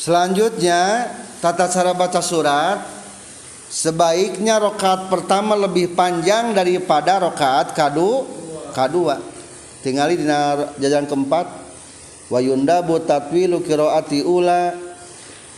Selanjutnya 0.00 1.12
tata 1.44 1.68
cara 1.68 1.92
baca 1.92 2.24
surat 2.24 2.80
sebaiknya 3.68 4.56
rokaat 4.56 5.12
pertama 5.12 5.52
lebih 5.52 5.92
panjang 5.92 6.56
daripada 6.56 7.20
rokaat 7.20 7.76
kadu 7.76 8.24
kedua. 8.72 9.39
Tinggali 9.80 10.20
di 10.20 10.28
jajan 10.80 11.08
keempat. 11.08 11.48
Wayunda 12.28 12.84
butatwilu 12.84 13.64
kiroati 13.64 14.20
ula. 14.20 14.76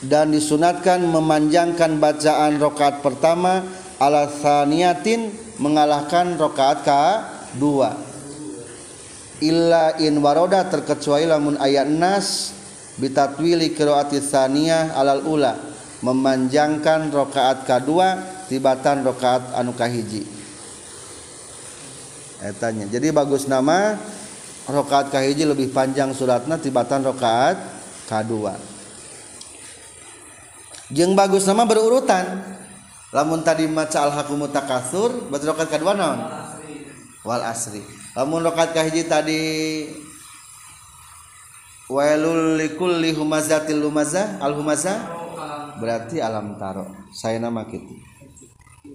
Dan 0.03 0.35
disunatkan 0.35 1.03
memanjangkan 1.03 1.99
bacaan 1.99 2.59
rokaat 2.59 3.03
pertama. 3.03 3.67
Ala 4.03 4.27
thaniyatin 4.31 5.31
mengalahkan 5.59 6.39
rokaat 6.39 6.87
kedua. 6.87 7.95
Illa 9.43 9.99
in 9.99 10.23
waroda 10.23 10.67
terkecuali 10.67 11.27
lamun 11.27 11.59
ayat 11.59 11.91
nas. 11.91 12.55
Bitatwili 12.99 13.75
qiraati 13.75 14.23
tsaniyah 14.23 14.95
alal 14.95 15.23
ula. 15.27 15.55
Memanjangkan 16.03 17.15
rakaat 17.15 17.63
kedua 17.63 18.19
tibatan 18.51 19.07
rakaat 19.07 19.55
anu 19.55 19.71
kahiji 19.71 20.42
etanya 22.43 22.91
jadi 22.91 23.15
bagus 23.15 23.47
nama? 23.47 23.99
Rakaat 24.63 25.11
kahiji 25.11 25.43
lebih 25.43 25.75
panjang 25.75 26.15
suratna 26.15 26.55
tibatan 26.55 27.03
rakaat 27.03 27.59
kedua 28.07 28.55
jeung 30.93 31.17
bagus 31.17 31.49
nama 31.49 31.65
berurutan. 31.65 32.53
Lamun 33.13 33.45
tadi 33.45 33.69
maca 33.69 34.09
al 34.09 34.13
hakum 34.13 34.41
takatsur 34.49 35.29
berarti 35.29 35.45
rakaat 35.49 35.69
kedua 35.69 35.93
naon? 35.93 36.21
Wal 37.25 37.45
asri. 37.45 37.85
Lamun 38.17 38.41
rakaat 38.41 38.73
kahiji 38.73 39.05
tadi 39.05 39.43
wailul 41.93 42.57
likulli 42.57 43.13
humazatil 43.13 43.85
lumazah. 43.85 44.41
Al 44.41 44.57
berarti 45.77 46.25
alam 46.25 46.57
taro. 46.57 46.89
Saya 47.13 47.37
nama 47.37 47.69
gitu 47.69 47.93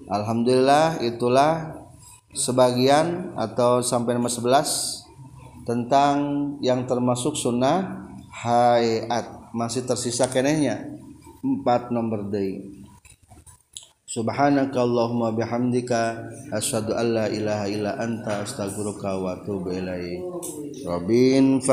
Alhamdulillah 0.08 1.04
itulah 1.04 1.84
sebagian 2.38 3.34
atau 3.34 3.82
sampai 3.82 4.14
nomor 4.14 4.30
11 4.30 5.66
tentang 5.66 6.16
yang 6.62 6.86
termasuk 6.86 7.34
sunnah 7.34 8.08
hayat. 8.30 9.50
Masih 9.52 9.84
tersisa 9.84 10.30
kenehnya. 10.30 10.86
Empat 11.42 11.90
nomor 11.90 12.30
day. 12.30 12.78
Subhanaka 14.08 14.82
Allahumma 14.82 15.36
bihamdika 15.36 16.32
asyhadu 16.56 16.96
an 16.96 17.08
la 17.12 17.26
ilaha 17.28 17.66
illa 17.68 17.92
anta 18.00 18.48
astaghfiruka 18.48 19.20
wa 19.20 19.36
atubu 19.36 19.76
ilaik. 19.76 20.24
Robin 20.88 21.60